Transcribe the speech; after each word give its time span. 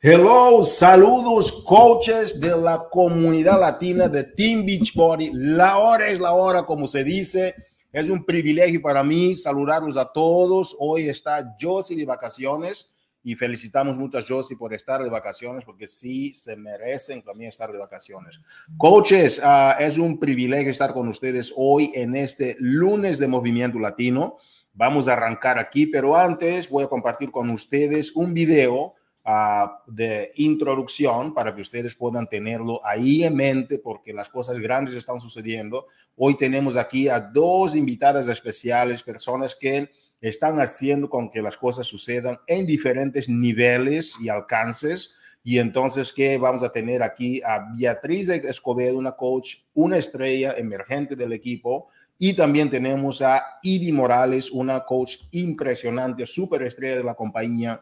Hello, 0.00 0.62
saludos 0.62 1.64
coaches 1.64 2.40
de 2.40 2.56
la 2.56 2.84
comunidad 2.88 3.58
latina 3.58 4.06
de 4.06 4.22
Team 4.22 4.64
Beachbody. 4.64 5.32
La 5.32 5.78
hora 5.78 6.06
es 6.06 6.20
la 6.20 6.34
hora, 6.34 6.62
como 6.62 6.86
se 6.86 7.02
dice. 7.02 7.56
Es 7.92 8.08
un 8.08 8.24
privilegio 8.24 8.80
para 8.80 9.02
mí 9.02 9.34
saludarlos 9.34 9.96
a 9.96 10.12
todos. 10.12 10.76
Hoy 10.78 11.08
está 11.08 11.56
Josie 11.60 11.96
de 11.96 12.04
vacaciones 12.04 12.92
y 13.24 13.34
felicitamos 13.34 13.96
mucho 13.96 14.18
a 14.18 14.24
Josie 14.24 14.56
por 14.56 14.72
estar 14.72 15.02
de 15.02 15.10
vacaciones 15.10 15.64
porque 15.64 15.88
sí 15.88 16.32
se 16.32 16.56
merecen 16.56 17.20
también 17.22 17.48
estar 17.48 17.72
de 17.72 17.78
vacaciones. 17.78 18.40
Coaches, 18.76 19.40
uh, 19.40 19.82
es 19.82 19.98
un 19.98 20.20
privilegio 20.20 20.70
estar 20.70 20.94
con 20.94 21.08
ustedes 21.08 21.52
hoy 21.56 21.90
en 21.96 22.14
este 22.14 22.54
lunes 22.60 23.18
de 23.18 23.26
Movimiento 23.26 23.80
Latino. 23.80 24.36
Vamos 24.74 25.08
a 25.08 25.14
arrancar 25.14 25.58
aquí, 25.58 25.86
pero 25.86 26.16
antes 26.16 26.68
voy 26.68 26.84
a 26.84 26.88
compartir 26.88 27.32
con 27.32 27.50
ustedes 27.50 28.14
un 28.14 28.32
video 28.32 28.94
uh, 29.28 29.68
de 29.86 30.30
introducción 30.36 31.34
para 31.34 31.54
que 31.54 31.60
ustedes 31.60 31.94
puedan 31.94 32.26
tenerlo 32.26 32.80
ahí 32.84 33.24
en 33.24 33.36
mente 33.36 33.78
porque 33.78 34.12
las 34.12 34.30
cosas 34.30 34.58
grandes 34.58 34.94
están 34.94 35.20
sucediendo. 35.20 35.86
Hoy 36.16 36.36
tenemos 36.36 36.76
aquí 36.76 37.08
a 37.08 37.20
dos 37.20 37.76
invitadas 37.76 38.28
especiales, 38.28 39.02
personas 39.02 39.54
que 39.54 39.90
están 40.20 40.60
haciendo 40.60 41.08
con 41.08 41.30
que 41.30 41.42
las 41.42 41.56
cosas 41.56 41.86
sucedan 41.86 42.38
en 42.46 42.66
diferentes 42.66 43.28
niveles 43.28 44.16
y 44.20 44.28
alcances. 44.28 45.14
Y 45.44 45.58
entonces, 45.58 46.12
¿qué 46.12 46.36
vamos 46.38 46.62
a 46.62 46.72
tener 46.72 47.02
aquí? 47.02 47.40
A 47.42 47.72
Beatriz 47.76 48.28
Escobedo, 48.28 48.98
una 48.98 49.12
coach, 49.12 49.58
una 49.74 49.98
estrella 49.98 50.54
emergente 50.56 51.14
del 51.14 51.32
equipo. 51.32 51.88
Y 52.18 52.34
también 52.34 52.68
tenemos 52.68 53.22
a 53.22 53.40
Ivy 53.62 53.92
Morales, 53.92 54.50
una 54.50 54.84
coach 54.84 55.18
impresionante, 55.30 56.26
súper 56.26 56.62
estrella 56.62 56.96
de 56.96 57.04
la 57.04 57.14
compañía 57.14 57.80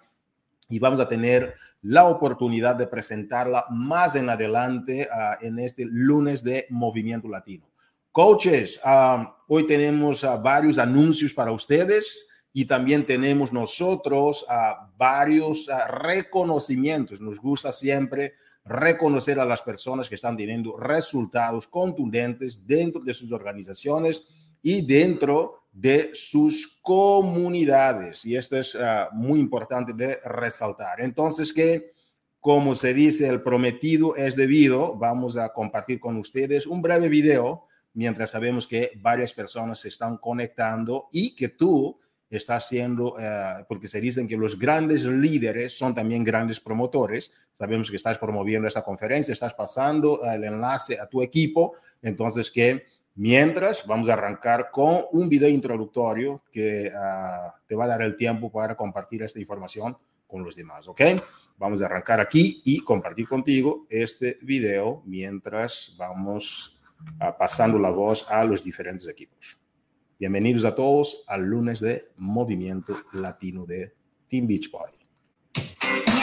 y 0.68 0.78
vamos 0.78 1.00
a 1.00 1.08
tener 1.08 1.54
la 1.82 2.06
oportunidad 2.06 2.74
de 2.74 2.86
presentarla 2.86 3.66
más 3.70 4.16
en 4.16 4.28
adelante 4.28 5.08
uh, 5.10 5.44
en 5.44 5.58
este 5.58 5.84
lunes 5.84 6.42
de 6.42 6.66
Movimiento 6.70 7.28
Latino. 7.28 7.68
Coaches, 8.10 8.80
um, 8.84 9.26
hoy 9.48 9.66
tenemos 9.66 10.24
uh, 10.24 10.40
varios 10.42 10.78
anuncios 10.78 11.32
para 11.32 11.52
ustedes 11.52 12.28
y 12.52 12.64
también 12.64 13.04
tenemos 13.04 13.52
nosotros 13.52 14.46
varios 14.96 15.68
reconocimientos. 15.88 17.20
Nos 17.20 17.38
gusta 17.38 17.70
siempre 17.70 18.32
reconocer 18.64 19.38
a 19.38 19.44
las 19.44 19.60
personas 19.60 20.08
que 20.08 20.14
están 20.14 20.38
teniendo 20.38 20.74
resultados 20.78 21.68
contundentes 21.68 22.66
dentro 22.66 23.02
de 23.02 23.12
sus 23.12 23.30
organizaciones 23.30 24.26
y 24.62 24.86
dentro 24.86 25.65
de 25.76 26.10
sus 26.14 26.80
comunidades. 26.80 28.24
Y 28.24 28.34
esto 28.34 28.56
es 28.56 28.74
uh, 28.74 29.12
muy 29.12 29.38
importante 29.38 29.92
de 29.92 30.18
resaltar. 30.24 31.02
Entonces, 31.02 31.52
que 31.52 31.92
como 32.40 32.74
se 32.74 32.94
dice, 32.94 33.28
el 33.28 33.42
prometido 33.42 34.16
es 34.16 34.36
debido, 34.36 34.96
vamos 34.96 35.36
a 35.36 35.52
compartir 35.52 36.00
con 36.00 36.16
ustedes 36.16 36.66
un 36.66 36.80
breve 36.80 37.08
video 37.08 37.66
mientras 37.92 38.30
sabemos 38.30 38.66
que 38.66 38.92
varias 39.00 39.34
personas 39.34 39.80
se 39.80 39.88
están 39.88 40.16
conectando 40.16 41.08
y 41.12 41.34
que 41.34 41.48
tú 41.48 41.98
estás 42.30 42.68
siendo, 42.68 43.14
uh, 43.14 43.64
porque 43.68 43.86
se 43.86 44.00
dicen 44.00 44.26
que 44.26 44.36
los 44.36 44.58
grandes 44.58 45.04
líderes 45.04 45.76
son 45.76 45.94
también 45.94 46.24
grandes 46.24 46.58
promotores. 46.58 47.32
Sabemos 47.52 47.90
que 47.90 47.96
estás 47.96 48.16
promoviendo 48.16 48.66
esta 48.66 48.82
conferencia, 48.82 49.32
estás 49.32 49.52
pasando 49.52 50.24
el 50.24 50.44
enlace 50.44 50.98
a 50.98 51.06
tu 51.06 51.20
equipo, 51.20 51.74
entonces 52.00 52.50
que 52.50 52.86
Mientras, 53.18 53.86
vamos 53.86 54.10
a 54.10 54.12
arrancar 54.12 54.70
con 54.70 55.04
un 55.12 55.26
video 55.30 55.48
introductorio 55.48 56.42
que 56.52 56.90
uh, 56.92 57.50
te 57.66 57.74
va 57.74 57.84
a 57.84 57.88
dar 57.88 58.02
el 58.02 58.14
tiempo 58.14 58.52
para 58.52 58.76
compartir 58.76 59.22
esta 59.22 59.40
información 59.40 59.96
con 60.26 60.44
los 60.44 60.54
demás, 60.54 60.86
¿ok? 60.86 61.00
Vamos 61.56 61.80
a 61.80 61.86
arrancar 61.86 62.20
aquí 62.20 62.60
y 62.62 62.80
compartir 62.80 63.26
contigo 63.26 63.86
este 63.88 64.36
video 64.42 65.00
mientras 65.06 65.94
vamos 65.96 66.78
uh, 67.18 67.38
pasando 67.38 67.78
la 67.78 67.88
voz 67.88 68.26
a 68.28 68.44
los 68.44 68.62
diferentes 68.62 69.08
equipos. 69.08 69.56
Bienvenidos 70.18 70.66
a 70.66 70.74
todos 70.74 71.24
al 71.26 71.44
lunes 71.44 71.80
de 71.80 72.08
Movimiento 72.18 73.00
Latino 73.14 73.64
de 73.64 73.94
Team 74.28 74.46
Beachbody. 74.46 74.95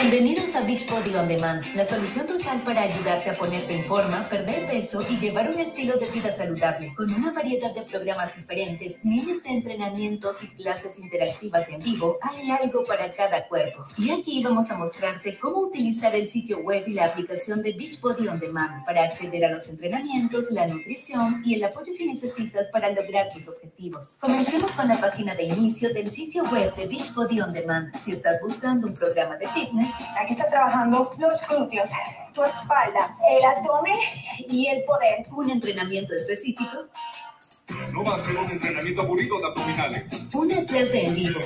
Bienvenidos 0.04 0.54
a 0.54 0.60
Beachbody 0.60 1.14
On 1.14 1.26
Demand, 1.26 1.64
la 1.74 1.82
solución 1.82 2.26
total 2.26 2.60
para 2.60 2.82
ayudarte 2.82 3.30
a 3.30 3.38
ponerte 3.38 3.74
en 3.74 3.86
forma, 3.86 4.28
perder 4.28 4.66
peso 4.68 5.02
y 5.08 5.16
llevar 5.16 5.48
un 5.48 5.58
estilo 5.58 5.96
de 5.96 6.04
vida 6.10 6.30
saludable. 6.30 6.94
Con 6.94 7.10
una 7.10 7.32
variedad 7.32 7.74
de 7.74 7.80
programas 7.80 8.36
diferentes, 8.36 9.02
miles 9.02 9.42
de 9.42 9.48
entrenamientos 9.48 10.42
y 10.42 10.48
clases 10.48 10.98
interactivas 10.98 11.70
en 11.70 11.80
vivo, 11.80 12.18
hay 12.20 12.50
algo 12.50 12.84
para 12.84 13.14
cada 13.14 13.48
cuerpo. 13.48 13.86
Y 13.96 14.10
aquí 14.10 14.44
vamos 14.44 14.70
a 14.70 14.76
mostrarte 14.76 15.38
cómo 15.38 15.60
utilizar 15.60 16.14
el 16.14 16.28
sitio 16.28 16.58
web 16.58 16.84
y 16.86 16.92
la 16.92 17.06
aplicación 17.06 17.62
de 17.62 17.72
Beachbody 17.72 18.28
On 18.28 18.38
Demand 18.38 18.84
para 18.84 19.04
acceder 19.04 19.46
a 19.46 19.52
los 19.52 19.66
entrenamientos, 19.70 20.50
la 20.50 20.66
nutrición 20.66 21.40
y 21.46 21.54
el 21.54 21.64
apoyo 21.64 21.94
que 21.96 22.04
necesitas 22.04 22.68
para 22.68 22.90
lograr 22.90 23.30
tus 23.32 23.48
objetivos. 23.48 24.18
Comencemos 24.20 24.70
con 24.72 24.86
la 24.86 25.00
página 25.00 25.34
de 25.34 25.44
inicio 25.44 25.94
del 25.94 26.10
sitio 26.10 26.44
web 26.52 26.74
de 26.74 26.88
Beachbody 26.88 27.40
On 27.40 27.54
Demand. 27.54 27.96
Si 27.96 28.12
estás 28.12 28.42
buscando 28.42 28.86
un 28.86 28.92
programa 28.92 29.38
de 29.38 29.48
fitness, 29.48 29.93
Aquí 30.20 30.32
está 30.32 30.46
trabajando 30.48 31.14
los 31.18 31.34
glúteos, 31.48 31.90
tu 32.34 32.42
espalda, 32.44 33.16
el 33.30 33.44
abdomen 33.44 33.96
y 34.48 34.66
el 34.66 34.84
poder. 34.84 35.26
Un 35.30 35.50
entrenamiento 35.50 36.14
específico. 36.14 36.86
No 37.92 38.04
va 38.04 38.16
a 38.16 38.18
ser 38.18 38.36
un 38.36 38.50
entrenamiento 38.50 39.02
aburrido 39.02 39.38
de 39.40 39.46
abdominales. 39.46 40.26
Una 40.32 40.64
clase 40.64 41.06
en 41.06 41.14
vivo. 41.14 41.40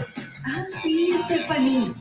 Ah, 0.46 0.64
sí, 0.82 1.14
Stephanie. 1.24 1.92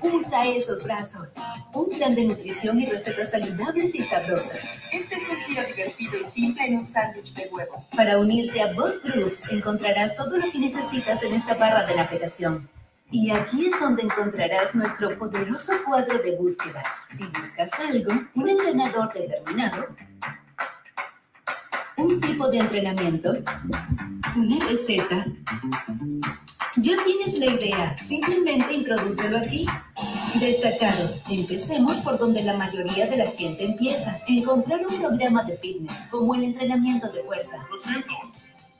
Usa 0.00 0.46
esos 0.46 0.82
brazos. 0.82 1.28
Un 1.72 1.90
plan 1.90 2.14
de 2.14 2.24
nutrición 2.24 2.80
y 2.80 2.86
recetas 2.86 3.30
saludables 3.30 3.94
y 3.94 4.02
sabrosas. 4.02 4.82
Este 4.92 5.16
es 5.16 5.28
un 5.28 5.36
giro 5.44 5.62
divertido 5.66 6.12
y 6.22 6.26
simple 6.26 6.66
en 6.66 6.78
un 6.78 6.86
sándwich 6.86 7.34
de 7.34 7.48
huevo. 7.50 7.84
Para 7.96 8.18
unirte 8.18 8.62
a 8.62 8.72
Both 8.72 9.02
Groups 9.02 9.42
encontrarás 9.50 10.14
todo 10.16 10.36
lo 10.36 10.50
que 10.50 10.58
necesitas 10.58 11.22
en 11.22 11.34
esta 11.34 11.54
barra 11.54 11.86
de 11.86 11.96
navegación. 11.96 12.68
Y 13.10 13.30
aquí 13.30 13.66
es 13.66 13.78
donde 13.80 14.02
encontrarás 14.02 14.74
nuestro 14.74 15.16
poderoso 15.18 15.72
cuadro 15.86 16.18
de 16.18 16.36
búsqueda. 16.36 16.82
Si 17.12 17.24
buscas 17.26 17.70
algo, 17.80 18.12
un 18.34 18.48
entrenador 18.48 19.12
determinado, 19.12 19.88
un 21.96 22.20
tipo 22.20 22.48
de 22.48 22.58
entrenamiento, 22.58 23.34
una 24.36 24.66
receta, 24.66 25.24
ya 26.76 26.96
tienes 27.04 27.38
la 27.38 27.46
idea. 27.46 27.98
Simplemente 27.98 28.74
introdúcelo 28.74 29.38
aquí. 29.38 29.66
Destacados. 30.40 31.22
Empecemos 31.30 31.98
por 31.98 32.18
donde 32.18 32.42
la 32.42 32.56
mayoría 32.56 33.06
de 33.06 33.16
la 33.16 33.30
gente 33.30 33.64
empieza. 33.64 34.18
Encontrar 34.26 34.84
un 34.84 34.98
programa 34.98 35.44
de 35.44 35.56
fitness, 35.58 36.08
como 36.10 36.34
el 36.34 36.42
entrenamiento 36.42 37.08
de 37.12 37.22
fuerza. 37.22 37.64
Lo 37.70 37.76
siento. 37.76 38.12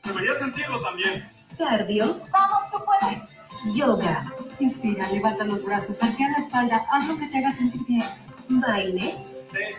Debería 0.03 0.35
sentirlo 0.35 0.81
también. 0.83 1.25
Cardio. 1.57 2.21
Vamos, 2.33 2.59
tú 2.73 2.79
puedes. 2.85 3.34
Yoga. 3.73 4.33
Inspira, 4.61 5.11
levanta 5.11 5.45
los 5.45 5.65
brazos, 5.65 6.03
arquea 6.03 6.31
la 6.31 6.39
espalda, 6.39 6.83
haz 6.91 7.09
lo 7.09 7.19
que 7.19 7.27
te 7.27 7.39
haga 7.39 7.51
sentir 7.51 7.81
bien. 7.87 8.05
Baile. 8.49 9.15
Te 9.51 9.75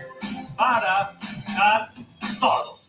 para 0.56 1.12
dar 1.56 1.90
todo. 2.40 2.80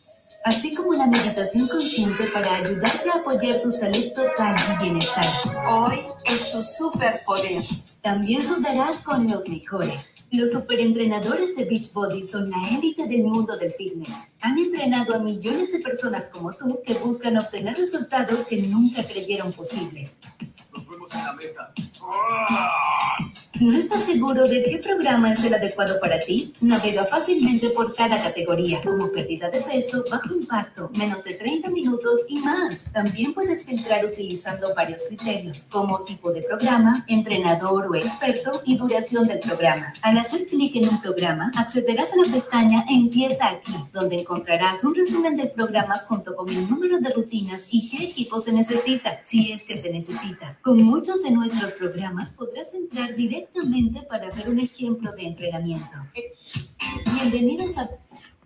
Así 0.44 0.74
como 0.74 0.92
la 0.92 1.06
meditación 1.06 1.66
consciente 1.66 2.28
para 2.28 2.56
ayudarte 2.56 3.10
a 3.10 3.18
apoyar 3.18 3.60
tu 3.62 3.72
salud 3.72 4.12
total 4.14 4.54
y 4.72 4.84
bienestar. 4.84 5.26
Hoy 5.68 6.00
es 6.24 6.52
tu 6.52 6.62
superpoder. 6.62 7.62
También 8.00 8.40
sudarás 8.40 9.00
con 9.00 9.28
los 9.28 9.48
mejores. 9.48 10.14
Los 10.30 10.52
superentrenadores 10.52 11.56
de 11.56 11.64
Beachbody 11.64 12.24
son 12.24 12.50
la 12.50 12.68
élite 12.68 13.06
del 13.08 13.24
mundo 13.24 13.56
del 13.56 13.72
fitness. 13.72 14.32
Han 14.40 14.58
entrenado 14.58 15.14
a 15.14 15.18
millones 15.18 15.72
de 15.72 15.80
personas 15.80 16.26
como 16.26 16.52
tú 16.52 16.80
que 16.84 16.94
buscan 16.94 17.36
obtener 17.38 17.76
resultados 17.76 18.46
que 18.46 18.62
nunca 18.62 19.02
creyeron 19.02 19.52
posibles. 19.52 20.18
En 21.12 21.24
la 21.24 21.32
meta. 21.34 21.72
¿No 23.60 23.74
estás 23.78 24.04
seguro 24.04 24.46
de 24.46 24.62
qué 24.64 24.78
programa 24.84 25.32
es 25.32 25.42
el 25.42 25.54
adecuado 25.54 25.98
para 25.98 26.20
ti? 26.20 26.52
Navega 26.60 27.04
fácilmente 27.04 27.70
por 27.70 27.94
cada 27.94 28.22
categoría, 28.22 28.82
como 28.82 29.10
pérdida 29.10 29.48
de 29.48 29.62
peso, 29.62 30.04
bajo 30.10 30.34
impacto, 30.34 30.90
menos 30.94 31.24
de 31.24 31.34
30 31.34 31.70
minutos 31.70 32.20
y 32.28 32.38
más. 32.40 32.92
También 32.92 33.32
puedes 33.32 33.64
filtrar 33.64 34.04
utilizando 34.04 34.74
varios 34.74 35.04
criterios, 35.08 35.62
como 35.70 36.04
tipo 36.04 36.32
de 36.32 36.42
programa, 36.42 37.06
entrenador 37.08 37.86
o 37.86 37.94
experto 37.94 38.60
y 38.66 38.76
duración 38.76 39.26
del 39.26 39.40
programa. 39.40 39.94
Al 40.02 40.18
hacer 40.18 40.46
clic 40.48 40.76
en 40.76 40.90
un 40.90 41.00
programa, 41.00 41.50
accederás 41.56 42.12
a 42.12 42.16
la 42.16 42.30
pestaña 42.30 42.84
Empieza 42.90 43.48
aquí, 43.48 43.72
donde 43.90 44.20
encontrarás 44.20 44.84
un 44.84 44.94
resumen 44.94 45.34
del 45.34 45.50
programa 45.50 45.96
junto 46.06 46.36
con 46.36 46.48
el 46.50 46.68
número 46.68 47.00
de 47.00 47.10
rutinas 47.10 47.72
y 47.72 47.88
qué 47.88 48.04
equipo 48.04 48.38
se 48.38 48.52
necesita, 48.52 49.18
si 49.24 49.52
es 49.52 49.62
que 49.62 49.78
se 49.78 49.90
necesita. 49.90 50.58
Con 50.62 50.82
muchos 50.96 51.22
de 51.22 51.30
nuestros 51.30 51.74
programas 51.74 52.30
podrás 52.30 52.72
entrar 52.72 53.14
directamente 53.14 54.00
para 54.08 54.30
ver 54.30 54.48
un 54.48 54.60
ejemplo 54.60 55.12
de 55.12 55.26
entrenamiento. 55.26 55.84
Bienvenidos 57.12 57.76
a... 57.76 57.90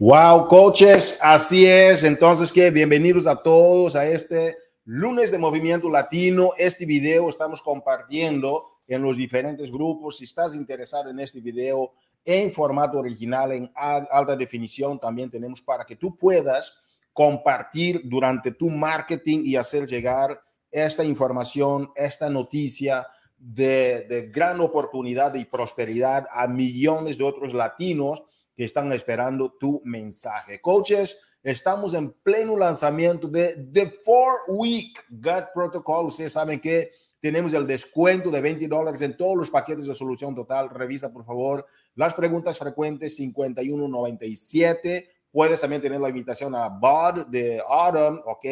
Wow, 0.00 0.48
coaches, 0.48 1.16
así 1.22 1.64
es. 1.64 2.02
Entonces, 2.02 2.50
que 2.50 2.72
bienvenidos 2.72 3.28
a 3.28 3.36
todos 3.36 3.94
a 3.94 4.04
este 4.04 4.56
lunes 4.84 5.30
de 5.30 5.38
Movimiento 5.38 5.88
Latino. 5.88 6.50
Este 6.58 6.84
video 6.86 7.28
estamos 7.28 7.62
compartiendo 7.62 8.80
en 8.88 9.02
los 9.02 9.16
diferentes 9.16 9.70
grupos. 9.70 10.18
Si 10.18 10.24
estás 10.24 10.52
interesado 10.56 11.08
en 11.08 11.20
este 11.20 11.40
video 11.40 11.92
en 12.24 12.50
formato 12.50 12.98
original, 12.98 13.52
en 13.52 13.70
alta 13.76 14.34
definición, 14.34 14.98
también 14.98 15.30
tenemos 15.30 15.62
para 15.62 15.84
que 15.84 15.94
tú 15.94 16.16
puedas 16.16 16.74
compartir 17.12 18.00
durante 18.02 18.50
tu 18.50 18.68
marketing 18.70 19.42
y 19.44 19.54
hacer 19.54 19.86
llegar 19.86 20.42
esta 20.70 21.04
información, 21.04 21.90
esta 21.96 22.30
noticia 22.30 23.06
de, 23.40 24.30
gran 24.32 24.60
oportunidad 24.60 25.34
y 25.34 25.44
prosperidad 25.46 26.26
a 26.30 26.46
millones 26.46 27.16
de 27.18 27.24
otros 27.24 27.54
latinos 27.54 28.22
que 28.54 28.64
están 28.64 28.92
esperando 28.92 29.52
tu 29.58 29.80
mensaje. 29.84 30.60
Coaches, 30.60 31.18
estamos 31.42 31.94
en 31.94 32.12
pleno 32.12 32.56
lanzamiento 32.56 33.26
de 33.28 33.56
The 33.72 33.86
Four 33.86 34.34
Week 34.48 35.02
Gut 35.08 35.46
Protocol. 35.54 36.06
Ustedes 36.06 36.34
saben 36.34 36.60
que 36.60 36.90
tenemos 37.18 37.52
el 37.54 37.66
descuento 37.66 38.30
de 38.30 38.40
20 38.40 38.68
dólares 38.68 39.00
en 39.02 39.16
todos 39.16 39.36
los 39.36 39.50
paquetes 39.50 39.86
de 39.86 39.94
solución 39.94 40.34
total. 40.34 40.68
Revisa, 40.70 41.12
por 41.12 41.24
favor, 41.24 41.66
las 41.94 42.14
preguntas 42.14 42.58
frecuentes 42.58 43.16
5197. 43.16 45.08
Puedes 45.30 45.60
también 45.60 45.80
tener 45.80 46.00
la 46.00 46.08
invitación 46.08 46.54
a 46.54 46.68
Bud 46.68 47.26
de 47.26 47.62
Autumn, 47.66 48.20
¿ok? 48.26 48.44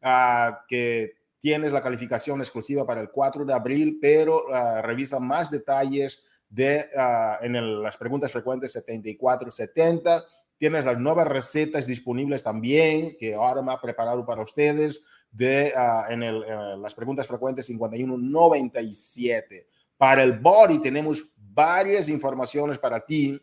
Uh, 0.00 0.52
que 0.68 1.17
tienes 1.40 1.72
la 1.72 1.82
calificación 1.82 2.40
exclusiva 2.40 2.86
para 2.86 3.00
el 3.00 3.10
4 3.10 3.44
de 3.44 3.54
abril, 3.54 3.98
pero 4.00 4.46
uh, 4.46 4.80
revisa 4.82 5.18
más 5.20 5.50
detalles 5.50 6.24
de, 6.48 6.86
uh, 6.94 7.44
en 7.44 7.82
las 7.82 7.96
preguntas 7.96 8.30
frecuentes 8.32 8.72
7470. 8.72 10.24
Tienes 10.56 10.84
las 10.84 10.98
nuevas 10.98 11.28
recetas 11.28 11.86
disponibles 11.86 12.42
también 12.42 13.16
que 13.18 13.34
Autumn 13.34 13.70
ha 13.70 13.80
preparado 13.80 14.26
para 14.26 14.42
ustedes 14.42 15.06
de, 15.30 15.72
en 16.08 16.22
el, 16.22 16.40
las 16.82 16.94
preguntas 16.94 17.26
frecuentes 17.26 17.66
5197. 17.66 19.68
Para 19.96 20.22
el 20.24 20.38
body 20.38 20.80
tenemos 20.80 21.34
varias 21.36 22.08
informaciones 22.08 22.78
para 22.78 23.04
ti 23.04 23.38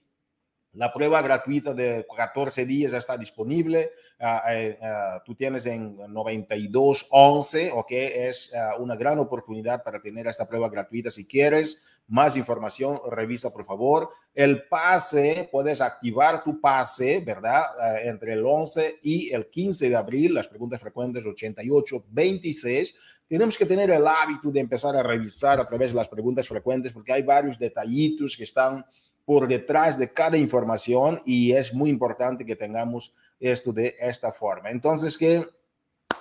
la 0.75 0.91
prueba 0.91 1.21
gratuita 1.21 1.73
de 1.73 2.05
14 2.15 2.65
días 2.65 2.93
está 2.93 3.17
disponible. 3.17 3.91
Uh, 4.19 4.25
uh, 4.25 5.19
tú 5.25 5.33
tienes 5.35 5.65
en 5.65 5.95
9211, 5.95 7.71
¿ok? 7.73 7.91
Es 7.91 8.51
uh, 8.53 8.81
una 8.81 8.95
gran 8.95 9.19
oportunidad 9.19 9.83
para 9.83 10.01
tener 10.01 10.27
esta 10.27 10.47
prueba 10.47 10.69
gratuita. 10.69 11.09
Si 11.09 11.25
quieres 11.25 11.85
más 12.07 12.35
información, 12.37 12.99
revisa 13.09 13.51
por 13.51 13.65
favor. 13.65 14.09
El 14.33 14.67
pase, 14.67 15.49
puedes 15.51 15.81
activar 15.81 16.43
tu 16.43 16.59
pase, 16.59 17.21
¿verdad? 17.21 17.63
entre 18.03 18.33
el 18.33 18.45
11 18.45 18.99
y 19.01 19.33
el 19.33 19.49
15 19.49 19.89
de 19.89 19.95
abril, 19.95 20.33
las 20.35 20.47
preguntas 20.47 20.79
frecuentes 20.79 21.25
88, 21.25 22.05
26. 22.09 22.95
Tenemos 23.27 23.57
que 23.57 23.65
tener 23.65 23.89
el 23.89 24.05
hábito 24.05 24.51
de 24.51 24.59
empezar 24.59 24.95
a 24.95 25.01
revisar 25.01 25.59
a 25.59 25.65
través 25.65 25.91
de 25.91 25.95
las 25.95 26.07
preguntas 26.07 26.47
frecuentes 26.47 26.93
porque 26.93 27.11
hay 27.11 27.23
varios 27.23 27.57
detallitos 27.57 28.37
que 28.37 28.43
están 28.43 28.85
por 29.25 29.47
detrás 29.47 29.97
de 29.97 30.13
cada 30.13 30.37
información 30.37 31.19
y 31.25 31.51
es 31.51 31.73
muy 31.73 31.89
importante 31.89 32.45
que 32.45 32.55
tengamos 32.55 33.13
esto 33.39 33.73
de 33.73 33.95
esta 33.99 34.31
forma. 34.31 34.69
Entonces, 34.69 35.17
que 35.17 35.45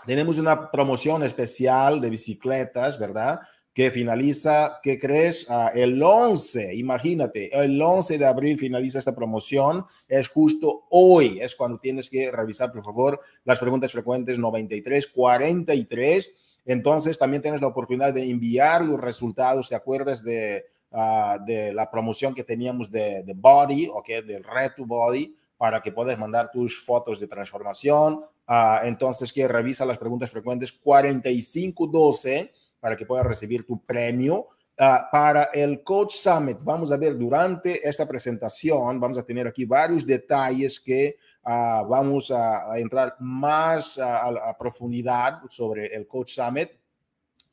tenemos 0.06 0.38
una 0.38 0.70
promoción 0.70 1.22
especial 1.22 2.00
de 2.00 2.10
bicicletas, 2.10 2.98
¿verdad? 2.98 3.40
Que 3.72 3.90
finaliza, 3.90 4.80
¿qué 4.82 4.98
crees? 4.98 5.46
Ah, 5.50 5.70
el 5.74 6.02
11, 6.02 6.74
imagínate, 6.74 7.50
el 7.56 7.80
11 7.80 8.18
de 8.18 8.26
abril 8.26 8.58
finaliza 8.58 8.98
esta 8.98 9.14
promoción, 9.14 9.84
es 10.08 10.28
justo 10.28 10.86
hoy, 10.90 11.40
es 11.40 11.54
cuando 11.54 11.78
tienes 11.78 12.08
que 12.08 12.30
revisar, 12.30 12.72
por 12.72 12.84
favor, 12.84 13.20
las 13.44 13.58
preguntas 13.58 13.92
frecuentes 13.92 14.38
93, 14.38 15.08
43. 15.08 16.34
Entonces, 16.66 17.18
también 17.18 17.42
tienes 17.42 17.60
la 17.60 17.66
oportunidad 17.66 18.14
de 18.14 18.30
enviar 18.30 18.84
los 18.84 19.00
resultados, 19.00 19.68
¿te 19.68 19.74
acuerdas 19.74 20.22
de 20.22 20.64
Ah, 20.96 21.38
de 21.44 21.74
la 21.74 21.90
promoción 21.90 22.32
que 22.32 22.44
teníamos 22.44 22.88
de, 22.88 23.24
de 23.24 23.34
Body, 23.34 23.88
ok, 23.92 24.06
del 24.24 24.44
Reto 24.44 24.86
Body, 24.86 25.36
para 25.56 25.82
que 25.82 25.90
puedas 25.90 26.16
mandar 26.16 26.52
tus 26.52 26.78
fotos 26.78 27.18
de 27.18 27.26
transformación. 27.26 28.24
Uh, 28.46 28.84
entonces, 28.84 29.32
que 29.32 29.48
revisa 29.48 29.84
las 29.84 29.98
preguntas 29.98 30.30
frecuentes 30.30 30.70
4512 30.70 32.52
para 32.78 32.96
que 32.96 33.06
puedas 33.06 33.26
recibir 33.26 33.66
tu 33.66 33.84
premio. 33.84 34.46
Uh, 34.78 35.10
para 35.10 35.44
el 35.52 35.82
Coach 35.82 36.14
Summit, 36.14 36.58
vamos 36.62 36.92
a 36.92 36.96
ver 36.96 37.18
durante 37.18 37.88
esta 37.88 38.06
presentación, 38.06 39.00
vamos 39.00 39.18
a 39.18 39.24
tener 39.24 39.48
aquí 39.48 39.64
varios 39.64 40.06
detalles 40.06 40.78
que 40.78 41.16
uh, 41.44 41.84
vamos 41.88 42.30
a, 42.30 42.70
a, 42.70 42.78
entrar 42.78 43.16
más 43.18 43.98
a, 43.98 44.28
a, 44.28 44.56
profundidad 44.56 45.40
sobre 45.48 45.86
el 45.86 46.06
Coach 46.06 46.34
Summit, 46.36 46.70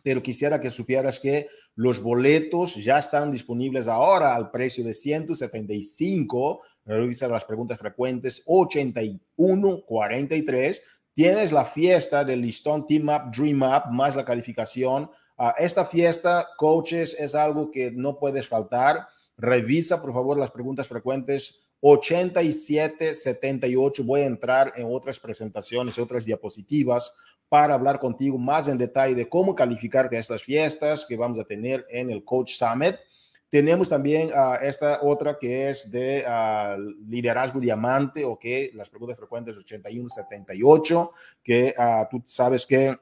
pero 0.04 0.22
quisiera 0.22 0.60
que 0.60 0.70
supieras 0.70 1.20
que 1.20 1.48
los 1.76 2.02
boletos 2.02 2.76
ya 2.76 2.98
están 3.00 3.32
disponibles 3.32 3.88
ahora 3.88 4.36
al 4.36 4.52
precio 4.52 4.84
de 4.84 4.94
175. 4.94 6.62
Revisa 6.86 7.28
las 7.28 7.46
preguntas 7.46 7.80
frecuentes 7.80 8.44
8143. 8.46 10.84
Tienes 11.14 11.52
la 11.52 11.66
fiesta 11.66 12.24
del 12.24 12.42
listón 12.42 12.86
Team 12.86 13.10
Up, 13.10 13.32
Dream 13.36 13.64
Up, 13.64 13.92
más 13.92 14.16
la 14.16 14.24
calificación. 14.26 15.10
Uh, 15.38 15.50
esta 15.58 15.86
fiesta, 15.86 16.48
coaches, 16.58 17.16
es 17.20 17.36
algo 17.36 17.72
que 17.72 17.92
no 17.92 18.20
puedes 18.20 18.48
faltar. 18.48 19.08
Revisa, 19.38 20.02
por 20.02 20.14
favor, 20.14 20.38
las 20.38 20.52
preguntas 20.52 20.88
frecuentes 20.88 21.60
87, 21.80 23.16
78. 23.16 24.04
Voy 24.04 24.22
a 24.22 24.28
entrar 24.28 24.74
en 24.76 24.86
otras 24.90 25.20
presentaciones, 25.20 25.98
otras 25.98 26.26
diapositivas 26.26 27.16
para 27.52 27.74
hablar 27.74 28.00
contigo 28.00 28.38
más 28.38 28.70
en 28.70 28.78
detalle 28.78 29.14
de 29.14 29.28
cómo 29.28 29.54
calificarte 29.54 30.16
a 30.16 30.22
estas 30.22 30.42
fiestas 30.42 31.06
que 31.06 31.18
vamos 31.18 31.38
a 31.38 31.44
tener 31.44 31.86
en 31.90 32.10
el 32.10 32.24
Coach 32.24 32.54
Summit. 32.54 32.96
Tenemos 33.50 33.90
también 33.90 34.30
uh, 34.30 34.56
esta 34.64 35.00
otra 35.02 35.38
que 35.38 35.70
es 35.70 35.92
de 35.92 36.24
uh, 36.26 36.80
liderazgo 37.10 37.60
diamante, 37.60 38.24
ok, 38.24 38.46
las 38.74 38.90
preguntas 38.90 39.18
frecuentes 39.18 39.58
81-78, 39.58 41.12
que 41.44 41.76
uh, 41.78 42.08
tú 42.10 42.24
sabes 42.26 42.66
que, 42.66 42.96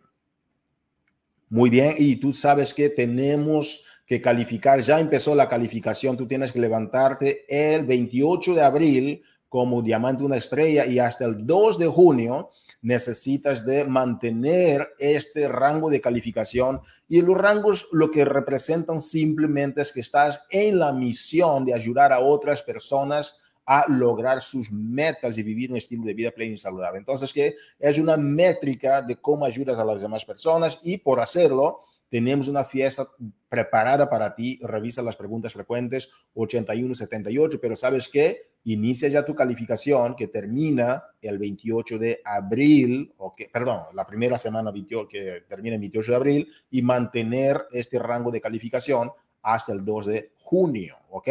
muy 1.50 1.70
bien, 1.70 1.94
y 2.00 2.16
tú 2.16 2.34
sabes 2.34 2.74
que 2.74 2.90
tenemos 2.90 3.86
que 4.04 4.20
calificar, 4.20 4.80
ya 4.80 5.00
empezó 5.00 5.36
la 5.36 5.48
calificación, 5.48 6.18
tú 6.18 6.26
tienes 6.26 6.52
que 6.52 6.60
levantarte 6.60 7.46
el 7.48 7.86
28 7.86 8.56
de 8.56 8.64
abril 8.64 9.24
como 9.50 9.82
diamante 9.82 10.24
una 10.24 10.38
estrella 10.38 10.86
y 10.86 11.00
hasta 11.00 11.26
el 11.26 11.46
2 11.46 11.80
de 11.80 11.88
junio 11.88 12.52
necesitas 12.82 13.66
de 13.66 13.84
mantener 13.84 14.90
este 15.00 15.48
rango 15.48 15.90
de 15.90 16.00
calificación 16.00 16.82
y 17.08 17.22
los 17.22 17.38
rangos 17.38 17.88
lo 17.92 18.12
que 18.12 18.24
representan 18.24 19.02
simplemente 19.02 19.82
es 19.82 19.92
que 19.92 20.02
estás 20.02 20.44
en 20.52 20.80
la 20.80 20.94
misión 20.94 21.66
de 21.66 21.74
ayudar 21.74 22.14
a 22.14 22.20
otras 22.20 22.62
personas 22.62 23.36
a 23.66 23.86
lograr 23.88 24.42
sus 24.42 24.72
metas 24.72 25.38
y 25.38 25.44
vivir 25.44 25.70
un 25.70 25.78
estilo 25.78 26.04
de 26.04 26.16
vida 26.16 26.32
pleno 26.32 26.54
y 26.54 26.58
saludable. 26.58 26.98
Entonces, 26.98 27.32
que 27.32 27.56
es 27.78 28.00
una 28.00 28.18
métrica 28.18 29.04
de 29.04 29.18
cómo 29.18 29.46
ayudas 29.46 29.78
a 29.78 29.86
las 29.86 30.02
demás 30.02 30.26
personas 30.26 30.80
y 30.82 30.98
por 30.98 31.20
hacerlo, 31.20 31.80
tenemos 32.10 32.48
una 32.48 32.64
fiesta 32.64 33.08
preparada 33.48 34.10
para 34.10 34.36
ti. 34.36 34.60
Revisa 34.62 35.02
las 35.02 35.16
preguntas 35.16 35.54
frecuentes 35.54 36.10
8178, 36.34 37.60
pero 37.62 37.76
sabes 37.76 38.08
que 38.08 38.50
inicia 38.66 39.08
ya 39.08 39.24
tu 39.24 39.36
calificación 39.36 40.16
que 40.16 40.28
termina 40.28 41.04
el 41.22 41.38
28 41.38 41.98
de 41.98 42.22
abril, 42.26 43.14
o 43.18 43.32
que, 43.32 43.50
perdón, 43.50 43.82
la 43.94 44.06
primera 44.06 44.38
semana 44.38 44.72
28, 44.72 45.08
que 45.08 45.44
termina 45.48 45.76
el 45.76 45.82
28 45.82 46.12
de 46.12 46.16
abril 46.16 46.52
y 46.72 46.82
mantener 46.82 47.66
este 47.72 48.00
rango 48.00 48.32
de 48.32 48.42
calificación 48.42 49.12
hasta 49.42 49.72
el 49.72 49.86
2 49.86 50.06
de 50.06 50.32
junio, 50.38 50.96
¿ok? 51.10 51.30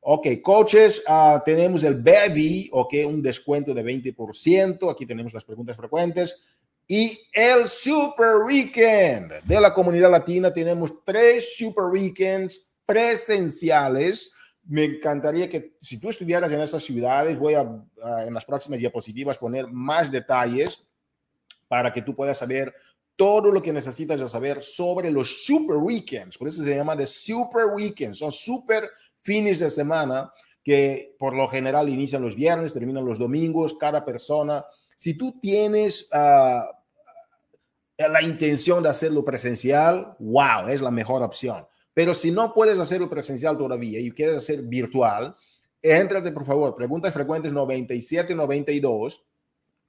Ok, 0.00 0.26
coaches, 0.42 1.02
uh, 1.08 1.40
tenemos 1.44 1.82
el 1.82 1.96
BEVI, 1.96 2.70
ok, 2.72 2.94
un 3.06 3.20
descuento 3.20 3.74
de 3.74 3.84
20%. 3.84 4.90
Aquí 4.90 5.04
tenemos 5.04 5.34
las 5.34 5.44
preguntas 5.44 5.76
frecuentes. 5.76 6.40
Y 6.88 7.20
el 7.32 7.68
Super 7.68 8.36
Weekend 8.44 9.44
de 9.44 9.60
la 9.60 9.72
comunidad 9.72 10.10
latina. 10.10 10.52
Tenemos 10.52 11.04
tres 11.04 11.56
Super 11.56 11.84
Weekends 11.84 12.60
presenciales 12.86 14.32
me 14.68 14.84
encantaría 14.84 15.48
que 15.48 15.76
si 15.80 15.98
tú 15.98 16.10
estuvieras 16.10 16.52
en 16.52 16.60
esas 16.60 16.82
ciudades, 16.82 17.38
voy 17.38 17.54
a, 17.54 17.62
en 18.26 18.34
las 18.34 18.44
próximas 18.44 18.78
diapositivas 18.78 19.38
poner 19.38 19.66
más 19.66 20.12
detalles 20.12 20.84
para 21.66 21.90
que 21.90 22.02
tú 22.02 22.14
puedas 22.14 22.36
saber 22.36 22.74
todo 23.16 23.50
lo 23.50 23.62
que 23.62 23.72
necesitas 23.72 24.30
saber 24.30 24.62
sobre 24.62 25.10
los 25.10 25.44
super 25.44 25.76
weekends. 25.76 26.36
Por 26.36 26.48
eso 26.48 26.62
se 26.62 26.76
llama 26.76 26.94
de 26.94 27.06
super 27.06 27.66
weekends. 27.74 28.18
Son 28.18 28.30
super 28.30 28.90
fines 29.22 29.58
de 29.58 29.70
semana 29.70 30.30
que 30.62 31.16
por 31.18 31.34
lo 31.34 31.48
general 31.48 31.88
inician 31.88 32.22
los 32.22 32.36
viernes, 32.36 32.74
terminan 32.74 33.06
los 33.06 33.18
domingos, 33.18 33.74
cada 33.80 34.04
persona. 34.04 34.64
Si 34.96 35.16
tú 35.16 35.40
tienes 35.40 36.10
uh, 36.12 36.77
la 38.06 38.22
intención 38.22 38.82
de 38.82 38.90
hacerlo 38.90 39.24
presencial, 39.24 40.14
wow, 40.20 40.68
es 40.68 40.80
la 40.80 40.90
mejor 40.90 41.22
opción. 41.22 41.66
Pero 41.92 42.14
si 42.14 42.30
no 42.30 42.54
puedes 42.54 42.78
hacerlo 42.78 43.10
presencial 43.10 43.58
todavía 43.58 43.98
y 43.98 44.12
quieres 44.12 44.36
hacer 44.36 44.62
virtual, 44.62 45.34
éntrate 45.82 46.30
por 46.30 46.44
favor, 46.44 46.76
preguntas 46.76 47.12
frecuentes 47.12 47.52
97 47.52 48.36
92 48.36 49.24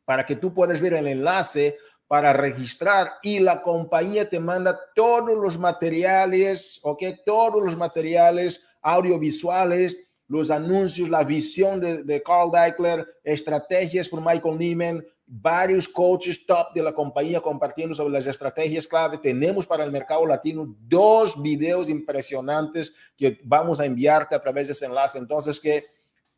para 0.06 0.26
que 0.26 0.36
tú 0.36 0.52
puedas 0.56 0.82
ver 0.82 0.96
el 0.96 1.06
enlace 1.06 1.78
para 2.08 2.34
registrar 2.34 3.12
y 3.22 3.40
la 3.40 3.62
compañía 3.62 4.28
te 4.28 4.40
manda 4.40 4.80
todos 4.96 5.38
los 5.38 5.60
materiales, 5.60 6.80
¿ok? 6.82 7.04
Todos 7.24 7.64
los 7.64 7.78
materiales 7.78 8.60
audiovisuales, 8.82 9.96
los 10.28 10.50
anuncios, 10.50 11.10
la 11.10 11.24
visión 11.24 11.80
de, 11.80 12.04
de 12.04 12.24
Carl 12.24 12.50
Deichler, 12.50 13.06
estrategias 13.24 14.10
por 14.10 14.26
Michael 14.26 14.58
Neiman, 14.58 15.06
varios 15.32 15.88
coaches 15.88 16.44
top 16.44 16.74
de 16.74 16.82
la 16.82 16.92
compañía 16.92 17.40
compartiendo 17.40 17.94
sobre 17.94 18.14
las 18.14 18.26
estrategias 18.26 18.88
clave. 18.88 19.20
Tenemos 19.20 19.68
para 19.68 19.84
el 19.84 19.92
mercado 19.92 20.26
latino 20.26 20.76
dos 20.88 21.40
videos 21.40 21.88
impresionantes 21.88 22.92
que 23.16 23.40
vamos 23.44 23.80
a 23.80 23.86
enviarte 23.86 24.34
a 24.34 24.42
través 24.42 24.68
de 24.68 24.74
ese 24.74 24.88
enlace. 24.88 25.20
Entonces, 25.20 25.60
que 25.60 25.86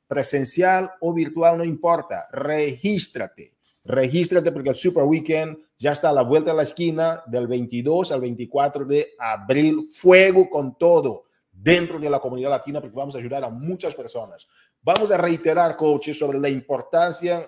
presencial 0.07 0.91
o 0.99 1.13
virtual 1.13 1.57
no 1.57 1.63
importa, 1.63 2.27
regístrate. 2.31 3.55
Regístrate 3.85 4.51
porque 4.51 4.69
el 4.69 4.75
Super 4.75 5.03
Weekend 5.03 5.57
ya 5.79 5.93
está 5.93 6.09
a 6.09 6.13
la 6.13 6.23
vuelta 6.23 6.51
de 6.51 6.57
la 6.57 6.63
esquina 6.63 7.23
del 7.25 7.47
22 7.47 8.11
al 8.11 8.19
24 8.19 8.85
de 8.85 9.13
abril. 9.17 9.85
Fuego 9.89 10.49
con 10.49 10.77
todo 10.77 11.23
dentro 11.49 11.97
de 11.97 12.09
la 12.09 12.19
comunidad 12.19 12.49
latina 12.49 12.81
porque 12.81 12.95
vamos 12.95 13.15
a 13.15 13.19
ayudar 13.19 13.45
a 13.45 13.49
muchas 13.49 13.95
personas. 13.95 14.47
Vamos 14.81 15.11
a 15.11 15.17
reiterar, 15.17 15.77
coaches, 15.77 16.19
sobre 16.19 16.39
la 16.39 16.49
importancia 16.49 17.47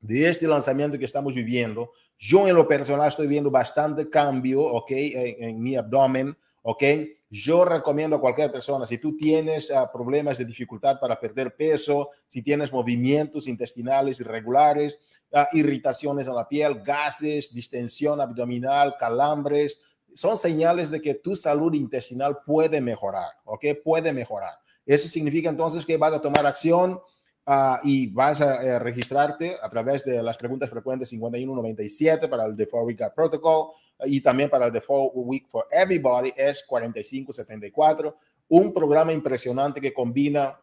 de 0.00 0.28
este 0.28 0.46
lanzamiento 0.46 0.98
que 0.98 1.04
estamos 1.04 1.34
viviendo, 1.34 1.92
yo 2.18 2.48
en 2.48 2.54
lo 2.54 2.66
personal 2.66 3.08
estoy 3.08 3.26
viendo 3.26 3.50
bastante 3.50 4.08
cambio, 4.10 4.62
¿ok? 4.62 4.90
En, 4.90 5.62
mi 5.62 5.76
abdomen, 5.76 6.36
¿ok? 6.62 6.82
Yo 7.30 7.64
recomiendo 7.64 8.16
a 8.16 8.20
cualquier 8.20 8.50
persona, 8.50 8.86
si 8.86 8.98
tú 8.98 9.16
tienes 9.16 9.70
uh, 9.70 9.86
problemas 9.92 10.38
de 10.38 10.44
dificultad 10.44 10.98
para 10.98 11.20
perder 11.20 11.54
peso, 11.54 12.10
si 12.26 12.42
tienes 12.42 12.72
movimientos 12.72 13.46
intestinales 13.46 14.20
irregulares, 14.20 14.98
uh, 15.32 15.44
irritaciones 15.52 16.26
en 16.26 16.34
la 16.34 16.48
piel, 16.48 16.82
gases, 16.82 17.52
distensión 17.52 18.20
abdominal, 18.20 18.96
calambres, 18.98 19.78
son 20.14 20.36
señales 20.36 20.90
de 20.90 21.00
que 21.00 21.14
tu 21.14 21.36
salud 21.36 21.72
intestinal 21.74 22.38
puede 22.44 22.80
mejorar, 22.80 23.30
¿ok? 23.44 23.66
Puede 23.84 24.12
mejorar. 24.12 24.54
Eso 24.84 25.06
significa 25.06 25.50
entonces 25.50 25.84
que 25.84 25.96
vas 25.96 26.14
a 26.14 26.22
tomar 26.22 26.46
acción, 26.46 26.98
Uh, 27.50 27.78
y 27.82 28.08
vas 28.08 28.42
a 28.42 28.76
uh, 28.76 28.78
registrarte 28.78 29.56
a 29.62 29.70
través 29.70 30.04
de 30.04 30.22
las 30.22 30.36
preguntas 30.36 30.68
frecuentes 30.68 31.08
5197 31.08 32.28
para 32.28 32.44
el 32.44 32.54
The 32.54 32.66
Four 32.66 32.84
Week 32.84 33.00
Protocol 33.14 33.68
y 34.04 34.20
también 34.20 34.50
para 34.50 34.66
el 34.66 34.72
The 34.72 34.82
Four 34.82 35.12
Week 35.14 35.48
for 35.48 35.64
Everybody 35.70 36.30
es 36.36 36.62
4574. 36.66 38.14
Un 38.50 38.74
programa 38.74 39.14
impresionante 39.14 39.80
que 39.80 39.94
combina 39.94 40.60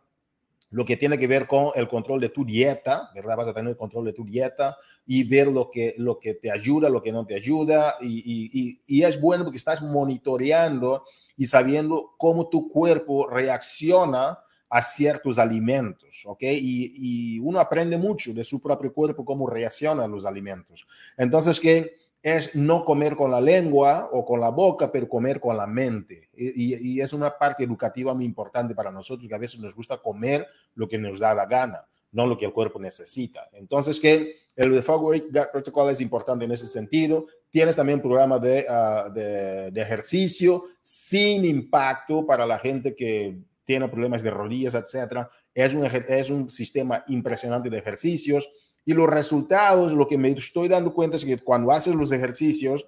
lo 0.70 0.86
que 0.86 0.96
tiene 0.96 1.18
que 1.18 1.26
ver 1.26 1.48
con 1.48 1.72
el 1.74 1.88
control 1.88 2.22
de 2.22 2.30
tu 2.30 2.46
dieta, 2.46 3.10
¿verdad? 3.16 3.38
Vas 3.38 3.48
a 3.48 3.54
tener 3.56 3.72
el 3.72 3.78
control 3.78 4.06
de 4.06 4.14
tu 4.14 4.24
dieta 4.24 4.78
y 5.08 5.24
ver 5.24 5.48
lo 5.48 5.72
que, 5.72 5.96
lo 5.98 6.20
que 6.20 6.36
te 6.36 6.52
ayuda, 6.52 6.88
lo 6.88 7.02
que 7.02 7.12
no 7.12 7.26
te 7.26 7.34
ayuda. 7.34 7.96
Y, 8.00 8.52
y, 8.54 8.82
y 8.86 9.02
es 9.02 9.20
bueno 9.20 9.44
porque 9.44 9.58
estás 9.58 9.82
monitoreando 9.82 11.04
y 11.36 11.48
sabiendo 11.48 12.14
cómo 12.20 12.48
tu 12.48 12.70
cuerpo 12.70 13.28
reacciona 13.28 14.38
a 14.76 14.82
ciertos 14.82 15.40
alimentos, 15.40 16.24
¿ok? 16.26 16.42
Y, 16.42 17.40
uno 17.40 17.62
aprende 17.62 17.98
mucho 17.98 18.34
de 18.34 18.44
su 18.44 18.62
propio 18.62 18.92
cuerpo, 18.92 19.24
cómo 19.24 19.48
reacciona 19.48 20.04
a 20.04 20.08
los 20.08 20.26
alimentos. 20.26 20.86
Entonces, 21.18 21.62
que 21.62 21.94
es 22.22 22.54
no 22.56 22.84
comer 22.84 23.16
con 23.16 23.32
la 23.32 23.40
lengua 23.40 24.10
o 24.12 24.26
con 24.26 24.42
la 24.42 24.50
boca, 24.50 24.92
pero 24.92 25.08
comer 25.08 25.40
con 25.40 25.56
la 25.56 25.66
mente. 25.66 26.28
Y, 26.36 27.00
es 27.00 27.14
una 27.14 27.38
parte 27.38 27.64
educativa 27.64 28.14
muy 28.14 28.26
importante 28.26 28.76
para 28.76 28.92
nosotros, 28.92 29.30
que 29.30 29.36
a 29.36 29.38
veces 29.38 29.62
nos 29.62 29.74
gusta 29.74 29.98
comer 29.98 30.46
lo 30.74 30.90
que 30.90 30.98
nos 30.98 31.20
da 31.20 31.34
la 31.34 31.46
gana, 31.46 31.86
no 32.12 32.28
lo 32.28 32.38
que 32.38 32.44
el 32.44 32.52
cuerpo 32.52 32.78
necesita. 32.78 33.48
Entonces, 33.54 33.98
que 33.98 34.36
el 34.58 34.84
Favorite 34.84 35.28
Gut 35.28 35.52
Protocol 35.54 35.92
es 35.92 36.02
importante 36.02 36.44
en 36.44 36.52
ese 36.52 36.68
sentido. 36.68 37.28
Tienes 37.50 37.78
también 37.78 38.00
un 38.00 38.04
programa 38.04 38.40
de, 38.40 38.66
ah, 38.68 39.10
de, 39.10 39.72
de 39.72 39.82
ejercicio 39.82 40.66
sin 40.82 41.46
impacto 41.46 42.26
para 42.26 42.46
la 42.46 42.60
gente 42.60 42.94
que 42.94 43.38
tiene 43.66 43.88
problemas 43.90 44.24
de 44.24 44.32
rodillas, 44.32 44.76
etcétera. 44.76 45.30
Es 45.54 45.74
un, 45.74 45.86
es 45.86 46.30
un 46.30 46.50
sistema 46.50 47.04
impresionante 47.08 47.70
de 47.70 47.78
ejercicios 47.78 48.50
y 48.86 48.94
los 48.94 49.10
resultados, 49.10 49.92
lo 49.92 50.08
que 50.08 50.18
me 50.18 50.30
estoy 50.30 50.68
dando 50.68 50.94
cuenta 50.94 51.18
es 51.18 51.26
que 51.26 51.38
cuando 51.40 51.72
haces 51.72 51.96
los 51.96 52.12
ejercicios, 52.12 52.88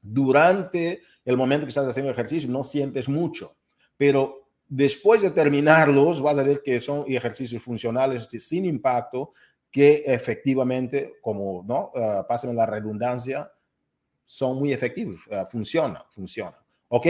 durante 0.00 1.00
el 1.24 1.36
momento 1.36 1.66
que 1.66 1.70
estás 1.70 1.88
haciendo 1.88 2.12
ejercicio, 2.12 2.48
no 2.48 2.62
sientes 2.62 3.08
mucho, 3.08 3.56
pero 3.96 4.48
después 4.68 5.22
de 5.22 5.30
terminarlos, 5.30 6.22
vas 6.22 6.38
a 6.38 6.44
ver 6.44 6.62
que 6.62 6.80
son 6.80 7.04
ejercicios 7.08 7.60
funcionales 7.60 8.28
sin 8.38 8.64
impacto 8.64 9.32
que 9.70 10.04
efectivamente, 10.06 11.14
como 11.20 11.64
no, 11.66 11.90
uh, 11.94 12.26
pásenme 12.26 12.54
la 12.54 12.66
redundancia, 12.66 13.50
son 14.24 14.58
muy 14.58 14.72
efectivos, 14.72 15.20
uh, 15.26 15.44
funciona, 15.46 16.04
funciona. 16.08 16.56
¿Ok? 16.88 17.06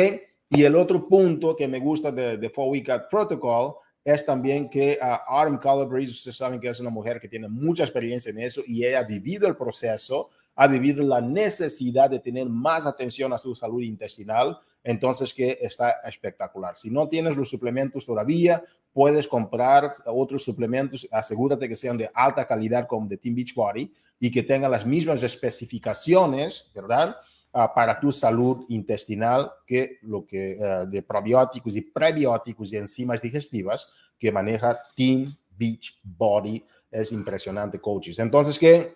Y 0.49 0.63
el 0.65 0.77
otro 0.77 1.09
punto 1.09 1.57
que 1.57 1.67
me 1.67 1.81
gusta 1.81 2.13
de, 2.13 2.37
de 2.37 2.51
Four 2.51 2.69
Week 2.71 2.89
Protocol 3.11 3.75
es 4.07 4.25
también 4.25 4.69
que 4.71 4.99
uh, 5.03 5.33
Autumn 5.35 5.59
Calabrese, 5.59 6.13
ustedes 6.13 6.37
saben 6.37 6.61
que 6.61 6.69
es 6.69 6.79
una 6.79 6.91
mujer 6.91 7.19
que 7.21 7.29
tiene 7.29 7.49
mucha 7.49 7.83
experiencia 7.83 8.31
en 8.31 8.39
eso 8.39 8.63
y 8.65 8.85
ella 8.85 9.01
ha 9.01 9.03
vivido 9.03 9.49
el 9.49 9.57
proceso, 9.57 10.31
ha 10.55 10.69
vivido 10.69 11.03
la 11.03 11.21
necesidad 11.21 12.09
de 12.09 12.21
tener 12.21 12.49
más 12.49 12.87
atención 12.87 13.33
a 13.33 13.39
su 13.39 13.53
salud 13.57 13.83
intestinal, 13.83 14.57
entonces 14.85 15.35
que 15.35 15.59
está 15.61 15.97
espectacular. 16.05 16.77
Si 16.77 16.89
no 16.89 17.09
tienes 17.09 17.37
los 17.37 17.51
suplementos 17.51 18.07
todavía, 18.07 18.63
puedes 18.93 19.27
comprar 19.27 19.97
otros 20.07 20.45
suplementos, 20.45 21.09
asegúrate 21.11 21.69
que 21.69 21.75
sean 21.75 21.99
de 21.99 22.09
alta 22.15 22.47
calidad 22.47 22.87
como 22.87 23.09
de 23.09 23.17
Team 23.17 23.35
Beachbody 23.35 23.93
y 24.21 24.31
que 24.31 24.45
tengan 24.45 24.71
las 24.71 24.87
mismas 24.87 25.25
especificaciones, 25.25 26.71
¿verdad? 26.73 27.17
Uh, 27.53 27.75
para 27.75 27.99
tu 27.99 28.13
salud 28.13 28.65
intestinal 28.69 29.51
que 29.67 29.99
lo 30.03 30.27
que 30.27 30.57
uh, 30.59 30.89
de 30.89 31.03
probióticos 31.03 31.77
y 31.77 31.83
prebióticos 31.83 32.73
y 32.73 32.77
enzimas 32.77 33.21
digestivas 33.21 33.89
que 34.19 34.33
maneja 34.33 34.79
Team 34.97 35.37
Beach 35.57 35.99
Body. 36.03 36.65
Es 36.91 37.13
impresionante, 37.13 37.81
coaches. 37.81 38.19
Entonces, 38.19 38.59
que 38.59 38.95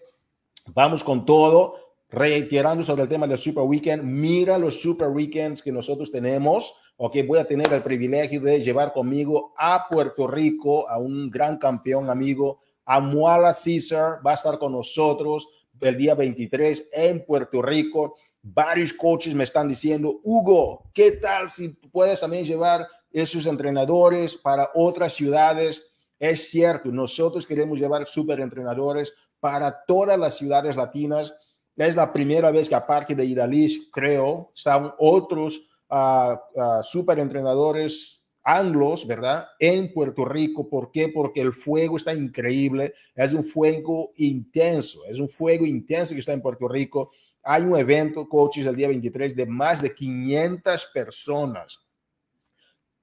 vamos 0.75 1.05
con 1.05 1.25
todo. 1.25 1.77
Reiterando 2.13 2.83
sobre 2.83 3.03
el 3.03 3.09
tema 3.09 3.29
del 3.29 3.39
Super 3.39 3.63
Weekend, 3.63 4.03
mira 4.03 4.59
los 4.59 4.81
Super 4.81 5.09
Weekends 5.09 5.63
que 5.63 5.71
nosotros 5.71 6.11
tenemos. 6.11 6.75
Ok, 6.97 7.19
voy 7.25 7.39
a 7.39 7.45
tener 7.45 7.73
el 7.73 7.83
privilegio 7.83 8.41
de 8.41 8.61
llevar 8.61 8.93
conmigo 8.93 9.55
a 9.57 9.87
Puerto 9.89 10.27
Rico 10.27 10.89
a 10.89 10.99
un 10.99 11.31
gran 11.31 11.57
campeón 11.57 12.11
amigo, 12.11 12.63
Amuala 12.85 13.55
Caesar, 13.55 14.19
va 14.27 14.33
a 14.33 14.35
estar 14.35 14.59
con 14.59 14.73
nosotros 14.73 15.49
el 15.81 15.97
día 15.97 16.17
23 16.17 16.89
en 16.93 17.25
Puerto 17.25 17.63
Rico 17.63 18.17
varios 18.43 18.93
coaches 18.93 19.35
me 19.35 19.45
están 19.45 19.69
diciendo, 19.69 20.21
Hugo, 20.23 20.91
¿qué 20.95 21.13
tal 21.13 21.51
si 21.51 21.69
puedes 21.69 22.21
también 22.21 22.45
llevar 22.45 22.87
esos 23.13 23.47
entrenadores 23.47 24.37
para 24.37 24.71
otras 24.75 25.15
ciudades? 25.15 25.85
Es 26.19 26.51
cierto, 26.51 26.91
nosotros 26.91 27.47
queremos 27.47 27.79
llevar 27.79 28.07
super 28.07 28.41
entrenadores 28.41 29.13
para 29.41 29.85
todas 29.87 30.19
las 30.19 30.37
ciudades 30.37 30.77
latinas. 30.77 31.35
Es 31.77 31.97
la 31.97 32.13
primera 32.13 32.51
vez 32.51 32.69
que 32.69 32.75
aparte 32.75 33.15
de 33.15 33.25
Idalish, 33.25 33.91
creo, 33.91 34.53
están 34.55 34.93
otros 34.99 35.71
uh, 35.89 36.33
uh, 36.35 36.83
super 36.83 37.19
entrenadores 37.19 38.23
anglos, 38.43 39.07
¿verdad? 39.07 39.49
En 39.59 39.93
Puerto 39.93 40.25
Rico. 40.25 40.69
¿Por 40.69 40.91
qué? 40.91 41.09
Porque 41.09 41.41
el 41.41 41.53
fuego 41.53 41.97
está 41.97 42.15
increíble. 42.15 42.95
Es 43.15 43.33
un 43.33 43.45
fuego 43.45 44.13
intenso. 44.17 45.05
Es 45.07 45.19
un 45.19 45.29
fuego 45.29 45.65
intenso 45.65 46.15
que 46.15 46.21
está 46.21 46.33
en 46.33 46.43
Puerto 46.43 46.69
Rico 46.69 47.11
hay 47.43 47.63
un 47.63 47.77
evento, 47.77 48.29
coaches, 48.29 48.67
el 48.67 48.77
día 48.77 48.89
23 48.89 49.35
de 49.35 49.47
más 49.47 49.81
de 49.81 49.95
500 49.95 50.87
personas. 50.87 51.81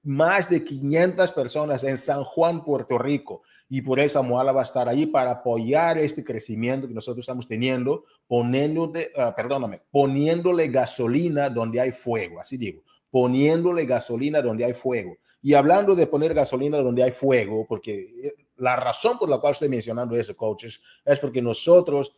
Más 0.02 0.48
de 0.48 0.64
500 0.64 1.32
personas 1.32 1.84
en 1.84 1.96
San 1.96 2.24
Juan, 2.24 2.64
Puerto 2.64 2.98
Rico. 2.98 3.42
Y 3.68 3.82
por 3.82 4.00
eso 4.00 4.22
Moala 4.22 4.52
va 4.52 4.62
a 4.62 4.64
estar 4.64 4.88
allí 4.88 5.06
para 5.06 5.30
apoyar 5.30 5.98
este 5.98 6.24
crecimiento 6.24 6.88
que 6.88 6.94
nosotros 6.94 7.22
estamos 7.22 7.46
teniendo, 7.46 8.04
poniéndole, 8.26 9.10
uh, 9.16 9.34
perdóname, 9.34 9.82
poniéndole 9.90 10.68
gasolina 10.68 11.50
donde 11.50 11.80
hay 11.80 11.90
fuego. 11.90 12.40
Así 12.40 12.56
digo, 12.56 12.82
poniéndole 13.10 13.84
gasolina 13.84 14.40
donde 14.40 14.64
hay 14.64 14.72
fuego. 14.72 15.18
Y 15.42 15.54
hablando 15.54 15.94
de 15.94 16.06
poner 16.06 16.32
gasolina 16.32 16.78
donde 16.78 17.02
hay 17.02 17.10
fuego, 17.10 17.66
porque 17.68 18.10
eh, 18.22 18.34
la 18.56 18.76
razón 18.76 19.18
por 19.18 19.28
la 19.28 19.38
cual 19.38 19.52
estoy 19.52 19.68
mencionando 19.68 20.16
eso, 20.16 20.36
coaches, 20.36 20.80
es 21.04 21.18
porque 21.18 21.42
nosotros 21.42 22.14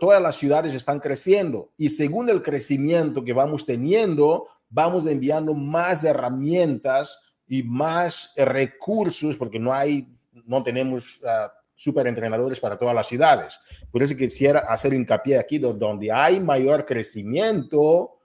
todas 0.00 0.22
las 0.22 0.36
ciudades 0.36 0.74
están 0.74 1.00
creciendo 1.00 1.70
y 1.76 1.88
según 1.88 2.28
el 2.28 2.42
crecimiento 2.42 3.24
que 3.24 3.32
vamos 3.32 3.64
teniendo, 3.64 4.46
vamos 4.68 5.06
enviando 5.06 5.54
más 5.54 6.04
herramientas 6.04 7.18
y 7.46 7.62
más 7.62 8.32
recursos 8.36 9.36
porque 9.36 9.58
no 9.58 9.72
hay, 9.72 10.08
no 10.44 10.62
tenemos 10.62 11.20
uh, 11.22 11.48
super 11.74 12.06
entrenadores 12.06 12.60
para 12.60 12.78
todas 12.78 12.94
las 12.94 13.08
ciudades. 13.08 13.58
Por 13.90 14.02
eso 14.02 14.16
quisiera 14.16 14.60
hacer 14.60 14.92
hincapié 14.92 15.38
aquí 15.38 15.58
donde 15.58 16.12
hay 16.12 16.40
mayor 16.40 16.84
crecimiento, 16.84 18.18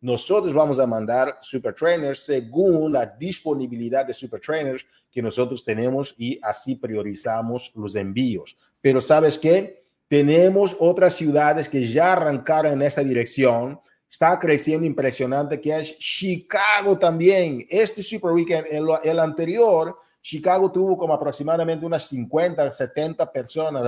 nosotros 0.00 0.54
vamos 0.54 0.78
a 0.78 0.86
mandar 0.86 1.38
super 1.42 1.74
trainers 1.74 2.20
según 2.20 2.92
la 2.92 3.04
disponibilidad 3.04 4.06
de 4.06 4.14
super 4.14 4.40
trainers 4.40 4.86
que 5.10 5.20
nosotros 5.20 5.62
tenemos 5.62 6.14
y 6.16 6.38
así 6.42 6.76
priorizamos 6.76 7.70
los 7.74 7.94
envíos. 7.94 8.56
Pero 8.80 9.00
sabes 9.00 9.38
qué? 9.38 9.79
Tenemos 10.10 10.76
otras 10.80 11.14
ciudades 11.14 11.68
que 11.68 11.86
ya 11.86 12.14
arrancaron 12.14 12.72
en 12.72 12.82
esta 12.82 13.00
dirección. 13.00 13.80
Está 14.10 14.36
creciendo 14.40 14.84
impresionante, 14.84 15.60
que 15.60 15.78
es 15.78 15.96
Chicago 15.98 16.98
también. 16.98 17.64
Este 17.70 18.02
Super 18.02 18.32
Weekend, 18.32 18.66
el, 18.72 18.88
el 19.04 19.20
anterior, 19.20 19.96
Chicago 20.20 20.72
tuvo 20.72 20.98
como 20.98 21.14
aproximadamente 21.14 21.86
unas 21.86 22.08
50, 22.08 22.68
70 22.72 23.30
personas, 23.30 23.84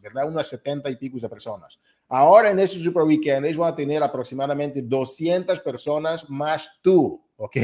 ¿verdad? 0.00 0.26
Unas 0.26 0.48
70 0.48 0.88
y 0.88 0.96
pico 0.96 1.18
de 1.18 1.28
personas. 1.28 1.78
Ahora 2.08 2.50
en 2.50 2.60
este 2.60 2.78
Super 2.78 3.02
Weekend 3.02 3.44
ellos 3.44 3.58
van 3.58 3.74
a 3.74 3.76
tener 3.76 4.02
aproximadamente 4.02 4.80
200 4.80 5.60
personas 5.60 6.30
más 6.30 6.78
tú, 6.80 7.22
¿ok? 7.38 7.56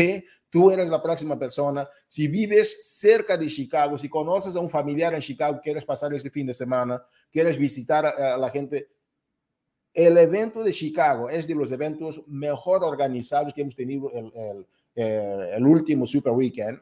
Tú 0.48 0.70
eres 0.70 0.88
la 0.88 1.02
próxima 1.02 1.38
persona. 1.38 1.88
Si 2.06 2.28
vives 2.28 2.78
cerca 2.82 3.36
de 3.36 3.46
Chicago, 3.46 3.98
si 3.98 4.08
conoces 4.08 4.56
a 4.56 4.60
un 4.60 4.70
familiar 4.70 5.12
en 5.14 5.20
Chicago, 5.20 5.60
quieres 5.62 5.84
pasar 5.84 6.14
este 6.14 6.30
fin 6.30 6.46
de 6.46 6.54
semana, 6.54 7.04
quieres 7.30 7.58
visitar 7.58 8.06
a, 8.06 8.36
la 8.38 8.50
gente, 8.50 8.88
el 9.92 10.16
evento 10.16 10.62
de 10.62 10.72
Chicago 10.72 11.28
es 11.28 11.46
de 11.46 11.54
los 11.54 11.72
eventos 11.72 12.22
mejor 12.28 12.84
organizados 12.84 13.52
que 13.52 13.62
hemos 13.62 13.76
tenido 13.76 14.10
el, 14.12 15.66
último 15.66 16.06
Super 16.06 16.32
Weekend 16.32 16.80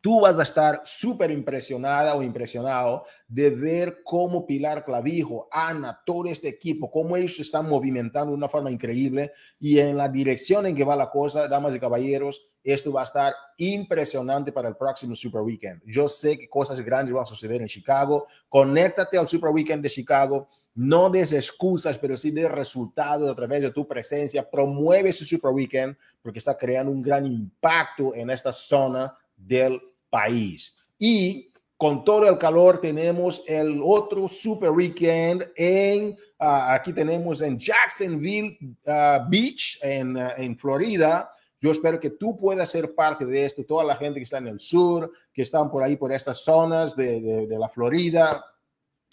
tú 0.00 0.20
vas 0.20 0.38
a 0.38 0.42
estar 0.42 0.82
súper 0.84 1.30
impresionada 1.30 2.14
o 2.14 2.22
impresionado 2.22 3.04
de 3.26 3.50
ver 3.50 3.98
cómo 4.04 4.46
Pilar 4.46 4.84
Clavijo, 4.84 5.48
Ana, 5.50 6.00
todo 6.04 6.26
este 6.26 6.48
equipo, 6.48 6.90
cómo 6.90 7.16
ellos 7.16 7.38
están 7.40 7.68
movimentando 7.68 8.30
de 8.30 8.36
una 8.36 8.48
forma 8.48 8.70
increíble 8.70 9.32
y 9.58 9.78
en 9.78 9.96
la 9.96 10.08
dirección 10.08 10.66
en 10.66 10.76
que 10.76 10.84
va 10.84 10.96
la 10.96 11.10
cosa, 11.10 11.48
damas 11.48 11.74
y 11.74 11.80
caballeros, 11.80 12.48
esto 12.62 12.92
va 12.92 13.00
a 13.00 13.04
estar 13.04 13.34
impresionante 13.56 14.52
para 14.52 14.68
el 14.68 14.76
próximo 14.76 15.14
Super 15.14 15.40
Weekend. 15.40 15.82
Yo 15.86 16.06
sé 16.06 16.38
que 16.38 16.48
cosas 16.48 16.78
grandes 16.80 17.14
van 17.14 17.22
a 17.22 17.26
suceder 17.26 17.62
en 17.62 17.68
Chicago. 17.68 18.26
Conéctate 18.48 19.16
al 19.16 19.28
Super 19.28 19.50
Weekend 19.50 19.82
de 19.82 19.88
Chicago. 19.88 20.48
No 20.74 21.08
des 21.08 21.32
excusas, 21.32 21.96
pero 21.98 22.16
sí 22.16 22.30
de 22.30 22.48
resultados 22.48 23.28
a 23.30 23.34
través 23.34 23.62
de 23.62 23.70
tu 23.70 23.86
presencia. 23.86 24.48
Promueve 24.48 25.10
ese 25.10 25.24
Super 25.24 25.50
Weekend 25.50 25.96
porque 26.20 26.38
está 26.38 26.56
creando 26.56 26.92
un 26.92 27.00
gran 27.00 27.24
impacto 27.24 28.14
en 28.14 28.30
esta 28.30 28.52
zona 28.52 29.16
del 29.38 29.80
país. 30.10 30.74
Y 30.98 31.48
con 31.78 32.04
todo 32.04 32.28
el 32.28 32.36
calor 32.38 32.80
tenemos 32.80 33.44
el 33.46 33.80
otro 33.84 34.26
super 34.26 34.70
weekend 34.70 35.46
en, 35.54 36.16
ah, 36.40 36.74
aquí 36.74 36.92
tenemos 36.92 37.40
en 37.40 37.56
Jacksonville 37.56 38.58
ah, 38.84 39.24
Beach, 39.30 39.78
en, 39.80 40.18
ah, 40.18 40.34
en 40.36 40.58
Florida. 40.58 41.30
Yo 41.60 41.70
espero 41.70 42.00
que 42.00 42.10
tú 42.10 42.36
puedas 42.36 42.68
ser 42.68 42.96
parte 42.96 43.24
de 43.24 43.44
esto, 43.44 43.64
toda 43.64 43.84
la 43.84 43.96
gente 43.96 44.18
que 44.18 44.24
está 44.24 44.38
en 44.38 44.48
el 44.48 44.58
sur, 44.58 45.12
que 45.32 45.42
están 45.42 45.70
por 45.70 45.84
ahí, 45.84 45.96
por 45.96 46.12
estas 46.12 46.38
zonas 46.38 46.96
de, 46.96 47.20
de, 47.46 47.58
la 47.58 47.68
Florida. 47.68 48.44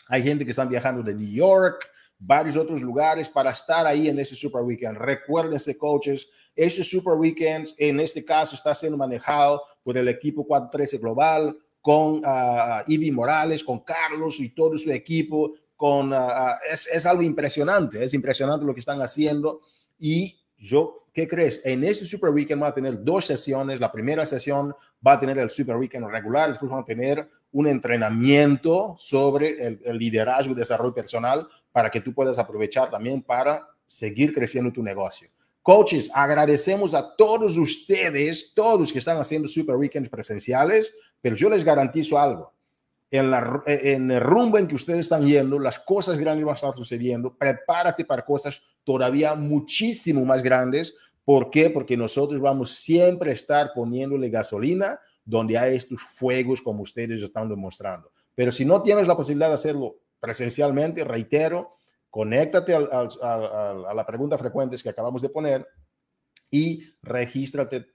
Hay 0.08 0.24
gente 0.24 0.44
que 0.44 0.52
están 0.52 0.70
viajando 0.70 1.04
de 1.04 1.14
New 1.14 1.30
York, 1.30 1.88
varios 2.18 2.58
otros 2.58 2.82
lugares 2.82 3.30
para 3.30 3.52
estar 3.52 3.86
ahí 3.86 4.10
en 4.10 4.18
ese 4.18 4.36
Super 4.36 4.62
Weekend. 4.62 4.98
Recuérdense, 4.98 5.78
coaches, 5.78 6.28
ese 6.56 6.84
Super 6.84 7.14
Weekend 7.14 7.70
en 7.78 8.00
este 8.00 8.26
caso 8.26 8.56
está 8.56 8.74
siendo 8.74 8.98
manejado 8.98 9.62
por 9.86 9.96
el 10.00 10.08
equipo 10.08 10.48
413 10.48 10.98
Global, 10.98 11.56
con 11.80 12.16
uh, 12.26 12.82
Ivy 12.88 13.12
Morales, 13.12 13.64
con 13.64 13.82
Carlos 13.82 14.40
y 14.40 14.50
todo 14.50 14.76
su 14.80 14.92
equipo. 14.92 15.54
Con, 15.76 16.12
uh, 16.12 16.56
es, 16.72 16.88
es, 16.88 17.06
algo 17.06 17.22
impresionante, 17.22 18.04
es 18.04 18.16
impresionante 18.16 18.66
lo 18.66 18.74
que 18.74 18.80
están 18.80 19.00
haciendo. 19.04 19.62
Y 20.00 20.40
yo, 20.58 21.04
¿qué 21.14 21.28
crees? 21.28 21.62
En 21.64 21.84
este 21.84 22.06
Super 22.06 22.32
Weekend 22.32 22.64
va 22.64 22.70
a 22.70 22.74
tener 22.74 23.04
dos 23.04 23.28
sesiones. 23.28 23.80
La 23.80 23.92
primera 23.92 24.26
sesión 24.26 24.74
va 25.06 25.14
a 25.14 25.20
tener 25.20 25.38
el 25.38 25.52
Super 25.52 25.76
Weekend 25.76 26.08
regular, 26.08 26.50
después 26.50 26.72
van 26.72 26.82
a 26.82 26.86
tener 26.86 27.30
un 27.52 27.68
entrenamiento 27.68 28.96
sobre 28.98 29.64
el, 29.64 29.80
el 29.86 29.98
liderazgo 30.00 30.54
y 30.54 30.56
desarrollo 30.56 30.96
personal 30.96 31.48
para 31.72 31.92
que 31.92 32.02
tú 32.02 32.12
puedas 32.12 32.40
aprovechar 32.40 32.90
también 32.90 33.22
para 33.22 33.70
seguir 33.86 34.34
creciendo 34.34 34.74
tu 34.74 34.82
negocio. 34.82 35.30
Coaches, 35.66 36.12
agradecemos 36.14 36.94
a 36.94 37.16
todos 37.16 37.58
ustedes, 37.58 38.54
todos 38.54 38.94
que 38.94 39.00
están 39.00 39.18
haciendo 39.18 39.48
Super 39.48 39.76
Weekends 39.78 40.10
presenciales, 40.10 40.94
pero 41.20 41.36
yo 41.36 41.50
les 41.50 41.64
garantizo 41.64 42.20
algo. 42.20 42.54
En, 43.10 43.32
la, 43.32 43.64
en 43.66 44.12
el 44.12 44.22
rumbo 44.22 44.60
en 44.60 44.68
que 44.68 44.76
ustedes 44.76 45.00
están 45.00 45.26
yendo, 45.26 45.58
las 45.58 45.80
cosas 45.80 46.20
grandes 46.20 46.46
van 46.46 46.54
a 46.54 46.56
estar 46.56 46.76
sucediendo. 46.76 47.36
Prepárate 47.36 48.06
para 48.06 48.24
cosas 48.24 48.62
todavía 48.84 49.34
muchísimo 49.34 50.24
más 50.24 50.44
grandes. 50.44 50.94
¿Por 51.24 51.50
qué? 51.50 51.72
Porque 51.72 51.98
nosotros 51.98 52.40
vamos 52.40 52.70
siempre 52.76 53.32
a 53.32 53.34
estar 53.34 53.72
poniéndole 53.74 54.30
gasolina 54.30 55.00
donde 55.24 55.58
hay 55.58 55.78
estos 55.78 56.00
fuegos 56.00 56.62
como 56.62 56.84
ustedes 56.84 57.24
están 57.24 57.50
demostrando. 57.50 58.12
Pero 58.36 58.52
si 58.52 58.66
no 58.66 58.84
tienes 58.84 59.08
la 59.08 59.18
posibilidad 59.18 59.48
de 59.48 59.56
hacerlo 59.56 59.96
presencialmente, 60.20 61.04
reitero, 61.04 61.78
conéctate 62.16 62.74
a 62.74 63.94
la 63.94 64.06
pregunta 64.06 64.38
frecuente 64.38 64.78
que 64.82 64.88
acabamos 64.88 65.22
de 65.22 65.28
poner 65.28 65.68
y 66.50 66.82
regístrate 67.02 67.88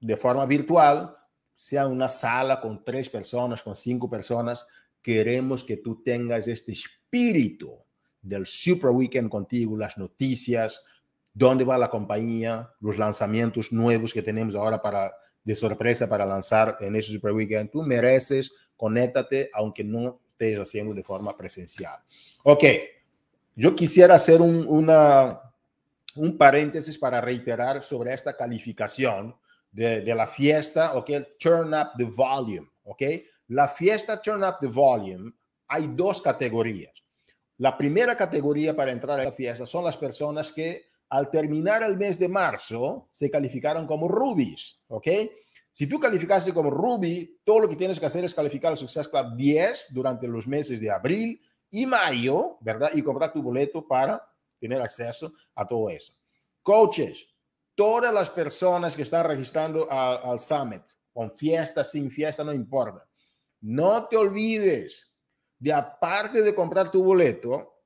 de 0.00 0.16
forma 0.16 0.46
virtual, 0.46 1.14
sea 1.54 1.86
una 1.86 2.08
sala 2.08 2.58
con 2.58 2.82
tres 2.82 3.10
personas, 3.10 3.62
con 3.62 3.76
cinco 3.76 4.08
personas. 4.08 4.66
Queremos 5.02 5.62
que 5.62 5.76
tú 5.76 6.02
tengas 6.02 6.48
este 6.48 6.72
espíritu 6.72 7.76
del 8.22 8.46
Super 8.46 8.92
Weekend 8.92 9.28
contigo, 9.28 9.76
las 9.76 9.98
noticias, 9.98 10.82
dónde 11.34 11.64
va 11.64 11.76
la 11.76 11.90
compañía, 11.90 12.70
los 12.80 12.96
lanzamientos 12.96 13.72
nuevos 13.72 14.14
que 14.14 14.22
tenemos 14.22 14.54
ahora 14.54 14.80
para 14.80 15.12
de 15.44 15.54
sorpresa 15.54 16.08
para 16.08 16.24
lanzar 16.24 16.78
en 16.80 16.96
ese 16.96 17.12
Super 17.12 17.32
Weekend. 17.32 17.70
Tú 17.70 17.82
mereces, 17.82 18.50
conéctate, 18.74 19.50
aunque 19.52 19.84
no 19.84 20.22
estés 20.30 20.58
haciendo 20.58 20.94
de 20.94 21.04
forma 21.04 21.36
presencial. 21.36 21.98
Ok, 22.42 22.64
yo 23.56 23.74
quisiera 23.74 24.14
hacer 24.14 24.40
un, 24.40 24.66
un 26.14 26.38
paréntesis 26.38 26.98
para 26.98 27.20
reiterar 27.20 27.82
sobre 27.82 28.12
esta 28.14 28.36
calificación 28.36 29.34
de, 29.72 30.02
de, 30.02 30.14
la 30.14 30.26
fiesta, 30.26 30.94
¿ok? 30.94 31.10
Turn 31.38 31.74
up 31.74 31.88
the 31.96 32.04
volume, 32.04 32.68
¿ok? 32.84 33.02
La 33.48 33.68
fiesta 33.68 34.20
Turn 34.20 34.44
up 34.44 34.56
the 34.60 34.68
volume, 34.68 35.32
hay 35.68 35.88
dos 35.88 36.22
categorías. 36.22 36.92
La 37.58 37.76
primera 37.76 38.14
categoría 38.14 38.76
para 38.76 38.92
entrar 38.92 39.18
a 39.18 39.24
la 39.24 39.32
fiesta 39.32 39.66
son 39.66 39.84
las 39.84 39.96
personas 39.96 40.52
que 40.52 40.90
al 41.08 41.30
terminar 41.30 41.82
el 41.82 41.96
mes 41.96 42.18
de 42.18 42.28
marzo 42.28 43.08
se 43.10 43.30
calificaron 43.30 43.86
como 43.86 44.08
rubies, 44.08 44.78
¿ok? 44.88 45.08
Si 45.76 45.86
tú 45.86 46.00
calificaste 46.00 46.54
como 46.54 46.70
Ruby, 46.70 47.38
todo 47.44 47.60
lo 47.60 47.68
que 47.68 47.76
tienes 47.76 48.00
que 48.00 48.06
hacer 48.06 48.24
es 48.24 48.32
calificar 48.32 48.70
al 48.70 48.78
Success 48.78 49.08
Club 49.08 49.36
10 49.36 49.88
durante 49.90 50.26
los 50.26 50.48
meses 50.48 50.80
de 50.80 50.90
abril, 50.90 51.38
y 51.76 51.84
mayo, 51.84 52.56
¿verdad? 52.62 52.90
Y 52.94 53.02
comprar 53.02 53.30
tu 53.30 53.42
boleto 53.42 53.86
para 53.86 54.26
tener 54.58 54.80
acceso 54.80 55.34
a 55.54 55.66
todo 55.66 55.90
eso. 55.90 56.14
Coaches, 56.62 57.28
todas 57.74 58.14
las 58.14 58.30
personas 58.30 58.96
que 58.96 59.02
están 59.02 59.26
registrando 59.26 59.86
al, 59.90 60.20
al 60.24 60.40
Summit, 60.40 60.82
con 61.12 61.30
fiesta, 61.36 61.84
sin 61.84 62.10
fiesta, 62.10 62.42
no 62.42 62.54
importa. 62.54 63.06
No 63.60 64.06
te 64.06 64.16
olvides 64.16 65.12
de, 65.58 65.70
aparte 65.70 66.40
de 66.40 66.54
comprar 66.54 66.90
tu 66.90 67.04
boleto, 67.04 67.82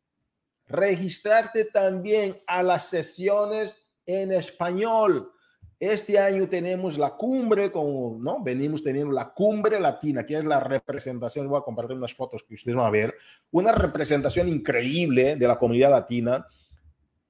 registrarte 0.66 1.64
también 1.64 2.40
a 2.46 2.62
las 2.62 2.87
sesiones 2.87 3.74
en 4.07 4.31
español. 4.31 5.33
Este 5.81 6.19
año 6.19 6.47
tenemos 6.47 6.99
la 6.99 7.16
cumbre, 7.16 7.73
como, 7.73 8.19
¿no? 8.21 8.43
Venimos 8.43 8.85
teniendo 8.85 9.12
la 9.12 9.33
cumbre 9.33 9.81
latina, 9.81 10.27
que 10.27 10.37
es 10.37 10.45
la 10.45 10.61
representación, 10.61 11.49
voy 11.49 11.59
a 11.59 11.64
compartir 11.64 11.97
unas 11.97 12.12
fotos 12.12 12.43
que 12.47 12.53
ustedes 12.53 12.77
van 12.77 12.87
a 12.87 12.90
ver, 12.90 13.14
una 13.51 13.73
representación 13.73 14.47
increíble 14.51 15.37
de 15.37 15.49
la 15.49 15.59
comunidad 15.59 15.90
latina. 15.90 16.47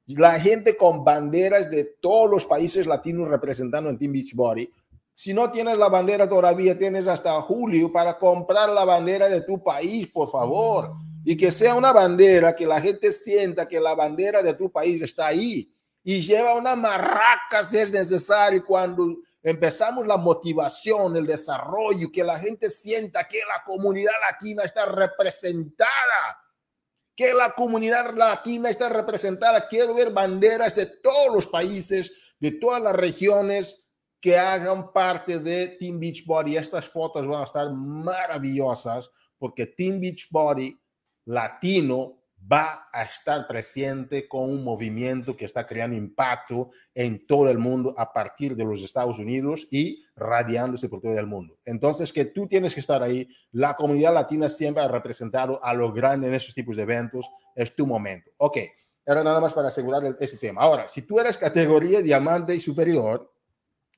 La 0.06 0.40
gente 0.40 0.76
con 0.76 1.04
banderas 1.04 1.70
de 1.70 1.84
todos 2.00 2.28
los 2.28 2.44
países 2.44 2.88
latinos 2.88 3.28
representando 3.28 3.88
en 3.88 3.96
Team 3.96 4.14
Beachbody. 4.14 4.68
Si 5.14 5.32
no 5.32 5.52
tienes 5.52 5.78
la 5.78 5.88
bandera 5.88 6.28
todavía, 6.28 6.76
tienes 6.76 7.06
hasta 7.06 7.40
julio 7.42 7.92
para 7.92 8.18
comprar 8.18 8.68
la 8.70 8.84
bandera 8.84 9.28
de 9.28 9.42
tu 9.42 9.62
país, 9.62 10.08
por 10.08 10.28
favor. 10.28 10.94
Y 11.24 11.36
que 11.36 11.52
sea 11.52 11.76
una 11.76 11.92
bandera 11.92 12.56
que 12.56 12.66
la 12.66 12.80
gente 12.80 13.12
sienta 13.12 13.68
que 13.68 13.78
la 13.78 13.94
bandera 13.94 14.42
de 14.42 14.54
tu 14.54 14.72
país 14.72 15.00
está 15.02 15.28
ahí 15.28 15.70
y 16.02 16.20
lleva 16.22 16.54
una 16.54 16.76
marraca 16.76 17.62
si 17.62 17.78
es 17.78 17.90
necesario 17.90 18.64
cuando 18.64 19.16
empezamos 19.42 20.06
la 20.06 20.16
motivación, 20.16 21.16
el 21.16 21.26
desarrollo, 21.26 22.10
que 22.12 22.24
la 22.24 22.38
gente 22.38 22.70
sienta 22.70 23.26
que 23.26 23.38
la 23.40 23.62
comunidad 23.64 24.12
latina 24.30 24.62
está 24.64 24.86
representada, 24.86 26.38
que 27.14 27.34
la 27.34 27.52
comunidad 27.52 28.14
latina 28.14 28.70
está 28.70 28.88
representada. 28.88 29.68
Quiero 29.68 29.94
ver 29.94 30.10
banderas 30.10 30.74
de 30.74 30.86
todos 30.86 31.34
los 31.34 31.46
países, 31.46 32.12
de 32.38 32.52
todas 32.52 32.82
las 32.82 32.94
regiones 32.94 33.86
que 34.20 34.38
hagan 34.38 34.92
parte 34.92 35.38
de 35.38 35.68
Team 35.78 35.98
Beachbody. 35.98 36.56
Estas 36.56 36.86
fotos 36.86 37.26
van 37.26 37.42
a 37.42 37.44
estar 37.44 37.70
maravillosas 37.72 39.10
porque 39.38 39.66
Team 39.66 40.00
Beachbody 40.00 40.78
latino 41.26 42.19
va 42.50 42.88
a 42.92 43.02
estar 43.02 43.46
presente 43.46 44.26
con 44.26 44.50
un 44.50 44.64
movimiento 44.64 45.36
que 45.36 45.44
está 45.44 45.66
creando 45.66 45.96
impacto 45.96 46.70
en 46.94 47.26
todo 47.26 47.50
el 47.50 47.58
mundo 47.58 47.94
a 47.96 48.12
partir 48.12 48.56
de 48.56 48.64
los 48.64 48.82
Estados 48.82 49.18
Unidos 49.18 49.68
y 49.70 50.02
radiándose 50.16 50.88
por 50.88 51.00
todo 51.00 51.18
el 51.18 51.26
mundo. 51.26 51.58
Entonces, 51.64 52.12
que 52.12 52.24
tú 52.24 52.48
tienes 52.48 52.74
que 52.74 52.80
estar 52.80 53.02
ahí, 53.02 53.28
la 53.52 53.74
comunidad 53.74 54.14
latina 54.14 54.48
siempre 54.48 54.82
ha 54.82 54.88
representado 54.88 55.62
a 55.64 55.74
lo 55.74 55.92
grande 55.92 56.28
en 56.28 56.34
esos 56.34 56.54
tipos 56.54 56.76
de 56.76 56.82
eventos, 56.82 57.30
es 57.54 57.74
tu 57.74 57.86
momento. 57.86 58.30
Ok, 58.38 58.58
era 59.04 59.22
nada 59.22 59.40
más 59.40 59.52
para 59.52 59.68
asegurar 59.68 60.02
ese 60.18 60.38
tema. 60.38 60.62
Ahora, 60.62 60.88
si 60.88 61.02
tú 61.02 61.18
eres 61.18 61.36
categoría 61.36 62.00
diamante 62.00 62.54
y 62.54 62.60
superior, 62.60 63.32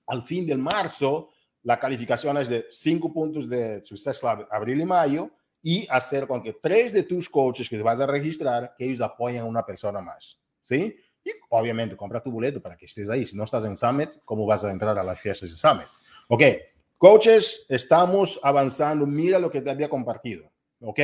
al 0.06 0.22
fin 0.24 0.46
del 0.46 0.58
marzo, 0.58 1.30
la 1.62 1.78
calificación 1.78 2.36
es 2.38 2.48
de 2.48 2.66
5 2.68 3.12
puntos 3.12 3.48
de 3.48 3.84
Success 3.84 4.18
Club 4.18 4.46
abril 4.50 4.80
y 4.80 4.84
mayo, 4.84 5.30
y 5.62 5.86
hacer 5.88 6.26
con 6.26 6.42
que 6.42 6.54
tres 6.54 6.92
de 6.92 7.04
tus 7.04 7.28
coaches 7.28 7.68
que 7.68 7.76
te 7.76 7.82
vas 7.82 8.00
a 8.00 8.06
registrar, 8.06 8.74
que 8.76 8.84
ellos 8.84 9.00
apoyen 9.00 9.42
a 9.42 9.44
una 9.44 9.64
persona 9.64 10.00
más, 10.00 10.40
¿sí? 10.60 10.96
Y 11.24 11.30
obviamente 11.50 11.96
compra 11.96 12.22
tu 12.22 12.32
boleto 12.32 12.60
para 12.60 12.76
que 12.76 12.86
estés 12.86 13.08
ahí. 13.08 13.24
Si 13.24 13.36
no 13.36 13.44
estás 13.44 13.64
en 13.64 13.76
Summit, 13.76 14.10
¿cómo 14.24 14.44
vas 14.44 14.64
a 14.64 14.70
entrar 14.70 14.98
a 14.98 15.04
las 15.04 15.20
fiestas 15.20 15.50
de 15.50 15.56
Summit? 15.56 15.86
Ok, 16.28 16.42
coaches, 16.98 17.64
estamos 17.68 18.40
avanzando. 18.42 19.06
Mira 19.06 19.38
lo 19.38 19.50
que 19.50 19.60
te 19.60 19.70
había 19.70 19.88
compartido, 19.88 20.50
¿ok? 20.80 20.98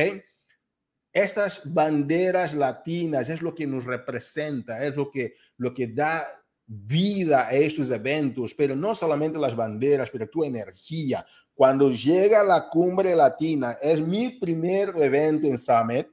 Estas 1.13 1.73
banderas 1.73 2.53
latinas 2.53 3.29
es 3.29 3.41
lo 3.41 3.55
que 3.55 3.65
nos 3.65 3.85
representa, 3.85 4.85
es 4.85 4.95
lo 4.95 5.09
que, 5.09 5.35
lo 5.57 5.73
que 5.73 5.87
da 5.87 6.27
vida 6.71 7.47
a 7.47 7.53
estos 7.53 7.89
eventos, 7.89 8.53
pero 8.53 8.75
no 8.75 8.93
solamente 8.93 9.39
las 9.39 9.55
banderas, 9.55 10.09
pero 10.11 10.29
tu 10.29 10.43
energía, 10.43 11.25
cuando 11.59 11.91
llega 11.91 12.41
la 12.41 12.69
cumbre 12.69 13.13
latina, 13.13 13.77
es 13.81 13.99
mi 13.99 14.29
primer 14.29 14.93
evento 14.95 15.45
en 15.45 15.57
Summit, 15.57 16.07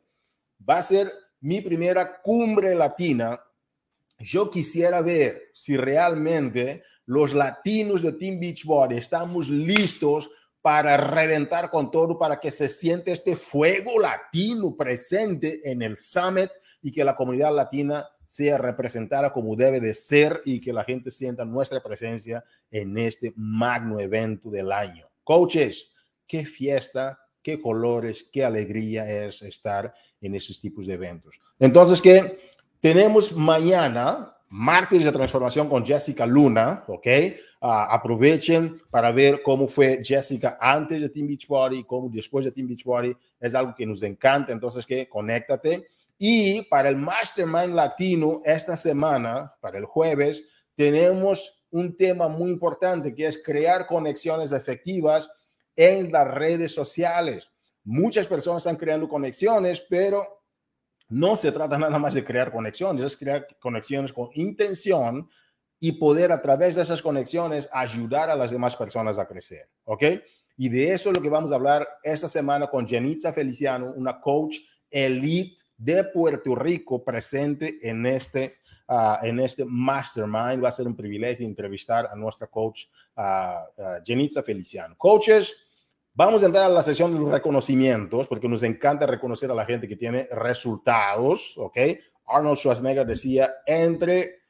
va 0.68 0.78
a 0.78 0.82
ser 0.82 1.08
mi 1.38 1.60
primera 1.60 2.20
cumbre 2.20 2.74
latina. 2.74 3.40
Yo 4.18 4.50
quisiera 4.50 5.02
ver 5.02 5.50
si 5.54 5.76
realmente 5.76 6.82
los 7.04 7.32
latinos 7.32 8.02
de 8.02 8.14
Team 8.14 8.40
Beachbody 8.40 8.96
estamos 8.96 9.48
listos 9.48 10.28
para 10.60 10.96
reventar 10.96 11.70
con 11.70 11.92
todo, 11.92 12.18
para 12.18 12.40
que 12.40 12.50
se 12.50 12.68
siente 12.68 13.12
este 13.12 13.36
fuego 13.36 14.00
latino 14.00 14.76
presente 14.76 15.60
en 15.62 15.80
el 15.80 15.96
summit 15.96 16.50
y 16.82 16.90
que 16.90 17.04
la 17.04 17.14
comunidad 17.14 17.54
latina 17.54 18.04
sea 18.24 18.58
representada 18.58 19.32
como 19.32 19.54
debe 19.54 19.78
de 19.78 19.94
ser 19.94 20.42
y 20.44 20.60
que 20.60 20.72
la 20.72 20.82
gente 20.82 21.12
sienta 21.12 21.44
nuestra 21.44 21.80
presencia 21.80 22.42
en 22.68 22.98
este 22.98 23.32
magno 23.36 24.00
evento 24.00 24.50
del 24.50 24.72
año. 24.72 25.06
Coaches, 25.26 25.90
qué 26.24 26.44
fiesta, 26.44 27.18
qué 27.42 27.60
colores, 27.60 28.28
qué 28.32 28.44
alegría 28.44 29.10
es 29.10 29.42
estar 29.42 29.92
en 30.20 30.36
esos 30.36 30.60
tipos 30.60 30.86
de 30.86 30.94
eventos. 30.94 31.40
Entonces, 31.58 32.00
que 32.00 32.38
tenemos 32.80 33.32
mañana, 33.32 34.36
martes 34.50 35.02
de 35.02 35.10
transformación 35.10 35.68
con 35.68 35.84
Jessica 35.84 36.26
Luna, 36.26 36.84
¿ok? 36.86 37.06
Ah, 37.60 37.88
aprovechen 37.90 38.80
para 38.88 39.10
ver 39.10 39.42
cómo 39.42 39.66
fue 39.66 40.00
Jessica 40.04 40.58
antes 40.60 41.00
de 41.00 41.08
Team 41.08 41.26
Beachbody, 41.26 41.82
cómo 41.82 42.08
después 42.08 42.44
de 42.44 42.52
Team 42.52 42.68
Beachbody. 42.68 43.16
Es 43.40 43.52
algo 43.56 43.74
que 43.74 43.84
nos 43.84 44.04
encanta, 44.04 44.52
entonces 44.52 44.86
que 44.86 45.08
conéctate. 45.08 45.88
Y 46.18 46.62
para 46.62 46.88
el 46.88 46.96
Mastermind 46.96 47.74
Latino, 47.74 48.42
esta 48.44 48.76
semana, 48.76 49.52
para 49.60 49.78
el 49.78 49.86
jueves, 49.86 50.46
tenemos 50.76 51.55
un 51.76 51.96
tema 51.96 52.28
muy 52.28 52.50
importante 52.50 53.14
que 53.14 53.26
es 53.26 53.42
crear 53.42 53.86
conexiones 53.86 54.52
efectivas 54.52 55.30
en 55.76 56.10
las 56.10 56.26
redes 56.26 56.72
sociales. 56.74 57.48
Muchas 57.84 58.26
personas 58.26 58.62
están 58.62 58.76
creando 58.76 59.08
conexiones, 59.08 59.80
pero 59.80 60.42
no 61.08 61.36
se 61.36 61.52
trata 61.52 61.78
nada 61.78 61.98
más 61.98 62.14
de 62.14 62.24
crear 62.24 62.50
conexiones, 62.50 63.04
es 63.04 63.16
crear 63.16 63.46
conexiones 63.60 64.12
con 64.12 64.30
intención 64.34 65.28
y 65.78 65.92
poder 65.92 66.32
a 66.32 66.40
través 66.40 66.74
de 66.74 66.82
esas 66.82 67.02
conexiones 67.02 67.68
ayudar 67.70 68.30
a 68.30 68.36
las 68.36 68.50
demás 68.50 68.74
personas 68.74 69.18
a 69.18 69.26
crecer, 69.28 69.68
¿ok? 69.84 70.02
Y 70.56 70.70
de 70.70 70.92
eso 70.92 71.10
es 71.10 71.16
lo 71.16 71.22
que 71.22 71.28
vamos 71.28 71.52
a 71.52 71.56
hablar 71.56 71.86
esta 72.02 72.28
semana 72.28 72.68
con 72.68 72.88
Janitza 72.88 73.32
Feliciano, 73.32 73.92
una 73.94 74.18
coach 74.18 74.56
elite 74.90 75.62
de 75.76 76.04
Puerto 76.04 76.54
Rico 76.54 77.04
presente 77.04 77.78
en 77.82 78.06
este 78.06 78.60
Ah, 78.88 79.18
en 79.22 79.40
este 79.40 79.64
mastermind. 79.64 80.62
Va 80.62 80.68
a 80.68 80.72
ser 80.72 80.86
un 80.86 80.94
privilegio 80.94 81.44
entrevistar 81.44 82.06
a 82.06 82.14
nuestra 82.14 82.46
coach, 82.46 82.84
uh, 83.16 84.00
Jenitza 84.04 84.44
Feliciano. 84.44 84.94
Coaches, 84.96 85.56
vamos 86.14 86.42
a 86.42 86.46
entrar 86.46 86.64
a 86.64 86.68
la 86.68 86.82
sesión 86.82 87.12
de 87.12 87.18
los 87.18 87.28
reconocimientos 87.28 88.28
porque 88.28 88.48
nos 88.48 88.62
encanta 88.62 89.04
reconocer 89.04 89.50
a 89.50 89.54
la 89.54 89.64
gente 89.64 89.88
que 89.88 89.96
tiene 89.96 90.28
resultados, 90.30 91.54
¿ok? 91.58 91.78
Arnold 92.26 92.58
Schwarzenegger 92.58 93.06
decía, 93.06 93.56
entre 93.66 94.42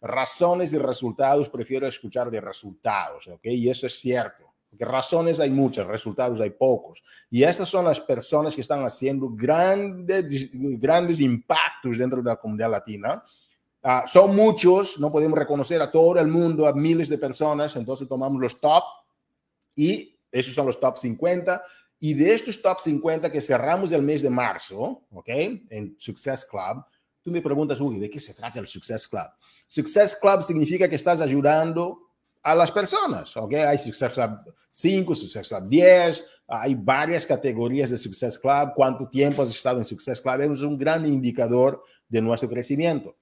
razones 0.00 0.72
y 0.72 0.78
resultados, 0.78 1.48
prefiero 1.48 1.86
escuchar 1.88 2.30
de 2.30 2.40
resultados, 2.40 3.26
¿ok? 3.26 3.46
Y 3.46 3.68
eso 3.68 3.86
es 3.86 3.98
cierto. 3.98 4.44
Porque 4.70 4.84
razones 4.84 5.38
hay 5.38 5.50
muchas, 5.50 5.86
resultados 5.86 6.40
hay 6.40 6.50
pocos. 6.50 7.02
Y 7.30 7.42
estas 7.42 7.68
son 7.68 7.84
las 7.84 8.00
personas 8.00 8.54
que 8.54 8.62
están 8.62 8.82
haciendo 8.84 9.28
grandes, 9.28 10.50
grandes 10.52 11.20
impactos 11.20 11.98
dentro 11.98 12.22
de 12.22 12.30
la 12.30 12.36
comunidad 12.36 12.70
latina 12.70 13.22
Ah, 13.82 14.04
son 14.06 14.36
muchos, 14.36 15.00
no 15.00 15.10
podemos 15.10 15.36
reconocer 15.36 15.82
a 15.82 15.90
todo 15.90 16.18
el 16.20 16.28
mundo, 16.28 16.66
a 16.68 16.72
miles 16.72 17.08
de 17.08 17.18
personas, 17.18 17.74
entonces 17.74 18.06
tomamos 18.06 18.40
los 18.40 18.60
top 18.60 18.84
y 19.74 20.16
esos 20.30 20.54
son 20.54 20.66
los 20.66 20.78
top 20.78 20.96
50. 20.98 21.62
Y 21.98 22.14
de 22.14 22.32
estos 22.32 22.60
top 22.62 22.80
50 22.80 23.30
que 23.30 23.40
cerramos 23.40 23.90
el 23.92 24.02
mes 24.02 24.22
de 24.22 24.30
marzo, 24.30 25.02
¿ok? 25.10 25.28
En 25.28 25.94
Success 25.98 26.44
Club, 26.44 26.84
tú 27.22 27.30
me 27.30 27.42
preguntas, 27.42 27.80
uy, 27.80 27.98
¿de 27.98 28.08
qué 28.08 28.20
se 28.20 28.34
trata 28.34 28.60
el 28.60 28.66
Success 28.66 29.06
Club? 29.08 29.28
Success 29.66 30.16
Club 30.20 30.42
significa 30.42 30.88
que 30.88 30.96
estás 30.96 31.20
ayudando 31.20 31.98
a 32.42 32.54
las 32.54 32.70
personas, 32.70 33.36
¿ok? 33.36 33.54
Hay 33.54 33.78
Success 33.78 34.12
Club 34.12 34.54
5, 34.70 35.14
Success 35.14 35.48
Club 35.48 35.68
10, 35.68 36.26
hay 36.48 36.74
varias 36.74 37.26
categorías 37.26 37.90
de 37.90 37.98
Success 37.98 38.38
Club, 38.38 38.72
cuánto 38.74 39.08
tiempo 39.08 39.42
has 39.42 39.50
estado 39.50 39.78
en 39.78 39.84
Success 39.84 40.20
Club, 40.20 40.40
es 40.40 40.60
un 40.60 40.78
gran 40.78 41.06
indicador 41.06 41.82
de 42.08 42.20
nuestro 42.20 42.48
crecimiento. 42.48 43.16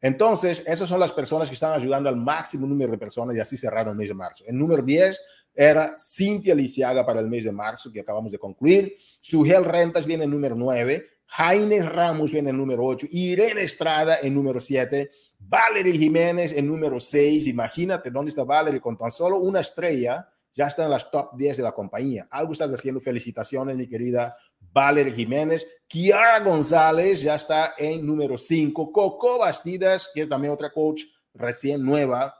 Entonces, 0.00 0.62
esas 0.66 0.88
son 0.88 1.00
las 1.00 1.12
personas 1.12 1.48
que 1.48 1.54
están 1.54 1.72
ayudando 1.72 2.08
al 2.08 2.16
máximo 2.16 2.66
número 2.66 2.92
de 2.92 2.98
personas 2.98 3.36
y 3.36 3.40
así 3.40 3.56
cerraron 3.56 3.92
el 3.92 3.98
mes 3.98 4.08
de 4.08 4.14
marzo. 4.14 4.44
El 4.46 4.58
número 4.58 4.82
10 4.82 5.20
era 5.54 5.94
Cintia 5.96 6.54
Lisiaga 6.54 7.04
para 7.04 7.20
el 7.20 7.28
mes 7.28 7.44
de 7.44 7.52
marzo, 7.52 7.90
que 7.90 8.00
acabamos 8.00 8.30
de 8.30 8.38
concluir. 8.38 8.94
Sugel 9.20 9.64
Rentas 9.64 10.06
viene 10.06 10.24
en 10.24 10.30
número 10.30 10.54
9. 10.54 11.06
Jaime 11.28 11.82
Ramos 11.82 12.30
viene 12.30 12.50
en 12.50 12.58
número 12.58 12.84
8. 12.84 13.08
Irene 13.10 13.62
Estrada 13.62 14.18
en 14.22 14.34
número 14.34 14.60
7. 14.60 15.10
Valerie 15.38 15.96
Jiménez 15.96 16.52
en 16.52 16.66
número 16.66 17.00
6. 17.00 17.46
Imagínate 17.46 18.10
dónde 18.10 18.28
está 18.28 18.44
Valerie 18.44 18.80
con 18.80 18.96
tan 18.96 19.10
solo 19.10 19.38
una 19.38 19.60
estrella. 19.60 20.28
Ya 20.54 20.66
está 20.66 20.84
en 20.84 20.90
las 20.90 21.10
top 21.10 21.36
10 21.36 21.56
de 21.56 21.62
la 21.62 21.72
compañía. 21.72 22.28
Algo 22.30 22.52
estás 22.52 22.72
haciendo. 22.72 23.00
Felicitaciones, 23.00 23.76
mi 23.76 23.88
querida 23.88 24.36
Valerie 24.60 25.14
Jiménez, 25.14 25.66
Kiara 25.88 26.40
González 26.40 27.22
ya 27.22 27.36
está 27.36 27.74
en 27.78 28.04
número 28.04 28.36
5, 28.36 28.92
Coco 28.92 29.38
Bastidas, 29.38 30.10
que 30.12 30.22
es 30.22 30.28
también 30.28 30.52
otra 30.52 30.70
coach 30.70 31.04
recién 31.32 31.82
nueva 31.84 32.34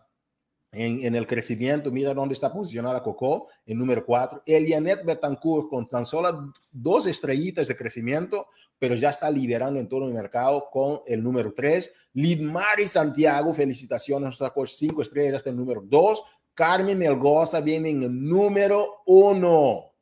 en, 0.73 1.05
en, 1.05 1.15
el 1.15 1.27
crecimiento, 1.27 1.91
mira 1.91 2.13
dónde 2.13 2.35
está 2.35 2.53
posicionada 2.53 3.03
Coco 3.03 3.49
en 3.65 3.79
número 3.79 4.05
4, 4.05 4.43
Elianet 4.45 5.05
Betancourt 5.05 5.71
con 5.71 5.87
tan 5.87 6.05
solo 6.05 6.53
dos 6.71 7.07
estrellitas 7.07 7.69
de 7.69 7.77
crecimiento, 7.77 8.49
pero 8.79 8.95
ya 8.95 9.11
está 9.11 9.31
liderando 9.31 9.81
en 9.81 9.89
todo 9.89 10.07
el 10.07 10.13
mercado 10.13 10.69
con 10.71 11.01
el 11.07 11.23
número 11.23 11.55
3, 11.55 11.91
Lidmari 12.15 12.87
Santiago, 12.87 13.55
felicitaciones, 13.55 14.25
nuestra 14.25 14.51
coach 14.51 14.71
5 14.73 15.03
estrellas 15.03 15.37
está 15.37 15.51
en 15.51 15.57
número 15.57 15.83
2, 15.83 16.23
Carmen 16.53 16.99
Melgoza 16.99 17.61
viene 17.61 17.91
en 17.91 18.03
el 18.03 18.29
número 18.29 19.03
1. 19.07 19.96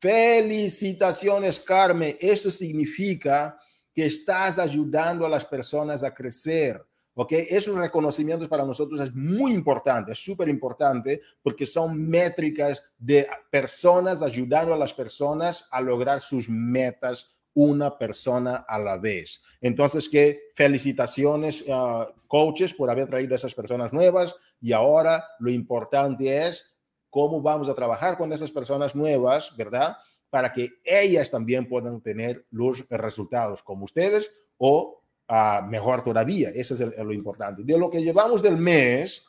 Felicitaciones, 0.00 1.58
Carmen. 1.60 2.16
Esto 2.20 2.50
significa 2.50 3.58
que 3.92 4.06
estás 4.06 4.58
ayudando 4.58 5.26
a 5.26 5.28
las 5.28 5.44
personas 5.44 6.02
a 6.02 6.14
crecer. 6.14 6.80
¿Ok? 7.14 7.32
Esos 7.32 7.74
reconocimientos 7.74 8.46
para 8.46 8.64
nosotros 8.64 9.00
es 9.00 9.12
muy 9.12 9.52
importante, 9.52 10.12
es 10.12 10.18
súper 10.20 10.48
importante 10.48 11.20
porque 11.42 11.66
son 11.66 12.08
métricas 12.08 12.84
de 12.96 13.26
personas 13.50 14.22
ayudando 14.22 14.72
a 14.72 14.76
las 14.76 14.94
personas 14.94 15.66
a 15.72 15.80
lograr 15.80 16.20
sus 16.20 16.48
metas 16.48 17.32
una 17.54 17.98
persona 17.98 18.64
a 18.68 18.78
la 18.78 18.98
vez. 18.98 19.42
Entonces, 19.60 20.08
que 20.08 20.52
felicitaciones, 20.54 21.62
uh, 21.62 22.04
coaches, 22.28 22.72
por 22.72 22.88
haber 22.88 23.08
traído 23.08 23.34
a 23.34 23.36
esas 23.36 23.52
personas 23.52 23.92
nuevas 23.92 24.36
y 24.60 24.70
ahora 24.70 25.24
lo 25.40 25.50
importante 25.50 26.46
es 26.46 26.77
cómo 27.10 27.40
vamos 27.40 27.68
a 27.68 27.74
trabajar 27.74 28.16
con 28.16 28.32
esas 28.32 28.50
personas 28.50 28.94
nuevas, 28.94 29.56
¿verdad? 29.56 29.96
Para 30.30 30.52
que 30.52 30.70
ellas 30.84 31.30
también 31.30 31.68
puedan 31.68 32.00
tener 32.00 32.46
los 32.50 32.86
resultados 32.88 33.62
como 33.62 33.84
ustedes 33.84 34.30
o 34.58 35.02
uh, 35.28 35.66
mejor 35.66 36.04
todavía. 36.04 36.50
Eso 36.50 36.74
es 36.74 36.98
lo 36.98 37.12
importante. 37.12 37.62
De 37.64 37.78
lo 37.78 37.90
que 37.90 38.02
llevamos 38.02 38.42
del 38.42 38.56
mes 38.56 39.24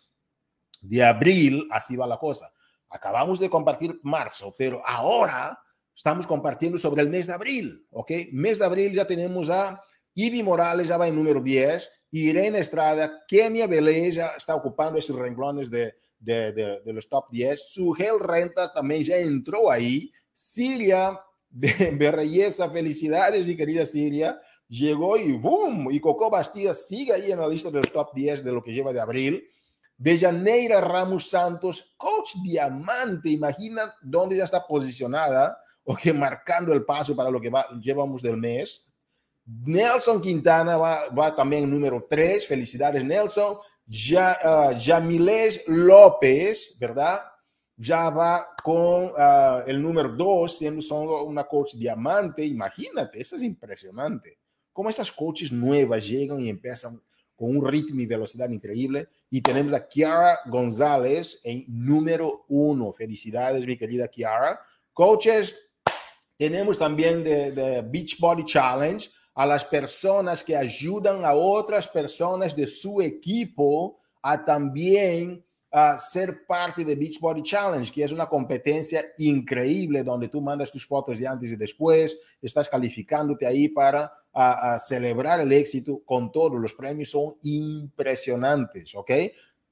de 0.82 1.04
abril, 1.04 1.68
así 1.72 1.96
va 1.96 2.08
la 2.08 2.18
cosa. 2.18 2.52
Acabamos 2.90 3.40
de 3.40 3.50
compartir 3.50 4.00
marzo, 4.04 4.54
pero 4.58 4.82
ahora 4.86 5.58
estamos 5.96 6.26
compartiendo 6.26 6.78
sobre 6.78 7.02
el 7.02 7.10
mes 7.10 7.28
de 7.28 7.34
abril, 7.34 7.86
¿ok? 7.92 8.12
Mes 8.32 8.58
de 8.60 8.66
abril 8.66 8.94
ya 8.94 9.06
tenemos 9.06 9.50
a 9.50 9.82
Ivy 10.16 10.44
Morales 10.44 10.88
ya 10.88 10.98
va 10.98 11.08
en 11.08 11.16
número 11.16 11.42
10, 11.42 11.90
Irene 12.12 12.60
Estrada, 12.60 13.24
Kenia 13.28 13.68
Beleza 13.68 14.16
ya 14.16 14.28
está 14.36 14.56
ocupando 14.56 14.98
esos 14.98 15.16
renglones 15.16 15.70
de, 15.70 15.94
de, 16.20 16.52
de, 16.52 16.82
de, 16.86 16.94
los 16.94 17.08
top 17.08 17.30
10, 17.32 17.72
Sugel 17.72 18.20
Rentas 18.20 18.74
también 18.74 19.04
ya 19.04 19.18
entró 19.18 19.72
ahí, 19.72 20.12
Siria 20.34 21.20
Berreyesa, 21.50 22.70
felicidades 22.70 23.46
mi 23.46 23.56
querida 23.56 23.86
Siria, 23.86 24.40
llegó 24.68 25.18
y 25.18 25.34
boom, 25.34 25.92
y 25.92 26.00
Coco 26.00 26.30
Bastida 26.30 26.74
sigue 26.74 27.14
ahí 27.14 27.32
en 27.32 27.40
la 27.40 27.48
lista 27.48 27.70
de 27.72 27.78
los 27.78 27.92
top 27.92 28.14
10 28.14 28.44
de 28.44 28.52
lo 28.52 28.64
que 28.64 28.72
lleva 28.72 28.94
de 28.94 29.02
abril. 29.02 29.44
De 29.98 30.18
Janeira 30.18 30.80
Ramos 30.80 31.30
Santos, 31.30 31.94
coach 31.98 32.36
diamante, 32.42 33.30
imagina 33.30 33.94
dónde 34.02 34.38
ya 34.38 34.46
está 34.46 34.66
posicionada 34.66 35.58
o 35.84 35.96
que 35.96 36.14
marcando 36.14 36.72
el 36.72 36.86
paso 36.86 37.16
para 37.16 37.30
lo 37.30 37.42
que 37.42 37.50
va, 37.50 37.68
llevamos 37.82 38.22
del 38.22 38.38
mes. 38.38 38.86
Nelson 39.46 40.22
Quintana 40.22 40.78
va, 40.78 41.10
va 41.10 41.36
también 41.36 41.70
número 41.70 42.06
3, 42.08 42.46
felicidades 42.46 43.04
Nelson. 43.04 43.58
Ya, 43.92 44.38
uh, 44.44 44.80
Jamilés 44.80 45.64
López, 45.66 46.76
¿verdad? 46.80 47.22
Ya 47.76 48.12
va 48.12 48.48
con 48.64 49.06
uh, 49.06 49.64
el 49.66 49.82
número 49.82 50.10
2, 50.10 50.58
siendo 50.58 50.82
solo 50.84 51.24
una 51.24 51.46
coach 51.46 51.74
diamante. 51.74 52.46
Imagínate, 52.46 53.20
eso 53.20 53.36
es 53.36 53.42
impresionante. 53.42 54.38
Cómo 54.72 54.92
esas 54.92 55.12
coaches 55.12 55.52
nuevas 55.52 56.08
llegan 56.08 56.40
y 56.42 56.50
empiezan 56.50 57.02
con 57.36 57.58
un 57.58 57.68
ritmo 57.68 58.00
y 58.00 58.06
velocidad 58.06 58.48
increíble. 58.52 59.10
Y 59.32 59.42
tenemos 59.42 59.74
a 59.74 59.88
Kiara 59.88 60.38
González 60.46 61.42
en 61.44 61.66
número 61.68 62.46
uno. 62.48 62.94
Felicidades, 62.94 63.66
mi 63.66 63.76
querida 63.76 64.08
Kiara. 64.08 64.60
Coaches, 64.94 65.56
tenemos 66.38 66.78
también 66.78 67.24
de, 67.24 67.52
de 67.54 67.82
Beachbody 67.82 68.46
Challenge 68.46 69.10
a 69.40 69.46
las 69.46 69.64
personas 69.64 70.44
que 70.44 70.54
ayudan 70.54 71.24
a 71.24 71.34
otras 71.34 71.88
personas 71.88 72.54
de 72.54 72.68
su 72.68 73.02
equipo 73.02 73.98
a 74.22 74.44
también 74.44 75.42
a 75.72 75.96
ser 75.96 76.46
parte 76.46 76.84
de 76.84 76.94
Beachbody 76.94 77.42
Challenge, 77.42 77.90
que 77.90 78.04
es 78.04 78.12
una 78.12 78.28
competencia 78.28 79.02
increíble 79.18 80.04
donde 80.04 80.28
tú 80.28 80.42
mandas 80.42 80.74
tus 80.74 80.86
fotos 80.86 81.20
de 81.20 81.26
antes 81.26 81.54
y 81.54 81.56
después, 81.56 82.20
estás 82.42 82.68
calificándote 82.68 83.48
ahí 83.48 83.70
para 83.70 84.12
celebrar 84.78 85.40
el 85.40 85.54
éxito 85.54 86.02
con 86.04 86.34
todos 86.34 86.60
los 86.60 86.74
premios 86.74 87.10
son 87.10 87.36
impresionantes, 87.44 88.94
¿ok? 88.94 89.12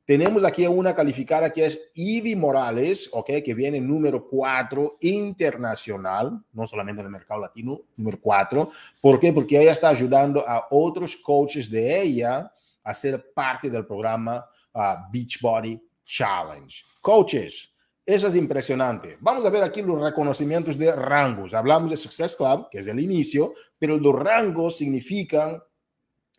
Tenemos 0.08 0.46
aquí 0.46 0.66
una 0.66 0.96
calificada 0.96 1.52
que 1.52 1.66
es 1.66 1.92
Ivy 1.94 2.34
Morales, 2.38 3.10
¿ok? 3.12 3.26
Que 3.44 3.54
viene 3.54 3.82
número 3.82 4.26
4 4.26 5.00
internacional, 5.02 6.42
no 6.54 6.66
solamente 6.66 7.02
en 7.02 7.08
el 7.08 7.12
mercado 7.12 7.42
latino, 7.42 7.78
número 7.98 8.18
4. 8.22 8.72
¿Por 9.02 9.20
qué? 9.20 9.34
Porque 9.34 9.62
ella 9.62 9.74
está 9.74 9.90
ayudando 9.90 10.48
a 10.48 10.68
otros 10.72 11.18
coaches 11.18 11.70
de 11.70 12.02
ella 12.02 12.50
a 12.86 12.94
ser 12.94 13.34
parte 13.34 13.70
del 13.70 13.86
programa 13.86 14.50
uh, 14.76 15.12
Beachbody 15.12 15.78
Challenge. 16.06 16.86
Coaches, 17.02 17.70
eso 18.06 18.28
es 18.28 18.36
impresionante. 18.36 19.18
Vamos 19.20 19.46
a 19.46 19.50
ver 19.50 19.62
aquí 19.62 19.82
los 19.82 20.00
reconocimientos 20.00 20.78
de 20.78 20.90
rangos. 20.96 21.54
Hablamos 21.54 21.92
de 21.92 21.98
Success 21.98 22.38
Club, 22.38 22.70
que 22.72 22.80
es 22.80 22.88
el 22.88 23.02
inicio, 23.02 23.54
pero 23.78 23.98
los 23.98 24.16
rangos 24.16 24.78
significan 24.78 25.62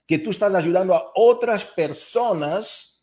que 0.07 0.21
tú 0.21 0.31
estás 0.31 0.55
ayudando 0.55 0.95
a 0.95 1.13
otras 1.15 1.67
personas 1.67 2.98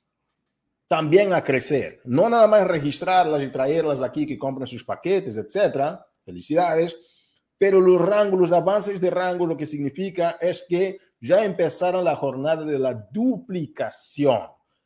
también 0.87 1.33
a 1.33 1.43
crecer. 1.43 2.01
No 2.05 2.29
nada 2.29 2.47
más 2.47 2.67
registrarlas 2.67 3.41
y 3.41 3.49
traerlas 3.49 4.01
aquí 4.01 4.25
que 4.25 4.37
compren 4.37 4.67
sus 4.67 4.83
paquetes, 4.83 5.37
etcétera. 5.37 6.05
Felicidades. 6.23 6.97
Pero 7.57 7.79
los 7.79 8.01
rangos, 8.01 8.39
los 8.39 8.51
avances 8.51 8.99
de 8.99 9.09
rango, 9.09 9.45
lo 9.45 9.57
que 9.57 9.65
significa 9.65 10.37
es 10.41 10.65
que 10.67 10.99
ya 11.21 11.43
empezaron 11.43 12.03
la 12.03 12.15
jornada 12.15 12.65
de 12.65 12.77
la 12.77 12.93
duplicación. 13.11 14.41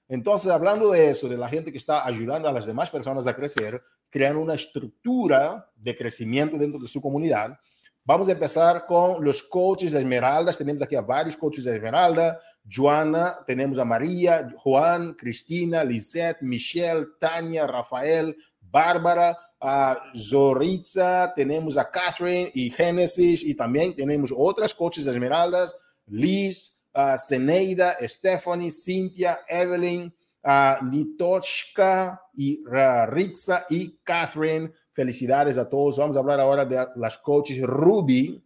Entonces, 0.07 0.51
hablando 0.51 0.91
de 0.91 1.09
eso, 1.09 1.27
de 1.27 1.37
la 1.37 1.49
gente 1.49 1.71
que 1.71 1.77
está 1.77 2.05
ayudando 2.05 2.47
a 2.47 2.53
las 2.53 2.65
demás 2.65 2.89
personas 2.89 3.27
a 3.27 3.35
crecer, 3.35 3.81
crean 4.09 4.37
una 4.37 4.55
estructura 4.55 5.69
de 5.75 5.95
crecimiento 5.95 6.57
dentro 6.57 6.79
de 6.79 6.87
su 6.87 7.01
comunidad. 7.01 7.59
Vamos 8.03 8.27
a 8.27 8.31
empezar 8.31 8.85
con 8.87 9.23
los 9.23 9.43
coaches 9.43 9.91
de 9.91 9.99
Esmeraldas. 9.99 10.57
Tenemos 10.57 10.81
aquí 10.81 10.95
a 10.95 11.01
varios 11.01 11.37
coaches 11.37 11.65
de 11.65 11.75
Esmeralda. 11.75 12.39
Joana, 12.67 13.37
tenemos 13.45 13.79
a 13.79 13.85
María, 13.85 14.49
Juan, 14.57 15.13
Cristina, 15.13 15.83
Lisette, 15.83 16.41
Michelle, 16.41 17.07
Tania, 17.19 17.65
Rafael, 17.67 18.35
Bárbara, 18.61 19.37
a 19.61 19.97
Zoritza, 20.15 21.33
tenemos 21.35 21.77
a 21.77 21.89
Catherine 21.89 22.49
y 22.53 22.69
Génesis 22.69 23.43
y 23.43 23.55
también 23.55 23.93
tenemos 23.93 24.33
otras 24.35 24.73
coaches 24.73 25.05
de 25.05 25.11
Esmeraldas, 25.11 25.75
Liz, 26.07 26.79
uh, 26.95 27.17
Zeneida, 27.17 27.97
Stephanie, 28.01 28.71
Cynthia, 28.71 29.39
Evelyn, 29.47 30.13
uh, 30.43 30.83
Nitochka 30.85 32.21
y 32.33 32.63
y 33.69 33.99
Catherine. 34.03 34.71
Felicidades 34.93 35.57
a 35.57 35.67
todos. 35.67 35.97
Vamos 35.97 36.15
a 36.15 36.19
hablar 36.19 36.39
ahora 36.39 36.65
de 36.65 36.85
las 36.95 37.17
coaches 37.17 37.61
Ruby, 37.61 38.43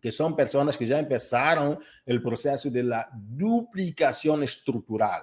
que 0.00 0.10
son 0.10 0.34
personas 0.34 0.76
que 0.76 0.86
ya 0.86 0.98
empezaron 0.98 1.78
el 2.06 2.22
proceso 2.22 2.70
de 2.70 2.82
la 2.82 3.08
duplicación 3.12 4.42
estructural. 4.42 5.22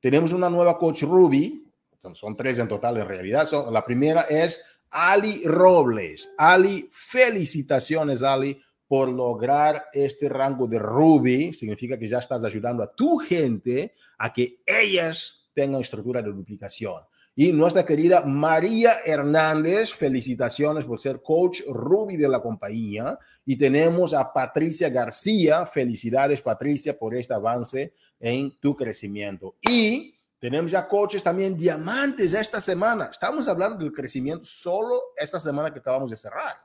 Tenemos 0.00 0.32
una 0.32 0.50
nueva 0.50 0.78
coach 0.78 1.02
Ruby, 1.02 1.70
son 2.12 2.36
tres 2.36 2.58
en 2.58 2.68
total 2.68 2.98
en 2.98 3.08
realidad. 3.08 3.46
Son, 3.46 3.72
la 3.72 3.84
primera 3.84 4.22
es 4.22 4.60
Ali 4.90 5.42
Robles. 5.44 6.30
Ali, 6.36 6.88
felicitaciones 6.90 8.22
Ali 8.22 8.60
por 8.86 9.08
lograr 9.08 9.86
este 9.92 10.28
rango 10.28 10.66
de 10.66 10.78
Ruby, 10.78 11.54
significa 11.54 11.98
que 11.98 12.06
ya 12.08 12.18
estás 12.18 12.44
ayudando 12.44 12.82
a 12.82 12.94
tu 12.94 13.18
gente 13.18 13.94
a 14.18 14.32
que 14.32 14.60
ellas 14.66 15.48
tengan 15.54 15.80
estructura 15.80 16.20
de 16.20 16.30
duplicación. 16.30 17.02
Y 17.36 17.52
nuestra 17.52 17.84
querida 17.84 18.22
María 18.24 19.00
Hernández, 19.04 19.92
felicitaciones 19.92 20.84
por 20.84 21.00
ser 21.00 21.20
coach 21.20 21.62
Ruby 21.66 22.16
de 22.16 22.28
la 22.28 22.40
compañía. 22.40 23.18
Y 23.44 23.56
tenemos 23.56 24.14
a 24.14 24.32
Patricia 24.32 24.88
García, 24.88 25.66
felicidades 25.66 26.40
Patricia 26.40 26.96
por 26.96 27.14
este 27.14 27.34
avance 27.34 27.92
en 28.20 28.56
tu 28.60 28.76
crecimiento. 28.76 29.56
Y 29.60 30.16
tenemos 30.38 30.70
ya 30.70 30.86
coaches 30.86 31.24
también 31.24 31.56
diamantes 31.56 32.34
esta 32.34 32.60
semana. 32.60 33.06
Estamos 33.06 33.48
hablando 33.48 33.78
del 33.78 33.92
crecimiento 33.92 34.44
solo 34.44 35.00
esta 35.16 35.40
semana 35.40 35.72
que 35.72 35.80
acabamos 35.80 36.10
de 36.10 36.16
cerrar. 36.16 36.56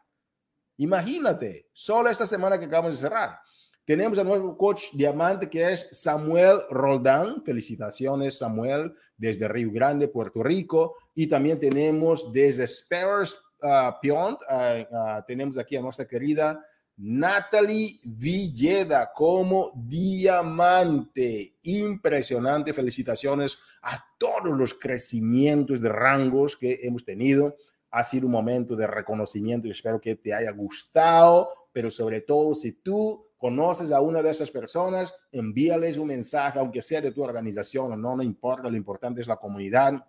Imagínate, 0.78 1.70
solo 1.74 2.10
esta 2.10 2.28
semana 2.28 2.60
que 2.60 2.66
acabamos 2.66 2.96
de 2.96 3.02
cerrar. 3.02 3.40
Tenemos 3.89 4.19
a 4.19 4.23
nuevo 4.23 4.56
coach 4.56 4.93
diamante 4.93 5.49
que 5.49 5.73
es 5.73 5.88
Samuel 5.91 6.60
Roldán. 6.69 7.43
Felicitaciones, 7.43 8.38
Samuel, 8.38 8.93
desde 9.17 9.47
Río 9.47 9.71
Grande, 9.71 10.08
Puerto 10.08 10.43
Rico. 10.43 10.97
Y 11.15 11.25
también 11.25 11.60
tenemos 11.60 12.32
desde 12.32 12.67
Sparrows 12.67 13.34
uh, 13.63 13.99
Piont, 13.99 14.38
uh, 14.47 14.95
uh, 14.95 15.23
tenemos 15.25 15.58
aquí 15.58 15.75
a 15.75 15.82
nuestra 15.82 16.08
querida 16.08 16.63
Natalie 16.97 17.99
Villeda 18.04 19.10
como 19.12 19.71
diamante. 19.75 21.56
Impresionante. 21.63 22.75
Felicitaciones 22.75 23.58
a 23.82 24.06
todos 24.19 24.56
los 24.56 24.75
crecimientos 24.75 25.82
de 25.82 25.89
rangos 25.89 26.56
que 26.56 26.78
hemos 26.84 27.04
tenido 27.04 27.56
ha 27.89 28.04
sido 28.04 28.28
un 28.28 28.34
momento 28.34 28.75
de 28.75 28.86
reconocimiento 28.86 29.67
y 29.67 29.71
espero 29.71 29.99
que 29.99 30.15
te 30.15 30.32
haya 30.32 30.52
gustado, 30.52 31.49
pero 31.71 31.89
sobre 31.89 32.21
todo 32.21 32.54
si 32.54 32.84
tú 32.84 33.29
conoces 33.39 33.91
a 33.91 34.02
una 34.02 34.21
de 34.21 34.30
esas 34.30 34.52
personas, 34.52 35.12
envíales 35.32 35.97
un 35.97 36.08
mensaje, 36.08 36.60
aunque 36.60 36.82
sea 36.82 37.02
de 37.02 37.12
tu 37.12 37.23
organización 37.23 37.93
o 37.93 37.95
no, 37.95 38.15
no 38.15 38.21
importa, 38.21 38.69
lo 38.69 38.78
importante 38.78 39.21
es 39.21 39.28
la 39.28 39.38
comunidad. 39.38 40.06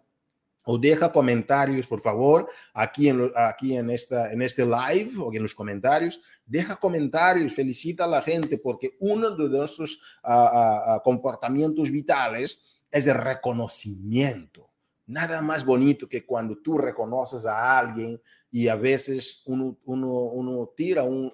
O 0.66 0.76
deja 0.76 1.10
comentarios, 1.10 1.86
por 1.86 2.02
favor, 2.02 2.46
aquí 2.74 3.08
en, 3.08 3.32
aquí 3.34 3.76
en, 3.76 3.88
esta, 3.88 4.30
en 4.30 4.42
este 4.42 4.66
live 4.66 5.12
o 5.18 5.32
en 5.32 5.42
los 5.42 5.54
comentarios. 5.54 6.20
Deja 6.44 6.76
comentarios, 6.76 7.54
felicita 7.54 8.04
a 8.04 8.08
la 8.08 8.20
gente, 8.20 8.58
porque 8.58 8.96
uno 9.00 9.30
de 9.30 9.48
nuestros 9.48 9.98
uh, 10.22 10.96
uh, 10.96 11.02
comportamientos 11.02 11.90
vitales 11.90 12.60
es 12.90 13.06
el 13.06 13.14
reconocimiento 13.14 14.70
nada 15.10 15.42
más 15.42 15.64
bonito 15.64 16.08
que 16.08 16.24
cuando 16.24 16.58
tú 16.58 16.78
reconoces 16.78 17.44
a 17.44 17.78
alguien 17.78 18.20
y 18.50 18.68
a 18.68 18.74
veces 18.74 19.42
uno, 19.46 19.76
uno, 19.84 20.72
tira 20.76 21.04
un, 21.04 21.30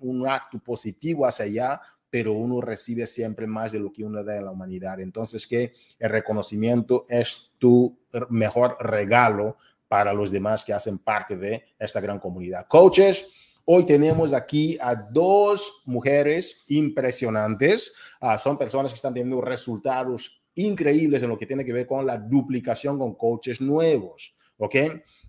un 0.00 0.28
acto 0.28 0.58
positivo 0.58 1.26
hacia 1.26 1.44
allá, 1.44 1.80
pero 2.10 2.32
uno 2.32 2.60
recibe 2.60 3.06
siempre 3.06 3.46
más 3.46 3.72
de 3.72 3.78
lo 3.78 3.90
que 3.92 4.04
uno 4.04 4.22
da 4.22 4.36
en 4.36 4.44
la 4.44 4.50
humanidad. 4.50 5.00
Entonces, 5.00 5.46
que 5.46 5.72
el 5.98 6.10
reconocimiento 6.10 7.06
es 7.08 7.52
tu 7.58 7.96
mejor 8.28 8.76
regalo 8.80 9.56
para 9.88 10.12
los 10.12 10.30
demás 10.30 10.64
que 10.64 10.72
hacen 10.72 10.98
parte 10.98 11.36
de 11.36 11.64
esta 11.78 12.00
gran 12.00 12.18
comunidad. 12.18 12.66
Coaches, 12.68 13.26
hoy 13.64 13.86
tenemos 13.86 14.32
aquí 14.32 14.76
a 14.80 14.94
dos 14.94 15.82
mujeres 15.86 16.64
impresionantes. 16.68 17.94
Uh, 18.20 18.38
son 18.38 18.58
personas 18.58 18.90
que 18.90 18.96
están 18.96 19.14
teniendo 19.14 19.40
resultados 19.40 20.42
increíbles 20.54 21.22
en 21.22 21.28
lo 21.28 21.38
que 21.38 21.46
tiene 21.46 21.64
que 21.64 21.72
ver 21.72 21.86
con 21.86 22.04
la 22.04 22.18
duplicación 22.18 22.98
con 22.98 23.14
coaches 23.14 23.60
nuevos, 23.60 24.34
¿ok? 24.58 24.76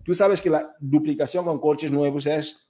Tú 0.04 0.14
sabes 0.14 0.42
que 0.42 0.50
la 0.50 0.76
duplicación 0.80 1.46
con 1.46 1.60
coaches 1.60 1.92
nuevos 1.92 2.26
es 2.26 2.68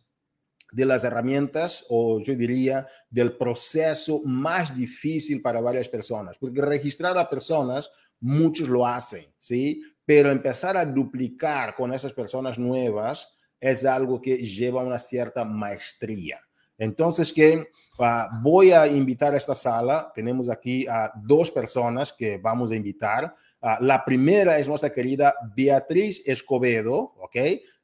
de 0.71 0.85
las 0.85 1.03
herramientas 1.03 1.85
o 1.89 2.19
yo 2.21 2.35
diría 2.35 2.87
del 3.09 3.37
proceso 3.37 4.21
más 4.25 4.75
difícil 4.75 5.41
para 5.41 5.61
varias 5.61 5.87
personas, 5.87 6.37
porque 6.37 6.61
registrar 6.61 7.17
a 7.17 7.29
personas, 7.29 7.89
muchos 8.19 8.69
lo 8.69 8.87
hacen, 8.87 9.25
¿sí? 9.37 9.83
Pero 10.05 10.31
empezar 10.31 10.77
a 10.77 10.85
duplicar 10.85 11.75
con 11.75 11.93
esas 11.93 12.13
personas 12.13 12.57
nuevas 12.57 13.27
es 13.59 13.85
algo 13.85 14.21
que 14.21 14.37
lleva 14.37 14.83
una 14.83 14.99
cierta 14.99 15.45
maestría. 15.45 16.39
Entonces, 16.77 17.31
que 17.31 17.67
uh, 17.99 18.41
voy 18.41 18.71
a 18.71 18.87
invitar 18.87 19.33
a 19.33 19.37
esta 19.37 19.55
sala, 19.55 20.11
tenemos 20.13 20.49
aquí 20.49 20.87
a 20.87 21.11
dos 21.23 21.51
personas 21.51 22.11
que 22.11 22.37
vamos 22.37 22.71
a 22.71 22.75
invitar. 22.75 23.33
Uh, 23.63 23.81
la 23.81 24.03
primera 24.03 24.59
es 24.59 24.67
nuestra 24.67 24.91
querida 24.91 25.33
Beatriz 25.55 26.21
Escobedo, 26.25 27.13
¿ok? 27.17 27.35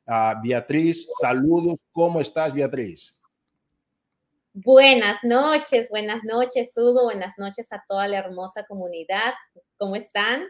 Uh, 0.06 0.42
Beatriz, 0.44 1.08
saludos. 1.22 1.86
¿Cómo 1.94 2.20
estás, 2.20 2.54
Beatriz? 2.54 3.18
Buenas 4.52 5.20
noches, 5.24 5.88
buenas 5.90 6.22
noches, 6.26 6.74
Hugo. 6.76 7.06
Buenas 7.06 7.36
noches 7.38 7.72
a 7.72 7.82
toda 7.88 8.10
la 8.10 8.18
hermosa 8.18 8.66
comunidad. 8.68 9.34
¿Cómo 9.78 9.96
están? 9.96 10.42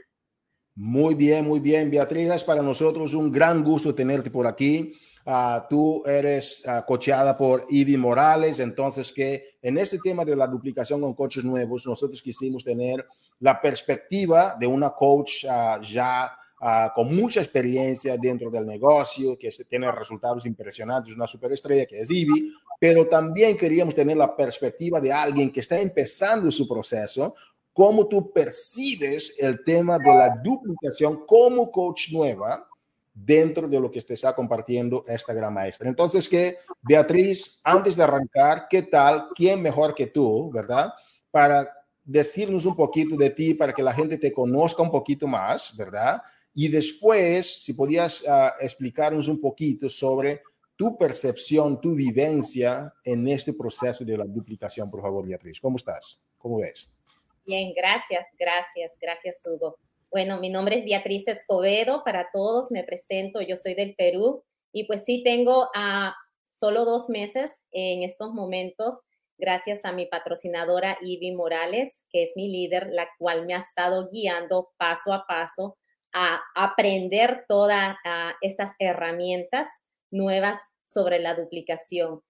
Muy 0.74 1.14
bien, 1.14 1.48
muy 1.48 1.60
bien, 1.60 1.92
Beatriz. 1.92 2.32
Es 2.32 2.44
para 2.44 2.64
nosotros 2.64 3.14
un 3.14 3.32
gran 3.32 3.64
gusto 3.64 3.94
tenerte 3.94 4.32
por 4.32 4.48
aquí. 4.48 4.94
Uh, 5.28 5.60
tú 5.70 6.04
eres 6.08 6.64
uh, 6.66 6.84
cocheada 6.88 7.38
por 7.38 7.68
Ivy 7.70 7.98
Morales, 7.98 8.60
entonces 8.60 9.14
que 9.14 9.60
en 9.62 9.78
este 9.78 10.00
tema 10.00 10.26
de 10.26 10.36
la 10.36 10.48
duplicación 10.48 11.02
con 11.02 11.14
coches 11.14 11.44
nuevos, 11.44 11.86
nosotros 11.86 12.20
quisimos 12.20 12.64
tener 12.64 13.06
la 13.40 13.62
perspectiva 13.62 14.56
de 14.60 14.68
una 14.68 14.92
coach 14.92 15.46
uh, 15.46 15.82
ya 15.82 16.36
Uh, 16.62 16.92
con 16.94 17.16
mucha 17.16 17.40
experiencia 17.40 18.18
dentro 18.18 18.52
del 18.52 18.66
negocio, 18.66 19.38
que 19.38 19.50
tiene 19.70 19.90
resultados 19.94 20.46
impresionantes, 20.46 21.16
una 21.16 21.26
superestrella 21.26 21.86
que 21.86 22.02
es 22.02 22.12
Ivy, 22.12 22.52
pero 22.78 23.08
también 23.08 23.56
queríamos 23.56 23.96
tener 23.96 24.18
la 24.18 24.36
perspectiva 24.36 25.00
de 25.00 25.10
alguien 25.10 25.54
que 25.54 25.62
está 25.62 25.80
empezando 25.80 26.52
su 26.52 26.68
proceso, 26.68 27.34
cómo 27.72 28.10
tú 28.10 28.34
percibes 28.34 29.36
el 29.40 29.64
tema 29.64 29.98
de 30.00 30.14
la 30.14 30.38
duplicación 30.44 31.26
como 31.26 31.72
coach 31.72 32.12
nueva 32.12 32.68
dentro 33.14 33.66
de 33.70 33.80
lo 33.80 33.90
que 33.90 34.02
te 34.02 34.16
está 34.16 34.36
compartiendo 34.36 35.02
esta 35.08 35.34
gran 35.34 35.54
maestra. 35.54 35.88
Entonces, 35.88 36.28
que 36.28 36.58
Beatriz, 36.82 37.62
antes 37.64 37.96
de 37.96 38.04
arrancar, 38.04 38.68
¿qué 38.70 38.82
tal? 38.82 39.30
¿Quién 39.34 39.62
mejor 39.62 39.96
que 39.96 40.08
tú, 40.08 40.52
verdad? 40.52 40.92
Para 41.32 41.72
decirnos 42.10 42.66
un 42.66 42.76
poquito 42.76 43.16
de 43.16 43.30
ti, 43.30 43.54
para 43.54 43.72
que 43.72 43.84
la 43.84 43.94
gente 43.94 44.18
te 44.18 44.34
conozca 44.34 44.82
un 44.82 44.90
poquito 44.90 45.28
más, 45.28 45.76
¿verdad? 45.78 46.20
Y 46.56 46.68
después, 46.68 47.64
si 47.64 47.74
podías 47.74 48.24
uh, 48.24 48.50
explicarnos 48.60 49.28
un 49.28 49.40
poquito 49.40 49.88
sobre 49.88 50.42
tu 50.76 50.98
percepción, 50.98 51.80
tu 51.80 51.94
vivencia 51.94 52.92
en 53.04 53.28
este 53.28 53.54
proceso 53.54 54.04
de 54.04 54.18
la 54.18 54.26
duplicación, 54.26 54.90
por 54.90 55.02
favor, 55.02 55.28
Beatriz. 55.28 55.60
¿Cómo 55.60 55.78
estás? 55.78 56.24
¿Cómo 56.40 56.58
ves? 56.58 56.98
Bien, 57.46 57.74
gracias, 57.76 58.28
gracias, 58.40 58.94
gracias, 59.00 59.42
Hugo. 59.46 59.78
Bueno, 60.10 60.40
mi 60.40 60.50
nombre 60.50 60.80
es 60.80 60.86
Beatriz 60.86 61.28
Escobedo, 61.28 62.04
para 62.04 62.30
todos 62.34 62.72
me 62.72 62.84
presento, 62.84 63.42
yo 63.42 63.56
soy 63.56 63.76
del 63.76 63.94
Perú 63.96 64.44
y 64.72 64.86
pues 64.86 65.04
sí 65.04 65.22
tengo 65.24 65.68
a 65.76 66.10
uh, 66.10 66.12
solo 66.50 66.86
dos 66.86 67.10
meses 67.10 67.64
en 67.72 68.02
estos 68.02 68.34
momentos, 68.34 68.96
gracias 69.40 69.86
a 69.86 69.92
mi 69.92 70.06
patrocinadora 70.06 70.98
Ivy 71.02 71.32
Morales, 71.32 72.04
que 72.12 72.24
es 72.24 72.34
mi 72.36 72.50
líder, 72.50 72.90
la 72.92 73.08
cual 73.18 73.46
me 73.46 73.56
ha 73.56 73.60
estado 73.60 74.10
guiando 74.12 74.70
paso 74.78 75.14
a 75.14 75.26
paso 75.26 75.78
a 76.14 76.42
aprender 76.56 77.46
todas 77.48 77.94
uh, 77.94 78.34
estas 78.42 78.74
herramientas 78.80 79.70
nuevas 80.12 80.60
sobre 80.84 81.20
la 81.20 81.36
duplicación. 81.36 82.22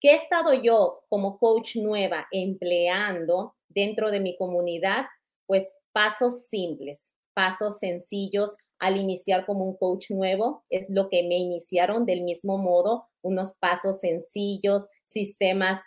¿Qué 0.00 0.12
he 0.12 0.14
estado 0.14 0.54
yo 0.54 1.04
como 1.08 1.38
coach 1.38 1.76
nueva 1.76 2.26
empleando 2.30 3.54
dentro 3.68 4.10
de 4.10 4.20
mi 4.20 4.36
comunidad? 4.36 5.06
Pues 5.46 5.64
pasos 5.92 6.46
simples, 6.46 7.10
pasos 7.34 7.78
sencillos 7.78 8.56
al 8.78 8.96
iniciar 8.96 9.44
como 9.44 9.64
un 9.64 9.76
coach 9.76 10.10
nuevo. 10.10 10.64
Es 10.70 10.86
lo 10.88 11.08
que 11.08 11.24
me 11.24 11.36
iniciaron 11.36 12.06
del 12.06 12.22
mismo 12.22 12.58
modo, 12.58 13.08
unos 13.22 13.54
pasos 13.54 14.00
sencillos, 14.00 14.88
sistemas 15.04 15.82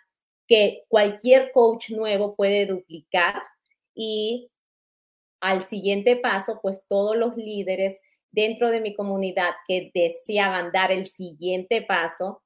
que 0.52 0.84
cualquier 0.88 1.50
coach 1.52 1.88
nuevo 1.88 2.36
puede 2.36 2.66
duplicar 2.66 3.42
y 3.94 4.50
al 5.40 5.64
siguiente 5.64 6.16
paso, 6.16 6.58
pues 6.60 6.84
todos 6.86 7.16
los 7.16 7.38
líderes 7.38 7.98
dentro 8.32 8.68
de 8.68 8.82
mi 8.82 8.94
comunidad 8.94 9.54
que 9.66 9.90
deseaban 9.94 10.70
dar 10.70 10.92
el 10.92 11.06
siguiente 11.06 11.80
paso, 11.80 12.42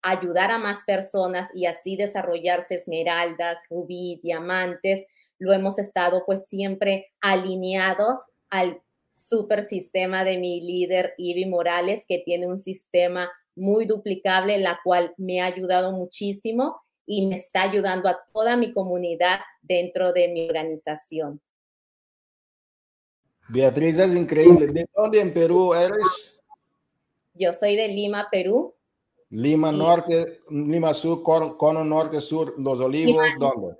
ayudar 0.00 0.50
a 0.50 0.56
más 0.56 0.82
personas 0.86 1.50
y 1.54 1.66
así 1.66 1.94
desarrollarse 1.94 2.76
esmeraldas, 2.76 3.60
rubí, 3.68 4.18
diamantes, 4.22 5.04
lo 5.38 5.52
hemos 5.52 5.78
estado 5.78 6.22
pues 6.24 6.46
siempre 6.46 7.12
alineados 7.20 8.18
al 8.48 8.80
super 9.12 9.62
sistema 9.62 10.24
de 10.24 10.38
mi 10.38 10.62
líder 10.62 11.12
Ivy 11.18 11.44
Morales, 11.44 12.02
que 12.08 12.22
tiene 12.24 12.46
un 12.46 12.56
sistema 12.56 13.30
muy 13.54 13.84
duplicable, 13.84 14.56
la 14.56 14.80
cual 14.82 15.12
me 15.18 15.42
ha 15.42 15.44
ayudado 15.44 15.92
muchísimo 15.92 16.80
y 17.12 17.26
me 17.26 17.34
está 17.34 17.62
ayudando 17.62 18.08
a 18.08 18.22
toda 18.32 18.56
mi 18.56 18.72
comunidad 18.72 19.40
dentro 19.62 20.12
de 20.12 20.28
mi 20.28 20.46
organización. 20.46 21.40
Beatriz, 23.48 23.98
es 23.98 24.14
increíble. 24.14 24.68
¿De 24.68 24.88
dónde 24.94 25.20
en 25.20 25.34
Perú 25.34 25.74
eres? 25.74 26.40
Yo 27.34 27.52
soy 27.52 27.74
de 27.74 27.88
Lima, 27.88 28.28
Perú. 28.30 28.76
Lima 29.28 29.72
Norte, 29.72 30.38
Lima 30.50 30.94
Sur, 30.94 31.24
Cono, 31.24 31.84
Norte, 31.84 32.20
Sur, 32.20 32.54
Los 32.58 32.78
Olivos, 32.78 33.26
Lima. 33.26 33.34
¿dónde? 33.40 33.76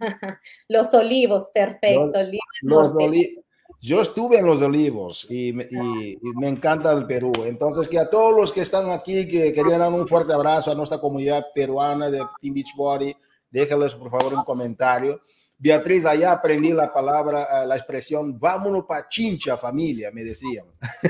los 0.68 0.94
Olivos, 0.94 1.50
perfecto. 1.52 2.06
Los, 2.06 2.26
Lima 2.26 2.44
los 2.62 2.94
Oli 2.94 3.44
Yo 3.84 4.00
estuve 4.00 4.38
en 4.38 4.46
Los 4.46 4.62
Olivos 4.62 5.26
y, 5.28 5.48
y, 5.48 6.12
y, 6.12 6.34
me 6.36 6.46
encanta 6.46 6.92
el 6.92 7.04
Perú. 7.04 7.32
Entonces, 7.44 7.88
que 7.88 7.98
a 7.98 8.08
todos 8.08 8.32
los 8.32 8.52
que 8.52 8.60
están 8.60 8.88
aquí, 8.90 9.26
que 9.26 9.52
querían 9.52 9.80
dar 9.80 9.92
un 9.92 10.06
fuerte 10.06 10.32
abrazo 10.32 10.70
a 10.70 10.76
nuestra 10.76 10.98
comunidad 10.98 11.46
peruana 11.52 12.08
de 12.08 12.24
Team 12.40 12.54
Beachbody, 12.54 13.16
déjenles 13.50 13.96
por 13.96 14.08
favor 14.08 14.34
un 14.34 14.44
comentario. 14.44 15.20
Beatriz, 15.58 16.06
allá 16.06 16.30
aprendí 16.30 16.72
la 16.72 16.92
palabra, 16.92 17.64
uh, 17.64 17.66
la 17.66 17.74
expresión, 17.74 18.38
vámonos 18.38 18.84
pa' 18.84 19.08
chincha, 19.08 19.56
familia, 19.56 20.12
me 20.12 20.22
decían. 20.22 20.66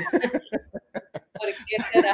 ¿Por 1.31 1.49
qué 1.67 1.77
será? 1.91 2.13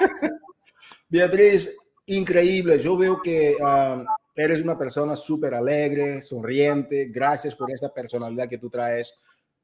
Beatriz, 1.08 1.74
increíble. 2.08 2.80
Yo 2.80 2.98
veo 2.98 3.22
que 3.22 3.56
um, 3.62 4.06
eres 4.36 4.62
una 4.62 4.78
persona 4.78 5.15
súper 5.15 5.54
alegre, 5.54 6.22
sonriente. 6.22 7.06
Gracias 7.10 7.56
por 7.56 7.72
esta 7.72 7.93
personalidad 7.93 8.50
que 8.50 8.58
tú 8.58 8.69
traes. 8.69 9.15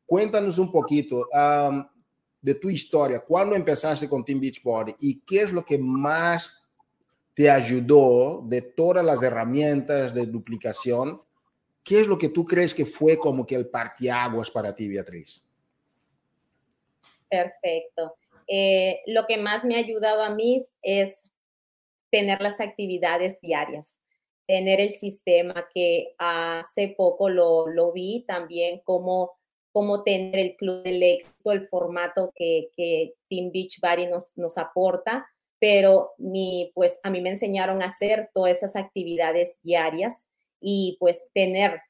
Cuéntanos 0.06 0.58
un 0.58 0.72
poquito 0.72 1.28
de 2.42 2.56
tu 2.56 2.70
historia. 2.70 3.20
¿Cuándo 3.22 3.56
empezaste 3.56 4.08
con 4.08 4.24
Team 4.24 4.40
Beachbody 4.40 4.96
y 5.00 5.22
qué 5.22 5.42
es 5.42 5.52
lo 5.52 5.66
que 5.66 5.78
más 5.78 6.64
te 7.34 7.50
ayudó 7.50 8.44
de 8.46 8.62
todas 8.62 9.04
las 9.04 9.24
herramientas 9.24 10.14
de 10.14 10.26
duplicación? 10.26 11.22
¿Qué 11.84 12.00
es 12.00 12.08
lo 12.08 12.18
que 12.18 12.30
tú 12.30 12.46
crees 12.46 12.74
que 12.74 12.86
fue 12.86 13.18
como 13.18 13.46
que 13.46 13.56
el 13.56 13.68
partiaguas 13.68 14.50
para 14.50 14.74
ti, 14.74 14.88
Beatriz? 14.88 15.44
Perfecto. 17.30 18.16
Eh, 18.48 19.02
lo 19.08 19.26
que 19.26 19.38
más 19.38 19.66
me 19.66 19.76
ha 19.76 19.80
ayudado 19.80 20.24
a 20.24 20.30
mí 20.30 20.64
es 20.82 21.20
tener 22.12 22.42
las 22.42 22.60
actividades 22.60 23.40
diarias, 23.42 23.98
tener 24.48 24.80
el 24.80 24.98
sistema 25.00 25.68
que 25.74 26.14
hace 26.18 26.94
poco 26.96 27.30
lo, 27.30 27.68
lo 27.68 27.92
vi 27.92 28.24
también 28.28 28.82
como 28.84 29.32
cómo 29.76 30.04
tener 30.04 30.38
el 30.38 30.56
club 30.56 30.84
del 30.84 31.04
éxito, 31.04 31.52
el 31.52 31.68
formato 31.68 32.32
que, 32.34 32.70
que 32.78 33.16
Team 33.30 33.52
Beachbody 33.52 34.08
nos, 34.08 34.32
nos 34.38 34.58
aporta, 34.58 35.28
pero 35.60 36.14
mi, 36.18 36.72
pues 36.74 36.98
a 37.04 37.10
mí 37.10 37.20
me 37.20 37.32
enseñaron 37.32 37.82
a 37.82 37.88
hacer 37.88 38.30
todas 38.34 38.56
esas 38.56 38.78
actividades 38.78 39.58
diarias 39.64 40.28
y 40.62 40.96
pues 40.98 41.28
tener, 41.34 41.82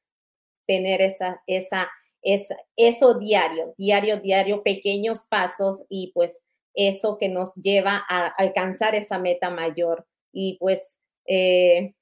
tener 0.66 1.00
esa, 1.04 1.44
esa, 1.46 1.88
esa, 2.24 2.58
eso 2.76 3.20
diario, 3.20 3.76
diario, 3.78 4.20
diario, 4.20 4.64
pequeños 4.64 5.28
pasos 5.30 5.86
y 5.88 6.12
pues 6.16 6.44
eso 6.74 7.20
que 7.20 7.30
nos 7.30 7.54
lleva 7.54 8.04
a 8.10 8.26
alcanzar 8.26 8.96
esa 8.96 9.20
meta 9.20 9.52
mayor. 9.52 10.08
Y 10.34 10.58
pues 10.58 10.98
eh, 11.28 11.94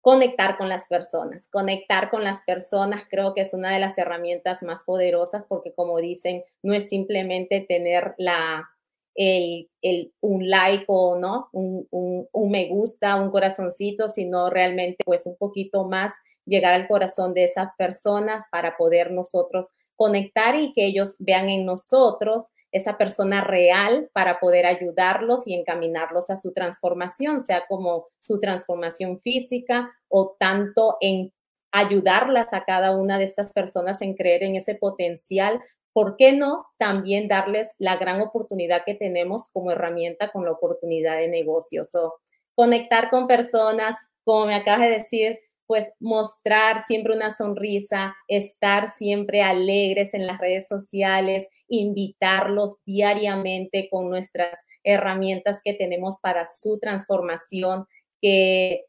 conectar 0.00 0.56
con 0.56 0.68
las 0.68 0.86
personas. 0.86 1.48
Conectar 1.50 2.10
con 2.10 2.24
las 2.24 2.42
personas 2.42 3.04
creo 3.10 3.34
que 3.34 3.42
es 3.42 3.54
una 3.54 3.72
de 3.72 3.80
las 3.80 3.98
herramientas 3.98 4.62
más 4.62 4.84
poderosas 4.84 5.44
porque 5.48 5.72
como 5.72 5.98
dicen, 5.98 6.44
no 6.62 6.74
es 6.74 6.88
simplemente 6.88 7.64
tener 7.68 8.14
la, 8.18 8.68
el, 9.14 9.68
el, 9.82 10.12
un 10.20 10.48
like 10.48 10.84
o 10.86 11.18
no, 11.18 11.48
un, 11.52 11.86
un, 11.90 12.28
un, 12.32 12.50
me 12.50 12.68
gusta, 12.68 13.16
un 13.16 13.30
corazoncito, 13.30 14.08
sino 14.08 14.50
realmente 14.50 14.98
pues 15.04 15.26
un 15.26 15.36
poquito 15.36 15.84
más 15.84 16.14
llegar 16.46 16.74
al 16.74 16.88
corazón 16.88 17.34
de 17.34 17.44
esas 17.44 17.68
personas 17.76 18.44
para 18.50 18.76
poder 18.76 19.10
nosotros 19.10 19.72
conectar 19.98 20.54
y 20.54 20.72
que 20.74 20.86
ellos 20.86 21.16
vean 21.18 21.48
en 21.50 21.66
nosotros 21.66 22.50
esa 22.70 22.96
persona 22.96 23.42
real 23.42 24.08
para 24.12 24.38
poder 24.38 24.64
ayudarlos 24.64 25.48
y 25.48 25.54
encaminarlos 25.54 26.30
a 26.30 26.36
su 26.36 26.52
transformación, 26.52 27.40
sea 27.40 27.66
como 27.66 28.06
su 28.20 28.38
transformación 28.38 29.20
física 29.20 29.92
o 30.08 30.36
tanto 30.38 30.98
en 31.00 31.32
ayudarlas 31.72 32.54
a 32.54 32.64
cada 32.64 32.96
una 32.96 33.18
de 33.18 33.24
estas 33.24 33.50
personas 33.52 34.00
en 34.00 34.14
creer 34.14 34.44
en 34.44 34.54
ese 34.54 34.76
potencial. 34.76 35.60
¿Por 35.92 36.16
qué 36.16 36.32
no 36.32 36.66
también 36.78 37.26
darles 37.26 37.74
la 37.78 37.96
gran 37.96 38.20
oportunidad 38.20 38.82
que 38.86 38.94
tenemos 38.94 39.48
como 39.52 39.72
herramienta 39.72 40.30
con 40.30 40.44
la 40.44 40.52
oportunidad 40.52 41.16
de 41.16 41.26
negocios? 41.26 41.92
O 41.96 42.14
conectar 42.54 43.10
con 43.10 43.26
personas, 43.26 43.96
como 44.22 44.46
me 44.46 44.54
acabas 44.54 44.82
de 44.82 44.98
decir, 44.98 45.40
pues 45.68 45.92
mostrar 46.00 46.80
siempre 46.80 47.14
una 47.14 47.30
sonrisa, 47.30 48.16
estar 48.26 48.88
siempre 48.88 49.42
alegres 49.42 50.14
en 50.14 50.26
las 50.26 50.40
redes 50.40 50.66
sociales, 50.66 51.48
invitarlos 51.68 52.82
diariamente 52.86 53.88
con 53.90 54.08
nuestras 54.08 54.64
herramientas 54.82 55.60
que 55.62 55.74
tenemos 55.74 56.20
para 56.20 56.46
su 56.46 56.78
transformación, 56.78 57.84
que 58.22 58.86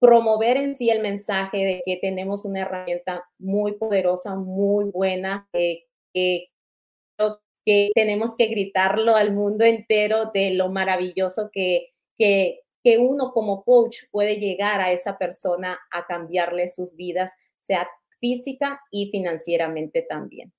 promover 0.00 0.56
en 0.56 0.74
sí 0.74 0.90
el 0.90 1.00
mensaje 1.00 1.58
de 1.58 1.82
que 1.86 1.96
tenemos 1.96 2.44
una 2.44 2.62
herramienta 2.62 3.24
muy 3.38 3.78
poderosa, 3.78 4.34
muy 4.34 4.86
buena, 4.90 5.48
que, 5.52 5.84
que, 6.12 6.48
que 7.64 7.90
tenemos 7.94 8.34
que 8.36 8.46
gritarlo 8.46 9.14
al 9.14 9.32
mundo 9.32 9.64
entero 9.64 10.32
de 10.34 10.54
lo 10.54 10.70
maravilloso 10.70 11.50
que, 11.52 11.90
que, 12.18 12.61
que 12.82 12.98
uno 12.98 13.32
como 13.32 13.62
coach 13.62 13.98
puede 14.10 14.36
llegar 14.36 14.80
a 14.80 14.92
esa 14.92 15.16
persona 15.16 15.78
a 15.90 16.06
cambiarle 16.06 16.68
sus 16.68 16.96
vidas, 16.96 17.32
sea 17.58 17.86
física 18.18 18.80
y 18.90 19.10
financieramente 19.10 20.02
también. 20.08 20.52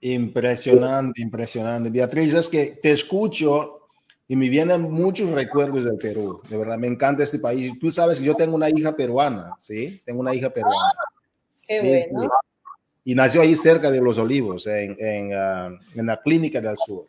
Impresionante, 0.00 1.22
impresionante. 1.22 1.90
Beatriz, 1.90 2.34
es 2.34 2.48
que 2.48 2.78
te 2.82 2.92
escucho 2.92 3.82
y 4.26 4.36
me 4.36 4.48
vienen 4.48 4.82
muchos 4.82 5.30
recuerdos 5.30 5.84
del 5.84 5.96
Perú. 5.98 6.40
De 6.48 6.56
verdad, 6.56 6.78
me 6.78 6.88
encanta 6.88 7.22
este 7.22 7.38
país. 7.38 7.72
Tú 7.78 7.90
sabes 7.90 8.18
que 8.18 8.24
yo 8.24 8.34
tengo 8.34 8.56
una 8.56 8.70
hija 8.70 8.96
peruana, 8.96 9.54
¿sí? 9.58 10.02
Tengo 10.04 10.20
una 10.20 10.34
hija 10.34 10.50
peruana. 10.50 10.92
qué 11.68 12.08
bueno. 12.10 12.30
Y 13.04 13.14
nació 13.14 13.42
ahí 13.42 13.54
cerca 13.56 13.90
de 13.90 14.00
Los 14.00 14.18
Olivos, 14.18 14.66
en, 14.66 14.96
en, 14.98 15.26
uh, 15.32 15.76
en 15.94 16.06
la 16.06 16.20
Clínica 16.20 16.60
del 16.60 16.76
Sur. 16.76 17.06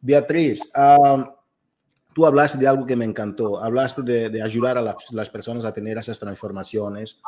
Beatriz, 0.00 0.70
um, 0.76 1.24
tú 2.18 2.26
hablaste 2.26 2.58
de 2.58 2.66
algo 2.66 2.84
que 2.84 2.96
me 2.96 3.04
encantó, 3.04 3.62
hablaste 3.62 4.02
de, 4.02 4.42
ayudar 4.42 4.76
a 4.76 4.82
las, 4.82 5.30
personas 5.30 5.64
a 5.64 5.72
tener 5.72 5.96
esas 5.98 6.18
transformaciones. 6.18 7.20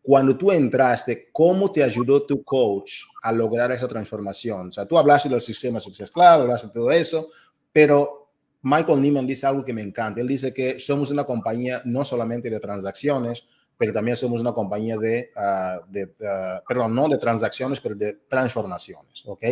Cuando 0.00 0.38
tú 0.38 0.50
entraste, 0.50 1.28
¿cómo 1.30 1.70
te 1.70 1.84
ayudó 1.84 2.22
tu 2.22 2.42
coach 2.42 3.02
a 3.22 3.30
lograr 3.30 3.70
esa 3.72 3.86
transformación? 3.86 4.68
O 4.70 4.72
sea, 4.72 4.86
tú 4.86 4.96
hablaste 4.96 5.28
del 5.28 5.42
sistema 5.42 5.78
Success 5.80 6.10
Claro, 6.10 6.44
hablaste 6.44 6.68
de 6.68 6.72
todo 6.72 6.90
eso, 6.90 7.28
pero 7.70 8.30
Michael 8.62 9.02
Neiman 9.02 9.26
dice 9.26 9.46
algo 9.46 9.62
que 9.62 9.74
me 9.74 9.82
encanta. 9.82 10.22
Él 10.22 10.28
dice 10.28 10.54
que 10.54 10.80
somos 10.80 11.10
una 11.10 11.24
compañía 11.24 11.82
no 11.84 12.02
solamente 12.02 12.48
de 12.48 12.58
transacciones, 12.58 13.44
pero 13.76 13.92
también 13.92 14.16
somos 14.16 14.40
una 14.40 14.54
compañía 14.54 14.96
de, 14.96 15.30
uh, 15.36 16.66
perdón, 16.66 16.94
no 16.94 17.06
de 17.06 17.18
transacciones, 17.18 17.80
pero 17.82 17.94
de 17.94 18.14
transformaciones, 18.26 19.24
¿ok? 19.26 19.44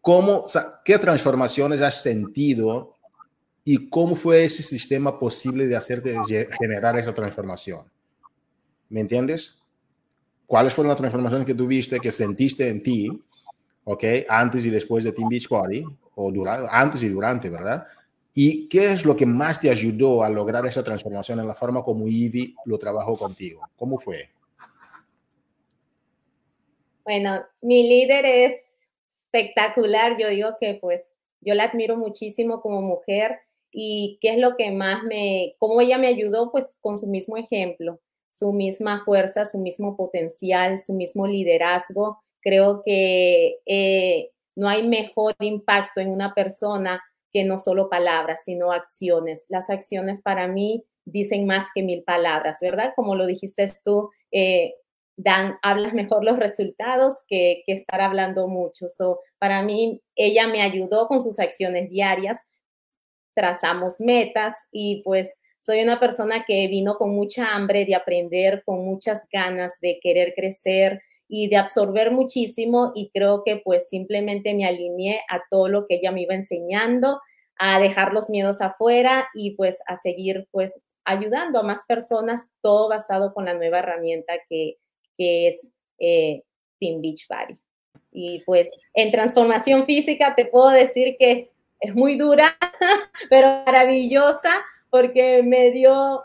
¿Cómo, 0.00 0.46
¿Qué 0.84 0.98
transformaciones 0.98 1.82
has 1.82 2.00
sentido 2.00 2.95
y 3.68 3.90
cómo 3.90 4.14
fue 4.14 4.44
ese 4.44 4.62
sistema 4.62 5.18
posible 5.18 5.66
de 5.66 5.74
hacerte 5.74 6.16
generar 6.56 6.96
esa 7.00 7.12
transformación. 7.12 7.84
¿Me 8.88 9.00
entiendes? 9.00 9.60
¿Cuáles 10.46 10.72
fueron 10.72 10.90
las 10.90 10.98
transformaciones 10.98 11.44
que 11.44 11.54
tuviste, 11.54 11.98
que 11.98 12.12
sentiste 12.12 12.68
en 12.68 12.80
ti, 12.80 13.08
ok, 13.82 14.04
antes 14.28 14.64
y 14.66 14.70
después 14.70 15.02
de 15.02 15.10
Team 15.10 15.28
Beach 15.28 15.48
Party, 15.48 15.84
o 16.14 16.30
durante, 16.30 16.68
antes 16.70 17.02
y 17.02 17.08
durante, 17.08 17.50
¿verdad? 17.50 17.84
¿Y 18.32 18.68
qué 18.68 18.92
es 18.92 19.04
lo 19.04 19.16
que 19.16 19.26
más 19.26 19.60
te 19.60 19.68
ayudó 19.68 20.22
a 20.22 20.30
lograr 20.30 20.64
esa 20.64 20.84
transformación 20.84 21.40
en 21.40 21.48
la 21.48 21.54
forma 21.54 21.82
como 21.82 22.06
Ivy 22.06 22.54
lo 22.66 22.78
trabajó 22.78 23.16
contigo? 23.16 23.62
¿Cómo 23.74 23.98
fue? 23.98 24.30
Bueno, 27.02 27.44
mi 27.62 27.88
líder 27.88 28.26
es 28.26 28.54
espectacular. 29.18 30.16
Yo 30.16 30.28
digo 30.28 30.50
que 30.60 30.78
pues 30.80 31.00
yo 31.40 31.52
la 31.54 31.64
admiro 31.64 31.96
muchísimo 31.96 32.60
como 32.60 32.80
mujer 32.80 33.40
y 33.78 34.16
qué 34.22 34.30
es 34.30 34.38
lo 34.38 34.56
que 34.56 34.70
más 34.70 35.04
me, 35.04 35.54
cómo 35.58 35.82
ella 35.82 35.98
me 35.98 36.06
ayudó, 36.06 36.50
pues 36.50 36.74
con 36.80 36.96
su 36.96 37.08
mismo 37.08 37.36
ejemplo, 37.36 38.00
su 38.30 38.50
misma 38.54 39.04
fuerza, 39.04 39.44
su 39.44 39.58
mismo 39.58 39.98
potencial, 39.98 40.78
su 40.78 40.94
mismo 40.94 41.26
liderazgo. 41.26 42.22
Creo 42.40 42.80
que 42.82 43.58
eh, 43.66 44.30
no 44.56 44.70
hay 44.70 44.88
mejor 44.88 45.36
impacto 45.40 46.00
en 46.00 46.10
una 46.10 46.32
persona 46.32 47.02
que 47.34 47.44
no 47.44 47.58
solo 47.58 47.90
palabras, 47.90 48.40
sino 48.46 48.72
acciones. 48.72 49.44
Las 49.50 49.68
acciones 49.68 50.22
para 50.22 50.48
mí 50.48 50.82
dicen 51.04 51.44
más 51.44 51.66
que 51.74 51.82
mil 51.82 52.02
palabras, 52.02 52.56
¿verdad? 52.62 52.94
Como 52.96 53.14
lo 53.14 53.26
dijiste 53.26 53.70
tú, 53.84 54.08
eh, 54.32 54.72
dan, 55.18 55.58
hablas 55.60 55.92
mejor 55.92 56.24
los 56.24 56.38
resultados 56.38 57.16
que, 57.28 57.62
que 57.66 57.74
estar 57.74 58.00
hablando 58.00 58.48
mucho. 58.48 58.88
So, 58.88 59.20
para 59.38 59.62
mí, 59.62 60.00
ella 60.14 60.48
me 60.48 60.62
ayudó 60.62 61.08
con 61.08 61.20
sus 61.20 61.38
acciones 61.38 61.90
diarias 61.90 62.46
trazamos 63.36 64.00
metas 64.00 64.56
y 64.72 65.02
pues 65.04 65.36
soy 65.60 65.82
una 65.82 66.00
persona 66.00 66.44
que 66.46 66.66
vino 66.68 66.96
con 66.96 67.10
mucha 67.10 67.54
hambre 67.54 67.84
de 67.84 67.94
aprender, 67.94 68.62
con 68.64 68.84
muchas 68.84 69.26
ganas 69.30 69.78
de 69.80 70.00
querer 70.02 70.32
crecer 70.34 71.02
y 71.28 71.48
de 71.48 71.56
absorber 71.56 72.10
muchísimo 72.12 72.92
y 72.94 73.10
creo 73.12 73.42
que 73.44 73.56
pues 73.56 73.88
simplemente 73.88 74.54
me 74.54 74.64
alineé 74.64 75.20
a 75.28 75.42
todo 75.50 75.68
lo 75.68 75.86
que 75.86 75.96
ella 75.96 76.12
me 76.12 76.22
iba 76.22 76.34
enseñando, 76.34 77.20
a 77.58 77.78
dejar 77.78 78.12
los 78.12 78.30
miedos 78.30 78.60
afuera 78.60 79.28
y 79.34 79.56
pues 79.56 79.78
a 79.86 79.96
seguir 79.96 80.48
pues 80.50 80.80
ayudando 81.04 81.58
a 81.58 81.62
más 81.62 81.84
personas, 81.86 82.42
todo 82.62 82.88
basado 82.88 83.34
con 83.34 83.44
la 83.44 83.54
nueva 83.54 83.80
herramienta 83.80 84.34
que, 84.48 84.76
es 85.18 85.68
eh, 85.98 86.42
Team 86.78 87.00
Beachbody. 87.00 87.58
Y 88.12 88.42
pues 88.46 88.70
en 88.94 89.10
transformación 89.10 89.84
física 89.84 90.34
te 90.34 90.46
puedo 90.46 90.68
decir 90.68 91.16
que 91.18 91.50
es 91.80 91.94
muy 91.94 92.16
dura, 92.16 92.56
pero 93.30 93.62
maravillosa 93.66 94.64
porque 94.90 95.42
me 95.42 95.70
dio 95.70 96.22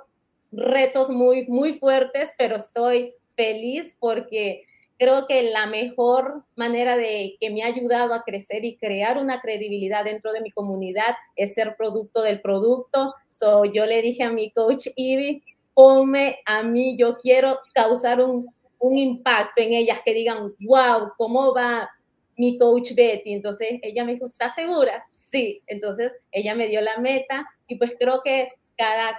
retos 0.52 1.10
muy, 1.10 1.48
muy 1.48 1.74
fuertes, 1.74 2.32
pero 2.38 2.58
estoy 2.58 3.14
feliz 3.36 3.96
porque 4.00 4.66
creo 4.98 5.26
que 5.26 5.42
la 5.44 5.66
mejor 5.66 6.44
manera 6.56 6.96
de 6.96 7.36
que 7.40 7.50
me 7.50 7.64
ha 7.64 7.68
ayudado 7.68 8.14
a 8.14 8.24
crecer 8.24 8.64
y 8.66 8.78
crear 8.78 9.18
una 9.18 9.42
credibilidad 9.42 10.04
dentro 10.06 10.32
de 10.32 10.42
mi 10.42 10.52
comunidad 10.52 11.16
es 11.36 11.56
ser 11.56 11.76
producto 11.76 12.22
del 12.22 12.40
producto. 12.40 13.16
So, 13.32 13.66
yo 13.66 13.86
le 13.88 14.02
dije 14.04 14.24
a 14.24 14.32
mi 14.32 14.52
coach 14.52 14.88
Ivy, 14.96 15.44
ponme 15.74 16.38
a 16.46 16.62
mí, 16.62 16.96
yo 16.98 17.18
quiero 17.18 17.60
causar 17.74 18.22
un, 18.22 18.54
un 18.78 18.98
impacto 18.98 19.62
en 19.62 19.74
ellas, 19.74 20.02
que 20.06 20.14
digan, 20.14 20.54
wow, 20.60 21.14
¿cómo 21.18 21.54
va 21.54 21.90
mi 22.38 22.60
coach 22.60 22.94
Betty? 22.94 23.34
Entonces 23.34 23.80
ella 23.82 24.04
me 24.04 24.14
dijo, 24.14 24.28
¿estás 24.28 24.54
segura? 24.54 25.04
Sí, 25.32 25.64
entonces 25.68 26.12
ella 26.32 26.56
me 26.56 26.68
dio 26.68 26.82
la 26.82 26.98
meta 26.98 27.48
y 27.68 27.76
pues 27.76 27.94
creo 27.98 28.22
que 28.24 28.50
cada, 28.78 29.18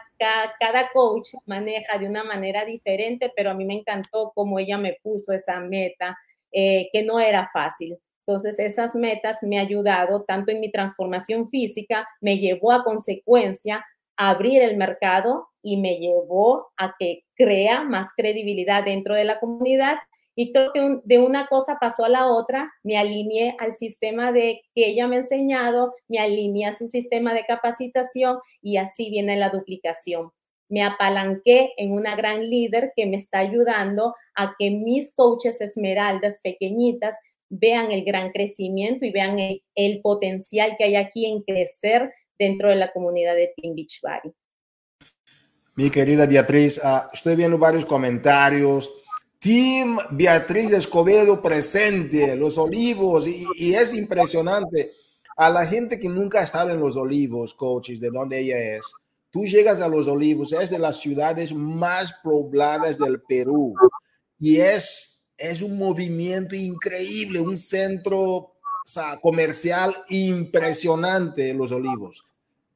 cada, 0.58 0.90
coach 0.92 1.30
maneja 1.46 1.98
de 1.98 2.06
una 2.06 2.24
manera 2.24 2.64
diferente, 2.64 3.32
pero 3.34 3.50
a 3.50 3.54
mí 3.54 3.64
me 3.64 3.74
encantó 3.74 4.32
cómo 4.34 4.58
ella 4.58 4.76
me 4.76 4.98
puso 5.02 5.32
esa 5.32 5.60
meta, 5.60 6.18
eh, 6.50 6.88
que 6.92 7.04
no 7.04 7.20
era 7.20 7.48
fácil. 7.52 7.96
Entonces, 8.26 8.58
esas 8.58 8.94
metas 8.94 9.38
me 9.42 9.58
ha 9.58 9.62
ayudado 9.62 10.24
tanto 10.24 10.50
en 10.52 10.60
mi 10.60 10.70
transformación 10.70 11.48
física, 11.48 12.08
me 12.20 12.38
llevó 12.38 12.72
a 12.72 12.84
consecuencia 12.84 13.84
a 14.16 14.30
abrir 14.30 14.62
el 14.62 14.76
mercado 14.76 15.48
y 15.62 15.76
me 15.76 15.98
llevó 15.98 16.72
a 16.76 16.94
que 16.98 17.24
crea 17.34 17.84
más 17.84 18.08
credibilidad 18.16 18.84
dentro 18.84 19.14
de 19.14 19.24
la 19.24 19.40
comunidad 19.40 19.96
y 20.34 20.52
creo 20.52 20.72
de 21.04 21.18
una 21.18 21.46
cosa 21.46 21.76
pasó 21.80 22.04
a 22.04 22.08
la 22.08 22.26
otra, 22.26 22.72
me 22.82 22.96
alineé 22.96 23.54
al 23.58 23.74
sistema 23.74 24.32
de 24.32 24.62
que 24.74 24.88
ella 24.88 25.06
me 25.06 25.16
ha 25.16 25.20
enseñado, 25.20 25.94
me 26.08 26.18
alineé 26.18 26.66
a 26.66 26.72
su 26.72 26.86
sistema 26.86 27.34
de 27.34 27.44
capacitación 27.44 28.38
y 28.62 28.78
así 28.78 29.10
viene 29.10 29.36
la 29.36 29.50
duplicación. 29.50 30.30
Me 30.68 30.82
apalanqué 30.82 31.72
en 31.76 31.92
una 31.92 32.16
gran 32.16 32.48
líder 32.48 32.92
que 32.96 33.04
me 33.04 33.16
está 33.16 33.40
ayudando 33.40 34.14
a 34.34 34.54
que 34.58 34.70
mis 34.70 35.14
coaches 35.14 35.60
esmeraldas 35.60 36.40
pequeñitas 36.42 37.18
vean 37.50 37.92
el 37.92 38.04
gran 38.04 38.32
crecimiento 38.32 39.04
y 39.04 39.10
vean 39.10 39.36
el, 39.74 40.00
potencial 40.00 40.74
que 40.78 40.84
hay 40.84 40.96
aquí 40.96 41.26
en 41.26 41.42
crecer 41.42 42.10
dentro 42.38 42.70
de 42.70 42.76
la 42.76 42.90
comunidad 42.90 43.34
de 43.34 43.52
Team 43.54 43.74
Beachbody. 43.74 44.32
Mi 45.74 45.90
querida 45.90 46.26
Beatriz, 46.26 46.78
uh, 46.78 47.10
estoy 47.12 47.36
viendo 47.36 47.58
varios 47.58 47.84
comentarios 47.84 49.01
Team 49.42 49.98
Beatriz 50.10 50.70
Escobedo 50.70 51.42
presente, 51.42 52.36
Los 52.36 52.58
Olivos, 52.58 53.26
y, 53.26 53.74
es 53.74 53.92
impresionante. 53.92 54.92
A 55.36 55.50
la 55.50 55.66
gente 55.66 55.98
que 55.98 56.08
nunca 56.08 56.38
ha 56.38 56.44
estado 56.44 56.70
en 56.70 56.78
Los 56.78 56.96
Olivos, 56.96 57.52
coaches, 57.52 57.98
de 57.98 58.10
donde 58.10 58.38
ella 58.38 58.76
es, 58.76 58.86
tú 59.32 59.44
llegas 59.44 59.80
a 59.80 59.88
Los 59.88 60.06
Olivos, 60.06 60.52
es 60.52 60.70
de 60.70 60.78
las 60.78 61.00
ciudades 61.00 61.52
más 61.52 62.12
pobladas 62.22 62.96
del 62.98 63.20
Perú 63.22 63.74
y 64.38 64.58
es 64.60 65.12
es 65.36 65.60
un 65.60 65.76
movimiento 65.76 66.54
increíble, 66.54 67.40
un 67.40 67.56
centro 67.56 68.52
comercial 69.20 69.92
impresionante, 70.08 71.52
Los 71.52 71.72
Olivos. 71.72 72.24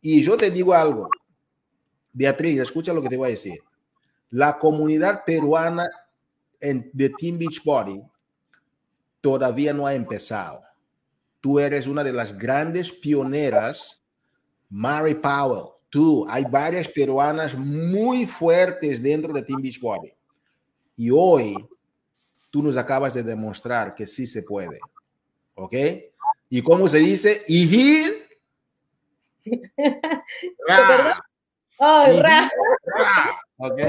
Y 0.00 0.20
yo 0.20 0.36
te 0.36 0.50
digo 0.50 0.74
algo, 0.74 1.08
Beatriz, 2.12 2.60
escucha 2.60 2.92
lo 2.92 3.02
que 3.02 3.08
te 3.08 3.16
voy 3.16 3.28
a 3.28 3.30
decir. 3.30 3.62
La 4.30 4.58
comunidad 4.58 5.22
peruana 5.24 5.88
en, 6.60 6.90
de 6.92 7.10
Team 7.10 7.38
Beach 7.38 7.62
Body 7.64 8.02
todavía 9.20 9.72
no 9.72 9.86
ha 9.86 9.94
empezado. 9.94 10.62
Tú 11.40 11.58
eres 11.58 11.86
una 11.86 12.02
de 12.02 12.12
las 12.12 12.36
grandes 12.36 12.90
pioneras, 12.90 14.04
Mary 14.68 15.14
Powell. 15.14 15.74
Tú, 15.88 16.26
hay 16.28 16.44
varias 16.44 16.88
peruanas 16.88 17.56
muy 17.56 18.26
fuertes 18.26 19.02
dentro 19.02 19.32
de 19.32 19.42
Team 19.42 19.62
Beach 19.62 19.80
Body. 19.80 20.12
Y 20.96 21.10
hoy 21.10 21.54
tú 22.50 22.62
nos 22.62 22.76
acabas 22.76 23.14
de 23.14 23.22
demostrar 23.22 23.94
que 23.94 24.06
sí 24.06 24.26
se 24.26 24.42
puede. 24.42 24.78
¿Ok? 25.54 25.74
¿Y 26.48 26.62
cómo 26.62 26.88
se 26.88 26.98
dice? 26.98 27.42
Y 27.48 28.04
Oh, 31.78 32.06
Okay. 33.58 33.86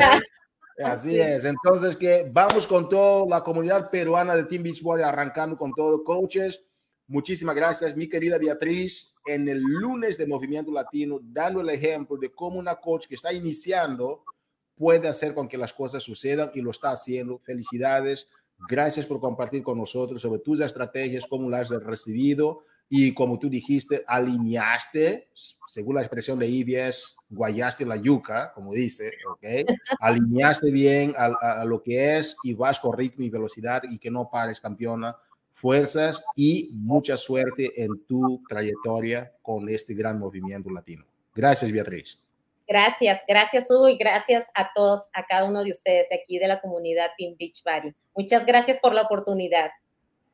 Así 0.84 1.20
es. 1.20 1.44
Entonces, 1.44 1.96
que 1.96 2.30
vamos 2.32 2.68
con 2.68 2.88
toda 2.88 3.26
la 3.28 3.44
comunidad 3.44 3.90
peruana 3.90 4.36
de 4.36 4.44
Team 4.44 4.64
Beachbody, 4.64 5.02
arrancando 5.02 5.58
con 5.58 5.74
todo. 5.74 6.04
Coaches, 6.04 6.64
muchísimas 7.08 7.56
gracias, 7.56 7.96
mi 7.96 8.08
querida 8.08 8.38
Beatriz, 8.38 9.16
en 9.26 9.48
el 9.48 9.60
lunes 9.60 10.18
de 10.18 10.28
Movimiento 10.28 10.72
Latino, 10.72 11.20
dando 11.22 11.62
el 11.62 11.70
ejemplo 11.70 12.18
de 12.18 12.32
cómo 12.32 12.60
una 12.60 12.76
coach 12.76 13.08
que 13.08 13.16
está 13.16 13.34
iniciando 13.34 14.24
puede 14.76 15.08
hacer 15.08 15.34
con 15.34 15.48
que 15.48 15.58
las 15.58 15.74
cosas 15.74 16.04
sucedan 16.04 16.52
y 16.54 16.62
lo 16.62 16.72
está 16.72 16.92
haciendo. 16.92 17.40
Felicidades. 17.40 18.28
Gracias 18.70 19.06
por 19.06 19.20
compartir 19.20 19.64
con 19.64 19.78
nosotros 19.78 20.22
sobre 20.22 20.40
tus 20.42 20.60
estrategias, 20.60 21.26
cómo 21.28 21.50
las 21.50 21.72
has 21.72 21.84
recibido 21.84 22.64
y 22.90 23.14
como 23.14 23.38
tú 23.38 23.50
dijiste, 23.50 24.04
alineaste, 24.08 25.30
según 25.68 25.96
la 25.96 26.02
expresión 26.02 26.40
de 26.40 26.48
IBS, 26.48 27.18
guayaste 27.30 27.86
la 27.86 27.98
yuca, 27.98 28.54
como 28.54 28.72
dice, 28.72 29.12
¿ok? 29.30 29.70
Alineaste 30.00 30.72
bien 30.72 31.14
a, 31.18 31.66
lo 31.66 31.84
que 31.84 32.18
es 32.18 32.38
y 32.44 32.54
vas 32.54 32.80
con 32.80 32.98
ritmo 32.98 33.26
y 33.26 33.30
velocidad 33.30 33.84
y 33.90 33.98
que 33.98 34.10
no 34.10 34.30
pares, 34.30 34.62
campeona. 34.62 35.16
Fuerzas 35.52 36.24
y 36.36 36.70
mucha 36.72 37.18
suerte 37.18 37.84
en 37.84 38.06
tu 38.06 38.44
trayectoria 38.48 39.34
con 39.42 39.68
este 39.70 39.96
gran 39.96 40.20
movimiento 40.20 40.70
latino. 40.70 41.04
Gracias, 41.34 41.72
Beatriz. 41.72 42.20
Gracias, 42.68 43.22
gracias 43.28 43.66
Hugo 43.72 43.88
y 43.88 43.98
gracias 43.98 44.46
a 44.54 44.72
todos, 44.76 45.08
a 45.14 45.26
cada 45.26 45.46
uno 45.46 45.64
de 45.64 45.72
ustedes 45.72 46.10
de 46.10 46.16
aquí 46.22 46.38
de 46.38 46.48
la 46.48 46.62
comunidad 46.62 47.08
Team 47.18 47.36
Beach 47.40 47.64
Valley. 47.64 47.96
Muchas 48.14 48.46
gracias 48.46 48.80
por 48.80 48.94
la 48.94 49.04
oportunidad. 49.04 49.72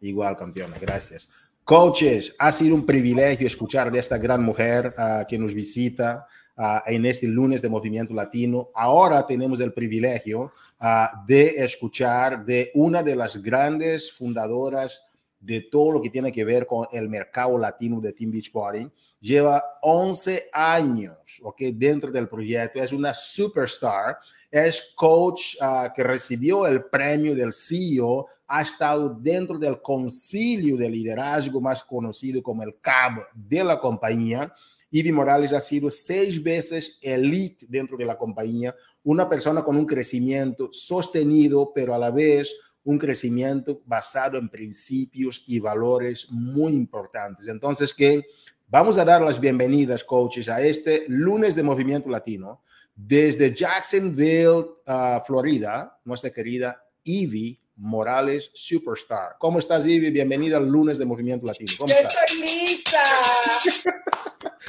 Igual, 0.01 0.36
campeona, 0.36 0.76
gracias. 0.82 1.30
Coaches, 1.66 2.36
ha 2.39 2.51
sido 2.51 2.76
un 2.76 2.86
privilegio 2.86 3.47
escuchar 3.47 3.89
de 3.89 3.97
esta 3.97 4.18
gran 4.18 4.43
mujer 4.43 4.93
uh, 4.97 5.26
que 5.26 5.39
nos 5.39 5.53
visita 5.53 6.28
uh, 6.57 6.80
en 6.86 7.05
este 7.05 7.26
lunes 7.26 7.61
de 7.61 7.70
Movimiento 7.70 8.14
Latino. 8.14 8.70
Ahora 8.76 9.26
tenemos 9.26 9.61
el 9.61 9.72
privilegio 9.72 10.51
uh, 10.82 11.26
de 11.26 11.55
escuchar 11.55 12.43
de 12.43 12.70
una 12.74 13.01
de 13.01 13.16
las 13.16 13.41
grandes 13.41 14.11
fundadoras 14.11 15.03
de 15.39 15.61
todo 15.61 15.93
lo 15.93 16.01
que 16.01 16.09
tiene 16.09 16.34
que 16.34 16.43
ver 16.43 16.68
con 16.68 16.86
el 16.91 17.07
mercado 17.07 17.57
latino 17.57 18.01
de 18.01 18.11
Team 18.11 18.32
Beachbody. 18.32 18.91
Lleva 19.22 19.64
11 19.84 20.49
años 20.51 21.39
okay, 21.43 21.72
dentro 21.72 22.11
del 22.11 22.28
proyecto, 22.28 22.82
es 22.82 22.91
una 22.91 23.14
superstar, 23.14 24.18
es 24.51 24.93
coach 24.95 25.55
que 25.95 26.03
recibió 26.03 26.68
el 26.68 26.84
premio 26.86 27.34
del 27.36 27.53
CEO 27.53 28.28
ha 28.56 28.62
estado 28.62 29.10
dentro 29.20 29.58
del 29.58 29.82
concilio 29.82 30.78
de 30.78 30.88
liderazgo 30.88 31.60
más 31.60 31.84
conocido 31.84 32.43
como 32.43 32.62
el 32.62 32.76
CAB 32.80 33.26
de 33.34 33.64
la 33.64 33.80
compañía. 33.80 34.54
Ivy 34.91 35.12
Morales 35.12 35.54
ha 35.54 35.60
sido 35.60 35.89
seis 35.89 36.41
veces 36.41 36.99
elite 37.01 37.66
dentro 37.68 37.97
de 37.97 38.06
la 38.06 38.16
compañía, 38.16 38.76
una 39.06 39.28
persona 39.28 39.64
con 39.64 39.76
un 39.76 39.88
crecimiento 39.88 40.70
sostenido, 40.72 41.72
pero 41.74 41.95
a 41.95 41.97
la 41.97 42.12
vez 42.12 42.54
un 42.84 42.99
crecimiento 42.99 43.82
basado 43.88 44.38
en 44.38 44.47
principios 44.49 45.43
y 45.47 45.60
valores 45.60 46.28
muy 46.30 46.74
importantes. 46.74 47.47
Entonces, 47.47 47.91
que 47.91 48.24
vamos 48.68 48.99
a 48.99 49.06
dar 49.06 49.24
las 49.24 49.39
bienvenidas, 49.39 50.04
coaches, 50.04 50.47
a 50.47 50.62
este 50.62 51.06
lunes 51.08 51.56
de 51.56 51.64
Movimiento 51.64 52.08
Latino 52.08 52.62
desde 52.95 53.51
Jacksonville, 53.51 54.76
uh, 54.86 55.26
Florida, 55.26 55.99
nuestra 56.06 56.30
querida 56.30 56.80
Ivy 57.04 57.62
Morales 57.76 58.51
Superstar. 58.53 59.36
¿Cómo 59.39 59.59
estás, 59.59 59.88
Ivy? 59.88 60.11
Bienvenida 60.11 60.57
al 60.57 60.67
lunes 60.67 60.97
de 60.97 61.05
Movimiento 61.05 61.45
Latino. 61.45 61.71
¿Cómo 61.80 61.91
Yo 61.91 61.95
estás? 61.95 62.15
estoy 62.28 62.41
lista. 62.41 62.99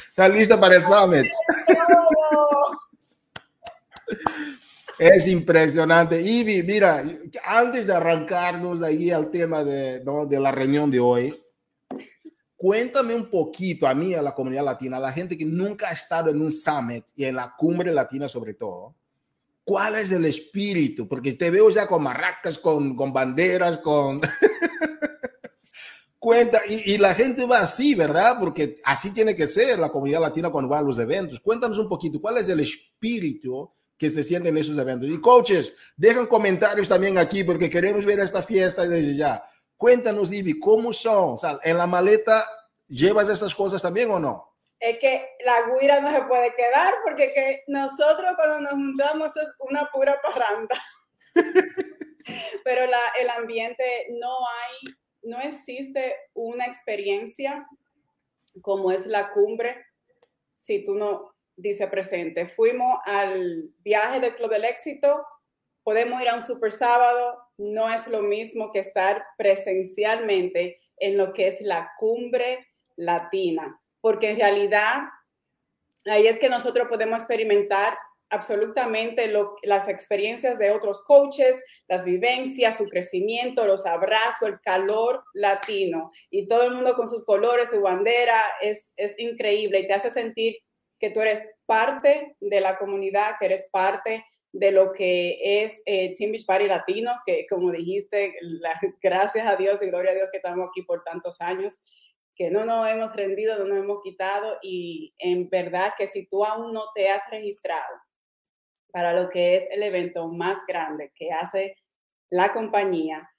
¿Estás 0.07 0.31
lista 0.31 0.59
para 0.59 0.75
el 0.75 0.83
Summit? 0.83 1.27
Es 4.97 5.27
impresionante. 5.27 6.21
Ivy, 6.21 6.63
mira, 6.63 7.03
antes 7.43 7.85
de 7.85 7.93
arrancarnos 7.93 8.81
ahí 8.81 9.11
al 9.11 9.29
tema 9.29 9.63
de, 9.63 10.03
¿no? 10.03 10.25
de 10.25 10.39
la 10.39 10.51
reunión 10.51 10.89
de 10.89 10.99
hoy, 10.99 11.37
cuéntame 12.55 13.13
un 13.13 13.29
poquito 13.29 13.87
a 13.87 13.93
mí, 13.93 14.13
a 14.13 14.21
la 14.21 14.33
comunidad 14.33 14.63
latina, 14.63 14.97
a 14.97 15.01
la 15.01 15.11
gente 15.11 15.37
que 15.37 15.45
nunca 15.45 15.89
ha 15.89 15.91
estado 15.91 16.29
en 16.29 16.41
un 16.41 16.51
summit 16.51 17.05
y 17.15 17.25
en 17.25 17.35
la 17.35 17.53
cumbre 17.57 17.91
latina 17.91 18.29
sobre 18.29 18.53
todo, 18.53 18.95
¿Cuál 19.65 19.95
es 19.95 20.11
el 20.11 20.25
espíritu? 20.25 21.07
Porque 21.07 21.33
te 21.33 21.49
veo 21.49 21.71
ya 21.71 21.87
con 21.87 22.03
marracas, 22.03 22.59
con, 22.59 22.95
banderas, 23.11 23.79
con... 23.79 24.21
Cuenta, 26.19 26.59
y, 26.69 26.93
y, 26.93 26.97
la 26.97 27.13
gente 27.13 27.45
va 27.45 27.59
así, 27.59 27.93
¿verdad? 27.93 28.37
Porque 28.39 28.79
así 28.83 29.11
tiene 29.11 29.35
que 29.35 29.45
ser 29.47 29.77
la 29.77 29.91
comunidad 29.91 30.21
latina 30.21 30.49
cuando 30.49 30.69
va 30.69 30.79
a 30.79 30.83
los 30.83 30.97
eventos. 30.97 31.39
Cuéntanos 31.39 31.77
un 31.77 31.89
poquito, 31.89 32.21
¿cuál 32.21 32.37
es 32.37 32.49
el 32.49 32.59
espíritu 32.59 33.71
que 33.97 34.09
se 34.09 34.23
siente 34.23 34.49
en 34.49 34.57
esos 34.57 34.77
eventos? 34.77 35.09
Y 35.09 35.19
coaches, 35.19 35.73
dejan 35.97 36.25
comentarios 36.27 36.87
también 36.87 37.17
aquí 37.17 37.43
porque 37.43 37.69
queremos 37.69 38.05
ver 38.05 38.19
esta 38.19 38.43
fiesta 38.43 38.87
desde 38.87 39.15
ya. 39.15 39.43
Cuéntanos, 39.77 40.31
Ivy, 40.31 40.59
¿cómo 40.59 40.93
son? 40.93 41.33
O 41.33 41.37
sea, 41.37 41.59
¿en 41.63 41.77
la 41.77 41.85
maleta 41.85 42.45
llevas 42.87 43.29
estas 43.29 43.53
cosas 43.53 43.81
también 43.81 44.09
o 44.09 44.19
no? 44.19 44.54
Es 44.79 44.99
que 44.99 45.29
la 45.43 45.63
guira 45.79 45.99
no 46.01 46.11
se 46.11 46.23
puede 46.23 46.53
quedar 46.55 46.93
porque 47.03 47.33
que 47.33 47.63
nosotros 47.67 48.33
cuando 48.35 48.61
nos 48.61 48.73
juntamos 48.73 49.35
es 49.37 49.53
una 49.59 49.89
pura 49.91 50.19
parranda. 50.21 50.81
Pero 52.63 52.87
la, 52.87 52.99
el 53.19 53.29
ambiente 53.29 53.83
no 54.19 54.37
hay, 54.47 54.93
no 55.23 55.39
existe 55.41 56.15
una 56.33 56.65
experiencia 56.65 57.65
como 58.61 58.91
es 58.91 59.05
la 59.05 59.31
cumbre 59.31 59.85
si 60.55 60.83
tú 60.83 60.95
no 60.95 61.35
dices 61.55 61.87
presente. 61.89 62.47
Fuimos 62.47 62.97
al 63.05 63.69
viaje 63.79 64.19
del 64.19 64.35
Club 64.35 64.49
del 64.49 64.65
Éxito, 64.65 65.25
podemos 65.83 66.21
ir 66.21 66.29
a 66.29 66.35
un 66.35 66.41
super 66.41 66.71
sábado, 66.71 67.37
no 67.57 67.93
es 67.93 68.07
lo 68.07 68.21
mismo 68.21 68.71
que 68.71 68.79
estar 68.79 69.23
presencialmente 69.37 70.77
en 70.97 71.17
lo 71.17 71.33
que 71.33 71.47
es 71.47 71.61
la 71.61 71.91
cumbre 71.99 72.67
latina 72.95 73.79
porque 74.05 74.29
en 74.29 74.37
realidad 74.37 75.05
ahí 76.05 76.27
es 76.27 76.37
que 76.37 76.47
nosotros 76.47 76.87
podemos 76.87 77.17
experimentar 77.17 77.97
absolutamente 78.29 79.33
las 79.63 79.89
experiencias 79.89 80.59
de 80.59 80.69
otros 80.69 81.03
coaches, 81.05 81.63
las 81.87 82.05
vivencias, 82.05 82.77
su 82.77 82.87
crecimiento, 82.87 83.65
los 83.65 83.87
abrazos, 83.87 84.47
el 84.47 84.59
calor 84.61 85.23
latino. 85.33 86.11
Y 86.29 86.47
todo 86.47 86.65
el 86.65 86.75
mundo 86.75 86.93
con 86.93 87.07
sus 87.07 87.25
colores, 87.25 87.71
su 87.71 87.81
bandera, 87.81 88.45
es, 88.61 88.93
es 88.95 89.17
increíble 89.17 89.79
y 89.79 89.87
te 89.87 89.93
hace 89.93 90.11
sentir 90.11 90.57
que 90.99 91.09
tú 91.09 91.21
eres 91.21 91.43
parte 91.65 92.35
de 92.39 92.61
la 92.61 92.77
comunidad, 92.77 93.37
que 93.39 93.45
eres 93.47 93.67
parte 93.71 94.23
de 94.51 94.69
lo 94.69 94.93
que 94.93 95.63
es 95.63 95.81
eh, 95.87 96.13
Team 96.15 96.33
Beach 96.33 96.45
Party 96.45 96.67
Latino, 96.67 97.11
que 97.25 97.47
como 97.49 97.71
dijiste, 97.71 98.35
gracias 99.01 99.47
a 99.47 99.55
Dios 99.55 99.81
y 99.81 99.87
gloria 99.87 100.11
a 100.11 100.15
Dios 100.15 100.29
que 100.31 100.37
estamos 100.37 100.67
aquí 100.69 100.83
por 100.83 101.03
tantos 101.03 101.41
años 101.41 101.83
que 102.35 102.51
no 102.51 102.65
nos 102.65 102.87
hemos 102.89 103.15
rendido, 103.15 103.57
no 103.57 103.65
nos 103.65 103.77
hemos 103.77 104.01
quitado 104.03 104.57
y 104.61 105.13
en 105.17 105.49
verdad 105.49 105.93
que 105.97 106.07
si 106.07 106.27
tú 106.27 106.43
aún 106.43 106.73
no 106.73 106.83
te 106.93 107.09
has 107.09 107.21
registrado 107.29 107.95
para 108.91 109.13
lo 109.13 109.29
que 109.29 109.55
es 109.55 109.67
el 109.71 109.83
evento 109.83 110.27
más 110.27 110.65
grande 110.67 111.11
que 111.15 111.31
hace 111.31 111.75
la 112.29 112.53
compañía, 112.53 113.29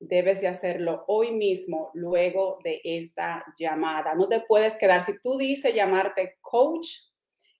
debes 0.00 0.40
de 0.40 0.48
hacerlo 0.48 1.04
hoy 1.08 1.32
mismo, 1.32 1.90
luego 1.94 2.58
de 2.62 2.80
esta 2.84 3.44
llamada. 3.58 4.14
No 4.14 4.28
te 4.28 4.40
puedes 4.40 4.76
quedar. 4.76 5.02
Si 5.02 5.20
tú 5.20 5.36
dices 5.36 5.74
llamarte 5.74 6.38
coach, 6.40 6.88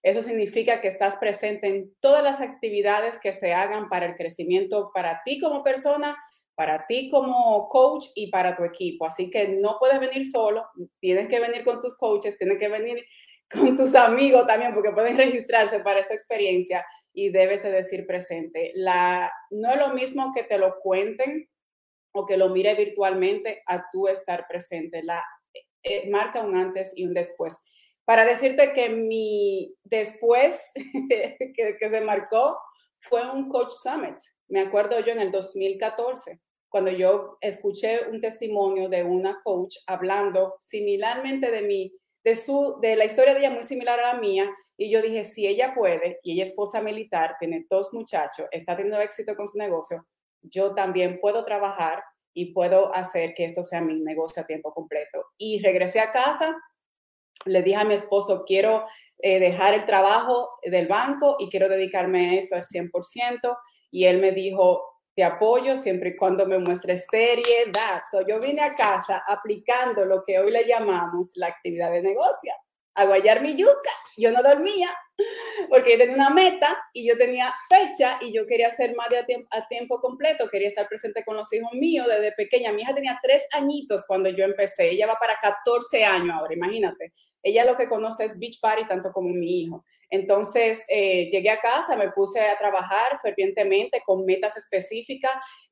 eso 0.01 0.21
significa 0.21 0.79
que 0.79 0.87
estás 0.87 1.17
presente 1.17 1.67
en 1.67 1.93
todas 1.99 2.23
las 2.23 2.39
actividades 2.39 3.19
que 3.19 3.33
se 3.33 3.53
hagan 3.53 3.89
para 3.89 4.05
el 4.05 4.15
crecimiento 4.15 4.91
para 4.93 5.21
ti 5.25 5.39
como 5.39 5.63
persona, 5.63 6.17
para 6.59 6.85
ti 6.87 7.07
como 7.07 7.69
coach 7.69 8.07
y 8.15 8.29
para 8.29 8.53
tu 8.53 8.65
equipo. 8.65 9.05
Así 9.05 9.29
que 9.29 9.47
no 9.47 9.77
puedes 9.79 9.97
venir 9.97 10.25
solo, 10.27 10.67
tienes 10.99 11.29
que 11.29 11.39
venir 11.39 11.63
con 11.63 11.79
tus 11.79 11.97
coaches, 11.97 12.37
tienes 12.37 12.59
que 12.59 12.67
venir 12.67 13.01
con 13.49 13.77
tus 13.77 13.95
amigos 13.95 14.45
también, 14.45 14.73
porque 14.73 14.91
pueden 14.91 15.15
registrarse 15.15 15.79
para 15.79 16.01
esta 16.01 16.15
experiencia 16.15 16.85
y 17.13 17.29
debes 17.29 17.63
de 17.63 17.71
decir 17.71 18.05
presente. 18.05 18.73
La, 18.75 19.31
no 19.51 19.71
es 19.71 19.79
lo 19.79 19.93
mismo 19.93 20.33
que 20.35 20.43
te 20.43 20.57
lo 20.57 20.81
cuenten 20.81 21.47
o 22.11 22.25
que 22.25 22.35
lo 22.35 22.49
mire 22.49 22.75
virtualmente 22.75 23.63
a 23.65 23.85
tú 23.89 24.09
estar 24.09 24.45
presente. 24.45 25.01
La, 25.01 25.23
eh, 25.83 26.09
marca 26.09 26.41
un 26.41 26.57
antes 26.57 26.91
y 26.93 27.05
un 27.05 27.13
después. 27.13 27.57
Para 28.03 28.25
decirte 28.25 28.73
que 28.73 28.89
mi 28.89 29.73
después 29.85 30.73
que, 31.09 31.77
que 31.79 31.89
se 31.89 32.01
marcó 32.01 32.57
fue 32.99 33.31
un 33.31 33.47
Coach 33.47 33.71
Summit. 33.81 34.17
Me 34.49 34.59
acuerdo 34.59 34.99
yo 34.99 35.13
en 35.13 35.21
el 35.21 35.31
2014 35.31 36.41
cuando 36.69 36.91
yo 36.91 37.37
escuché 37.41 38.07
un 38.09 38.19
testimonio 38.19 38.89
de 38.89 39.03
una 39.03 39.41
coach 39.43 39.77
hablando 39.87 40.55
similarmente 40.59 41.51
de 41.51 41.61
mí, 41.63 41.93
de, 42.23 42.35
su, 42.35 42.77
de 42.81 42.95
la 42.95 43.05
historia 43.05 43.33
de 43.33 43.39
ella 43.39 43.51
muy 43.51 43.63
similar 43.63 43.99
a 43.99 44.13
la 44.13 44.19
mía, 44.19 44.49
y 44.77 44.91
yo 44.91 45.01
dije, 45.01 45.23
si 45.23 45.47
ella 45.47 45.73
puede, 45.73 46.19
y 46.23 46.33
ella 46.33 46.43
es 46.43 46.49
esposa 46.49 46.81
militar, 46.81 47.35
tiene 47.39 47.65
dos 47.69 47.93
muchachos, 47.93 48.47
está 48.51 48.75
teniendo 48.75 49.01
éxito 49.01 49.35
con 49.35 49.47
su 49.47 49.57
negocio, 49.57 50.05
yo 50.41 50.73
también 50.75 51.19
puedo 51.19 51.43
trabajar 51.43 52.03
y 52.33 52.53
puedo 52.53 52.93
hacer 52.93 53.33
que 53.33 53.45
esto 53.45 53.63
sea 53.63 53.81
mi 53.81 53.99
negocio 53.99 54.41
a 54.41 54.45
tiempo 54.45 54.73
completo. 54.73 55.25
Y 55.37 55.61
regresé 55.61 55.99
a 55.99 56.11
casa, 56.11 56.55
le 57.45 57.63
dije 57.63 57.77
a 57.77 57.85
mi 57.85 57.95
esposo, 57.95 58.43
quiero 58.45 58.85
eh, 59.17 59.39
dejar 59.39 59.73
el 59.73 59.85
trabajo 59.85 60.49
del 60.63 60.87
banco 60.87 61.35
y 61.39 61.49
quiero 61.49 61.67
dedicarme 61.67 62.29
a 62.29 62.39
esto 62.39 62.55
al 62.55 62.63
100%, 62.63 63.57
y 63.91 64.05
él 64.05 64.19
me 64.19 64.31
dijo, 64.31 64.83
te 65.19 65.25
apoyo 65.25 65.75
siempre 65.75 66.11
y 66.11 66.15
cuando 66.15 66.45
me 66.45 66.59
muestres 66.59 67.05
seriedad. 67.11 68.03
So, 68.09 68.25
yo 68.25 68.39
vine 68.39 68.61
a 68.61 68.73
casa 68.73 69.21
aplicando 69.27 70.05
lo 70.05 70.23
que 70.23 70.39
hoy 70.39 70.49
le 70.49 70.65
llamamos 70.65 71.31
la 71.35 71.47
actividad 71.47 71.91
de 71.91 72.01
negocio, 72.01 72.53
a 72.95 73.03
mi 73.41 73.53
yuca. 73.53 73.91
Yo 74.15 74.31
no 74.31 74.41
dormía 74.41 74.89
porque 75.69 75.91
yo 75.93 75.97
tenía 75.97 76.15
una 76.15 76.29
meta 76.29 76.77
y 76.93 77.07
yo 77.07 77.17
tenía 77.17 77.53
fecha 77.69 78.17
y 78.21 78.33
yo 78.33 78.45
quería 78.47 78.67
hacer 78.67 78.95
más 78.95 79.09
de 79.09 79.19
a 79.19 79.25
tiempo, 79.25 79.47
a 79.51 79.67
tiempo 79.67 79.99
completo, 79.99 80.49
quería 80.49 80.67
estar 80.67 80.87
presente 80.87 81.23
con 81.23 81.35
los 81.35 81.51
hijos 81.53 81.71
míos 81.73 82.07
desde 82.07 82.31
pequeña. 82.33 82.71
Mi 82.71 82.81
hija 82.81 82.93
tenía 82.93 83.19
tres 83.21 83.47
añitos 83.51 84.05
cuando 84.07 84.29
yo 84.29 84.45
empecé, 84.45 84.89
ella 84.89 85.07
va 85.07 85.15
para 85.15 85.37
14 85.41 86.03
años 86.03 86.35
ahora, 86.35 86.53
imagínate. 86.53 87.13
Ella 87.41 87.65
lo 87.65 87.77
que 87.77 87.87
conoce 87.87 88.25
es 88.25 88.37
beach 88.37 88.59
party 88.59 88.87
tanto 88.87 89.11
como 89.11 89.29
mi 89.29 89.61
hijo. 89.61 89.85
Entonces, 90.09 90.83
eh, 90.89 91.29
llegué 91.31 91.51
a 91.51 91.59
casa, 91.59 91.95
me 91.95 92.11
puse 92.11 92.41
a 92.41 92.57
trabajar 92.57 93.19
fervientemente 93.21 94.01
con 94.05 94.25
metas 94.25 94.57
específicas, 94.57 95.31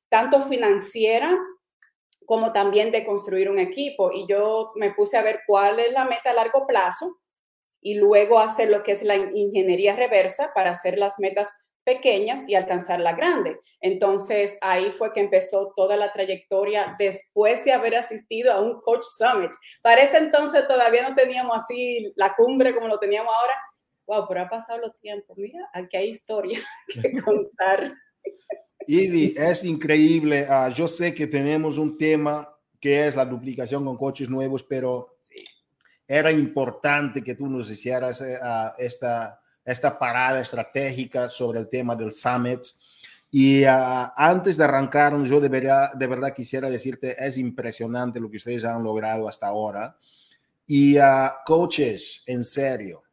tanto 0.09 0.41
financiera 0.41 1.35
como 2.25 2.51
también 2.51 2.91
de 2.91 3.03
construir 3.03 3.49
un 3.49 3.59
equipo. 3.59 4.11
Y 4.11 4.25
yo 4.27 4.71
me 4.75 4.93
puse 4.93 5.17
a 5.17 5.23
ver 5.23 5.41
cuál 5.47 5.79
es 5.79 5.91
la 5.91 6.05
meta 6.05 6.31
a 6.31 6.33
largo 6.33 6.67
plazo 6.67 7.17
y 7.81 7.95
luego 7.95 8.39
hacer 8.39 8.69
lo 8.69 8.83
que 8.83 8.91
es 8.91 9.03
la 9.03 9.15
ingeniería 9.15 9.95
reversa 9.95 10.51
para 10.53 10.71
hacer 10.71 10.97
las 10.97 11.19
metas 11.19 11.47
pequeñas 11.87 12.43
y 12.47 12.55
alcanzar 12.55 12.99
la 12.99 13.13
grande. 13.13 13.59
Entonces 13.79 14.57
ahí 14.59 14.91
fue 14.91 15.13
que 15.13 15.21
empezó 15.21 15.71
toda 15.73 15.95
la 15.95 16.11
trayectoria 16.11 16.95
después 16.99 17.63
de 17.63 17.71
haber 17.71 17.95
asistido 17.95 18.51
a 18.51 18.59
un 18.59 18.81
Coach 18.81 19.05
Summit. 19.17 19.51
Para 19.81 20.01
ese 20.01 20.17
entonces 20.17 20.67
todavía 20.67 21.07
no 21.07 21.15
teníamos 21.15 21.63
así 21.63 22.11
la 22.17 22.35
cumbre 22.35 22.75
como 22.75 22.89
lo 22.89 22.99
teníamos 22.99 23.33
ahora, 23.33 23.53
wow, 24.05 24.25
pero 24.27 24.41
ha 24.41 24.49
pasado 24.49 24.79
los 24.79 24.99
tiempos. 24.99 25.37
Mira, 25.37 25.69
aquí 25.73 25.95
hay 25.95 26.09
historia 26.09 26.59
que 27.01 27.21
contar. 27.21 27.93
Ivy, 28.85 29.35
es 29.37 29.63
increíble. 29.63 30.45
Uh, 30.49 30.69
yo 30.71 30.87
sé 30.87 31.15
que 31.15 31.27
tenemos 31.27 31.77
un 31.77 31.97
tema 31.97 32.53
que 32.79 33.07
es 33.07 33.15
la 33.15 33.25
duplicación 33.25 33.85
con 33.85 33.97
coches 33.97 34.29
nuevos, 34.29 34.63
pero. 34.63 35.16
Era 36.07 36.31
importante 36.31 37.23
que 37.23 37.35
tú 37.35 37.47
nos 37.47 37.69
hicieras 37.69 38.21
uh, 38.21 38.73
esta, 38.77 39.39
esta 39.65 39.99
parada 39.99 40.39
estratégica 40.39 41.29
sobre 41.29 41.59
el 41.59 41.67
tema 41.67 41.95
del 41.95 42.13
summit. 42.13 42.61
Y 43.29 43.65
uh, 43.65 44.09
antes 44.15 44.55
de 44.57 44.63
arrancar, 44.63 45.21
yo 45.23 45.39
debería, 45.39 45.91
de 45.93 46.07
verdad 46.07 46.33
quisiera 46.33 46.69
decirte, 46.69 47.15
es 47.19 47.37
impresionante 47.37 48.19
lo 48.19 48.29
que 48.29 48.37
ustedes 48.37 48.63
han 48.63 48.83
logrado 48.83 49.27
hasta 49.27 49.47
ahora. 49.47 49.97
Y 50.65 50.97
coaches, 51.45 52.23
en 52.25 52.43
serio, 52.43 53.03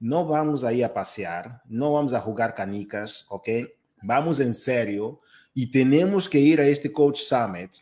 no 0.00 0.24
vamos 0.24 0.64
a 0.64 0.72
ir 0.72 0.84
a 0.84 0.94
pasear, 0.94 1.62
no 1.66 1.92
vamos 1.92 2.12
a 2.14 2.20
jugar 2.20 2.54
canicas, 2.54 3.26
¿ok? 3.28 3.48
Vamos 4.02 4.40
en 4.40 4.54
serio 4.54 5.20
y 5.52 5.70
tenemos 5.70 6.28
que 6.28 6.38
ir 6.38 6.60
a 6.60 6.64
este 6.64 6.92
Coach 6.92 7.18
Summit 7.18 7.72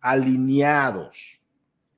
alineados. 0.00 1.35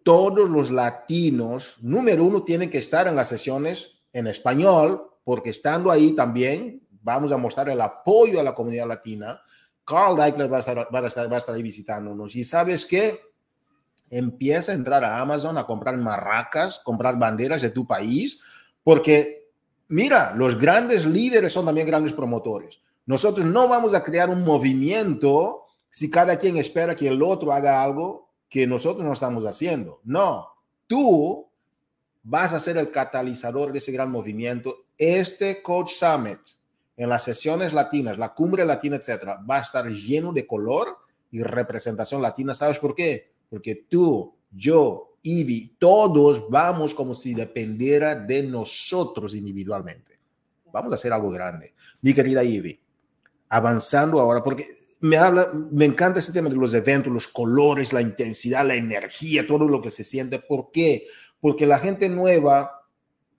Todos 0.03 0.49
los 0.49 0.71
latinos, 0.71 1.77
número 1.81 2.25
uno, 2.25 2.43
tienen 2.45 2.71
que 2.71 2.79
estar 2.79 3.07
en 3.07 3.17
las 3.17 3.29
sesiones 3.29 4.03
en 4.13 4.27
español, 4.27 5.11
porque 5.25 5.51
estando 5.51 5.91
ahí 5.91 6.13
también 6.13 6.87
vamos 7.03 7.33
a 7.33 7.37
mostrar 7.37 7.69
el 7.69 7.81
apoyo 7.81 8.41
a 8.41 8.43
la 8.43 8.55
comunidad 8.55 8.87
latina. 8.87 9.41
Carl 9.85 10.17
Deichler 10.17 10.53
va 10.53 10.59
a 10.59 10.61
estar, 10.61 10.79
va 10.95 10.99
a 11.01 11.07
estar, 11.07 11.31
va 11.31 11.37
a 11.37 11.39
estar 11.39 11.55
ahí 11.55 11.63
visitándonos. 11.63 12.37
Y 12.37 12.45
sabes 12.45 12.85
qué? 12.85 13.21
Empieza 14.11 14.73
a 14.73 14.75
entrar 14.75 15.05
a 15.05 15.21
Amazon 15.21 15.59
a 15.59 15.67
comprar 15.67 15.97
marracas, 15.97 16.81
comprar 16.81 17.19
banderas 17.19 17.63
de 17.63 17.71
tu 17.71 17.87
país, 17.87 18.41
porque, 18.83 19.51
mira, 19.89 20.35
los 20.35 20.59
grandes 20.59 21.05
líderes 21.05 21.53
son 21.53 21.67
también 21.67 21.87
grandes 21.87 22.13
promotores. 22.13 22.81
Nosotros 23.07 23.47
no 23.47 23.69
vamos 23.69 23.95
a 23.95 24.03
crear 24.03 24.29
un 24.29 24.45
movimiento 24.45 25.65
si 25.91 26.11
cada 26.11 26.37
quien 26.37 26.59
espera 26.59 26.95
que 26.95 27.09
el 27.09 27.23
otro 27.23 27.53
haga 27.53 27.83
algo 27.83 28.28
que 28.49 28.67
nosotros 28.67 29.05
no 29.05 29.13
estamos 29.13 29.45
haciendo. 29.45 30.01
No, 30.05 30.49
tú 30.87 31.49
vas 32.23 32.53
a 32.53 32.61
ser 32.61 32.77
el 32.77 32.91
catalizador 32.91 33.73
de 33.73 33.79
ese 33.79 33.93
gran 33.93 34.11
movimiento. 34.11 34.87
Este 34.97 35.63
Coach 35.63 35.91
Summit 35.91 36.41
en 36.99 37.09
las 37.09 37.23
sesiones 37.23 37.73
latinas, 37.73 38.19
la 38.19 38.35
cumbre 38.35 38.65
latina, 38.65 38.97
etcétera, 38.97 39.41
va 39.49 39.59
a 39.59 39.63
estar 39.63 39.87
lleno 39.89 40.33
de 40.33 40.47
color 40.47 40.89
y 41.31 41.43
representación 41.43 42.21
latina. 42.21 42.55
¿Sabes 42.55 42.79
por 42.81 42.95
qué? 42.95 43.31
Porque 43.49 43.87
tú, 43.89 44.35
yo, 44.51 45.15
Ivy, 45.23 45.77
todos 45.79 46.51
vamos 46.51 46.95
como 46.95 47.15
si 47.15 47.35
dependiera 47.35 48.17
de 48.17 48.43
nosotros 48.43 49.37
individualmente. 49.37 50.19
Vamos 50.73 50.91
a 50.91 50.97
hacer 50.97 51.13
algo 51.13 51.31
grande. 51.31 51.73
Mi 52.03 52.13
querida 52.13 52.43
Ivy, 52.43 52.81
avanzando 53.49 54.21
ahora, 54.21 54.43
porque 54.43 54.78
me 55.01 55.17
habla, 55.17 55.49
me 55.71 55.85
encanta 55.85 56.19
este 56.21 56.33
tema 56.33 56.49
de 56.49 56.57
los 56.57 56.75
eventos, 56.75 57.13
los 57.13 57.29
colores, 57.29 57.93
la 57.93 58.03
intensidad, 58.03 58.67
la 58.67 58.75
energía, 58.75 59.47
todo 59.47 59.69
lo 59.69 59.81
que 59.81 59.91
se 59.91 60.05
siente. 60.05 60.39
¿Por 60.39 60.71
qué? 60.73 61.07
Porque 61.41 61.67
la 61.67 61.79
gente 61.79 62.09
nueva, 62.09 62.83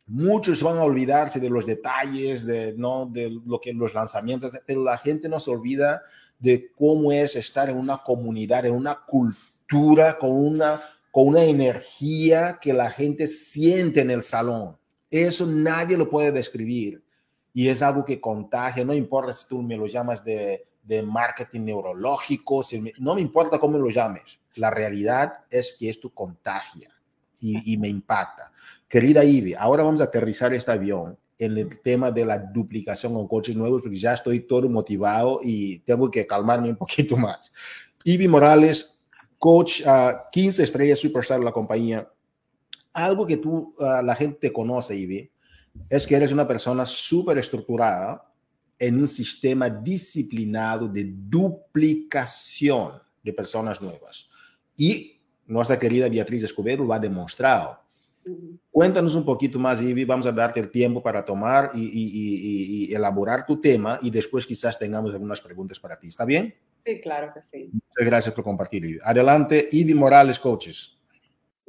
muchos 0.08 0.64
van 0.64 0.78
a 0.78 0.84
olvidarse 0.84 1.40
de 1.40 1.50
los 1.50 1.66
detalles, 1.66 2.46
de, 2.46 2.74
¿no? 2.78 3.08
de 3.12 3.30
lo 3.46 3.60
que 3.60 3.74
los 3.74 3.94
lanzamientos, 3.94 4.54
pero 4.66 4.84
la 4.84 4.98
gente 4.98 5.28
no 5.28 5.40
se 5.40 5.52
olvida 5.52 6.02
de 6.40 6.72
cómo 6.74 7.12
es 7.12 7.36
estar 7.36 7.70
en 7.70 7.78
una 7.78 7.98
comunidad, 7.98 8.66
en 8.66 8.74
una 8.74 8.96
cultura, 9.06 10.18
con 10.18 10.32
una 10.32 10.82
con 11.12 11.28
una 11.30 11.44
energía 11.44 12.60
que 12.62 12.74
la 12.74 12.92
gente 12.92 13.28
siente 13.28 14.02
en 14.02 14.12
el 14.12 14.24
salón. 14.24 14.78
Eso 15.10 15.48
nadie 15.48 15.98
lo 15.98 16.10
puede 16.10 16.32
describir 16.32 17.04
y 17.52 17.68
es 17.68 17.82
algo 17.82 18.06
que 18.06 18.22
contagia, 18.22 18.86
no 18.86 18.94
importa 18.94 19.34
si 19.34 19.48
tú 19.48 19.62
me 19.62 19.76
lo 19.76 19.88
llamas 19.88 20.24
de, 20.24 20.69
de 20.90 21.04
marketing 21.04 21.66
neurológico, 21.66 22.64
no 22.98 23.14
me 23.14 23.22
importa 23.22 23.60
cómo 23.60 23.78
lo 23.78 23.92
llames, 23.92 24.40
la 24.56 24.72
realidad 24.72 25.46
es 25.52 25.78
que 25.80 25.88
esto 25.88 26.10
contagia 26.10 26.90
y, 27.40 27.78
me 27.78 27.88
impacta. 27.88 28.52
Querida 28.88 29.24
Ivy, 29.24 29.54
ahora 29.54 29.84
vamos 29.84 30.02
a 30.02 30.06
aterrizar 30.06 30.52
este 30.52 30.72
avión 30.72 31.16
en 31.38 31.58
el 31.60 31.80
tema 31.82 32.10
de 32.10 32.26
la 32.26 32.40
duplicación 32.40 33.14
con 33.14 33.28
coches 33.28 33.56
nuevos, 33.56 33.84
porque 33.84 33.98
ya 33.98 34.16
estoy 34.16 34.40
todo 34.42 34.68
motivado 34.68 35.42
y 35.44 35.78
tengo 35.80 36.10
que 36.10 36.26
calmarme 36.26 36.70
un 36.70 36.76
poquito 36.76 37.16
más. 37.16 37.52
Ivy 38.04 38.28
Morales, 38.28 39.00
coach 39.38 39.82
uh, 39.86 40.28
15 40.32 40.64
estrellas 40.64 40.98
superstar 40.98 41.38
de 41.38 41.46
la 41.46 41.52
compañía. 41.52 42.08
Algo 42.94 43.28
que 43.28 43.38
tú, 43.38 43.76
uh, 43.78 44.04
la 44.04 44.16
gente 44.16 44.52
conoce, 44.52 44.96
Ivy, 44.96 45.32
es 45.88 46.08
que 46.08 46.16
eres 46.16 46.32
una 46.32 46.48
persona 46.48 46.84
súper 46.84 47.38
estructurada 47.38 48.29
en 48.80 48.98
un 48.98 49.08
sistema 49.08 49.70
disciplinado 49.70 50.88
de 50.88 51.06
duplicación 51.14 52.94
de 53.22 53.34
personas 53.34 53.82
nuevas. 53.82 54.30
Y 54.76 55.20
nuestra 55.46 55.78
querida 55.78 56.08
Beatriz 56.08 56.44
Escobedo 56.44 56.86
lo 56.86 56.94
ha 56.94 57.00
demostrado. 57.00 57.80
Cuéntanos 58.72 59.16
un 59.16 59.26
poquito 59.26 59.60
más, 59.60 59.82
Ivy. 59.82 60.06
Vamos 60.06 60.26
a 60.28 60.32
darte 60.32 60.60
el 60.60 60.70
tiempo 60.70 61.02
para 61.02 61.26
tomar 61.26 61.72
y, 61.74 61.82
y, 61.82 62.86
y, 62.86 62.86
y 62.86 62.94
elaborar 62.94 63.46
tu 63.46 63.60
tema 63.60 64.00
y 64.02 64.10
después 64.10 64.46
quizás 64.46 64.78
tengamos 64.80 65.12
algunas 65.12 65.42
preguntas 65.42 65.80
para 65.80 66.00
ti. 66.00 66.08
¿Está 66.08 66.24
bien? 66.24 66.56
Sí, 66.86 67.02
claro 67.02 67.34
que 67.34 67.42
sí. 67.42 67.70
Muchas 67.74 68.06
gracias 68.06 68.34
por 68.36 68.44
compartir. 68.44 69.00
Adelante, 69.04 69.68
Ivy 69.72 69.94
Morales, 69.94 70.40
coaches. 70.40 70.99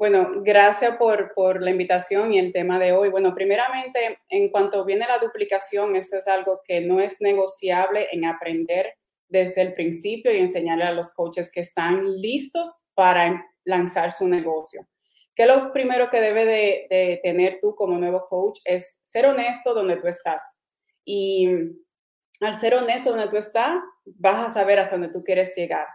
Bueno, 0.00 0.30
gracias 0.36 0.96
por, 0.96 1.34
por, 1.34 1.60
la 1.60 1.72
invitación 1.72 2.32
y 2.32 2.38
el 2.38 2.54
tema 2.54 2.78
de 2.78 2.92
hoy. 2.92 3.10
Bueno, 3.10 3.34
primeramente, 3.34 4.18
en 4.30 4.48
cuanto 4.48 4.86
viene 4.86 5.06
la 5.06 5.18
duplicación, 5.18 5.94
eso 5.94 6.16
es 6.16 6.26
algo 6.26 6.62
que 6.64 6.80
no 6.80 7.00
es 7.00 7.20
negociable 7.20 8.08
en 8.10 8.24
aprender 8.24 8.94
desde 9.28 9.60
el 9.60 9.74
principio 9.74 10.32
y 10.32 10.38
enseñarle 10.38 10.84
a 10.84 10.92
los 10.92 11.12
coaches 11.12 11.52
que 11.52 11.60
están 11.60 12.18
listos 12.18 12.80
para 12.94 13.44
lanzar 13.64 14.10
su 14.12 14.26
negocio. 14.26 14.80
Que 15.34 15.44
lo 15.44 15.70
primero 15.70 16.08
que 16.08 16.22
debe 16.22 16.46
de, 16.46 16.86
de 16.88 17.20
tener 17.22 17.58
tú 17.60 17.74
como 17.74 17.98
nuevo 17.98 18.24
coach 18.26 18.60
es 18.64 19.00
ser 19.04 19.26
honesto 19.26 19.74
donde 19.74 19.96
tú 19.96 20.06
estás. 20.06 20.62
Y 21.04 21.46
al 22.40 22.58
ser 22.58 22.74
honesto 22.74 23.10
donde 23.10 23.28
tú 23.28 23.36
estás, 23.36 23.76
vas 24.06 24.50
a 24.50 24.54
saber 24.54 24.78
hasta 24.78 24.96
dónde 24.96 25.12
tú 25.12 25.22
quieres 25.22 25.54
llegar. 25.54 25.86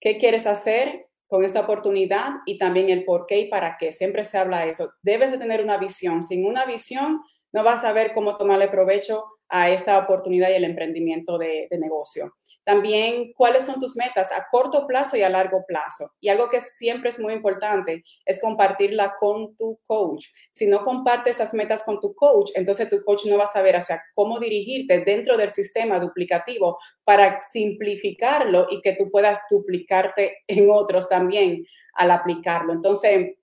qué 0.00 0.18
quieres 0.18 0.48
hacer 0.48 1.09
con 1.30 1.44
esta 1.44 1.60
oportunidad 1.60 2.40
y 2.44 2.58
también 2.58 2.90
el 2.90 3.04
por 3.04 3.26
qué 3.26 3.38
y 3.38 3.48
para 3.48 3.76
qué. 3.78 3.92
Siempre 3.92 4.24
se 4.24 4.36
habla 4.36 4.64
de 4.64 4.70
eso. 4.70 4.92
Debes 5.00 5.30
de 5.30 5.38
tener 5.38 5.62
una 5.62 5.78
visión. 5.78 6.24
Sin 6.24 6.44
una 6.44 6.66
visión 6.66 7.22
no 7.52 7.62
vas 7.62 7.74
a 7.80 7.88
saber 7.88 8.10
cómo 8.12 8.36
tomarle 8.36 8.66
provecho 8.66 9.24
a 9.48 9.70
esta 9.70 9.96
oportunidad 9.96 10.50
y 10.50 10.54
el 10.54 10.64
emprendimiento 10.64 11.38
de, 11.38 11.68
negocio. 11.78 12.34
También, 12.64 13.32
¿cuáles 13.34 13.64
son 13.64 13.80
tus 13.80 13.96
metas 13.96 14.30
a 14.32 14.46
corto 14.50 14.86
plazo 14.86 15.16
y 15.16 15.22
a 15.22 15.28
largo 15.28 15.64
plazo? 15.66 16.12
Y 16.20 16.28
algo 16.28 16.48
que 16.48 16.60
siempre 16.60 17.08
es 17.08 17.18
muy 17.18 17.32
importante 17.32 18.04
es 18.24 18.40
compartirla 18.40 19.14
con 19.18 19.56
tu 19.56 19.78
coach. 19.86 20.26
Si 20.50 20.66
no 20.66 20.82
compartes 20.82 21.36
esas 21.36 21.54
metas 21.54 21.82
con 21.84 22.00
tu 22.00 22.14
coach, 22.14 22.50
entonces 22.54 22.88
tu 22.88 23.02
coach 23.02 23.26
no 23.26 23.38
va 23.38 23.44
a 23.44 23.46
saber 23.46 23.76
hacia 23.76 24.02
cómo 24.14 24.38
dirigirte 24.38 25.00
dentro 25.04 25.36
del 25.36 25.50
sistema 25.50 25.98
duplicativo 25.98 26.78
para 27.04 27.42
simplificarlo 27.42 28.66
y 28.70 28.80
que 28.80 28.94
tú 28.94 29.10
puedas 29.10 29.40
duplicarte 29.50 30.38
en 30.46 30.70
otros 30.70 31.08
también 31.08 31.64
al 31.94 32.10
aplicarlo. 32.10 32.72
Entonces, 32.72 33.36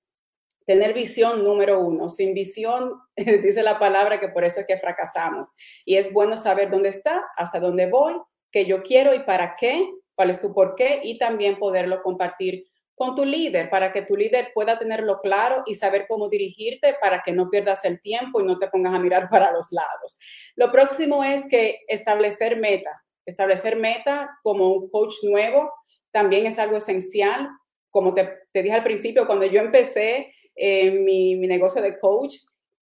Tener 0.67 0.93
visión 0.93 1.45
número 1.45 1.79
uno. 1.79 2.09
Sin 2.09 2.33
visión, 2.33 3.01
dice 3.15 3.63
la 3.63 3.79
palabra 3.79 4.19
que 4.19 4.27
por 4.27 4.43
eso 4.43 4.59
es 4.59 4.67
que 4.67 4.77
fracasamos. 4.77 5.55
Y 5.85 5.95
es 5.95 6.11
bueno 6.11 6.35
saber 6.35 6.69
dónde 6.69 6.89
está, 6.89 7.23
hasta 7.37 7.61
dónde 7.61 7.89
voy, 7.89 8.15
qué 8.51 8.65
yo 8.65 8.83
quiero 8.83 9.13
y 9.13 9.19
para 9.19 9.55
qué, 9.55 9.89
cuál 10.15 10.29
es 10.29 10.41
tu 10.41 10.53
por 10.53 10.75
qué 10.75 10.99
y 11.03 11.17
también 11.17 11.57
poderlo 11.57 12.01
compartir 12.01 12.65
con 12.97 13.13
tu 13.13 13.25
líder 13.25 13.69
para 13.69 13.91
que 13.91 14.01
tu 14.01 14.15
líder 14.15 14.49
pueda 14.55 14.79
tenerlo 14.79 15.19
claro 15.21 15.61
y 15.67 15.75
saber 15.75 16.05
cómo 16.07 16.29
dirigirte 16.29 16.95
para 16.99 17.21
que 17.23 17.31
no 17.31 17.47
pierdas 17.51 17.85
el 17.85 18.01
tiempo 18.01 18.41
y 18.41 18.43
no 18.43 18.57
te 18.57 18.67
pongas 18.69 18.95
a 18.95 18.99
mirar 18.99 19.29
para 19.29 19.51
los 19.51 19.71
lados. 19.71 20.17
Lo 20.55 20.71
próximo 20.71 21.23
es 21.23 21.47
que 21.47 21.81
establecer 21.87 22.57
meta. 22.57 23.03
Establecer 23.25 23.75
meta 23.75 24.37
como 24.41 24.73
un 24.73 24.89
coach 24.89 25.13
nuevo 25.23 25.71
también 26.11 26.47
es 26.47 26.57
algo 26.57 26.77
esencial. 26.77 27.47
Como 27.91 28.15
te, 28.15 28.33
dije 28.53 28.73
al 28.73 28.83
principio, 28.83 29.27
cuando 29.27 29.45
yo 29.45 29.61
empecé, 29.61 30.33
mi, 30.55 31.35
mi, 31.35 31.47
negocio 31.47 31.83
de 31.83 31.99
coach, 31.99 32.37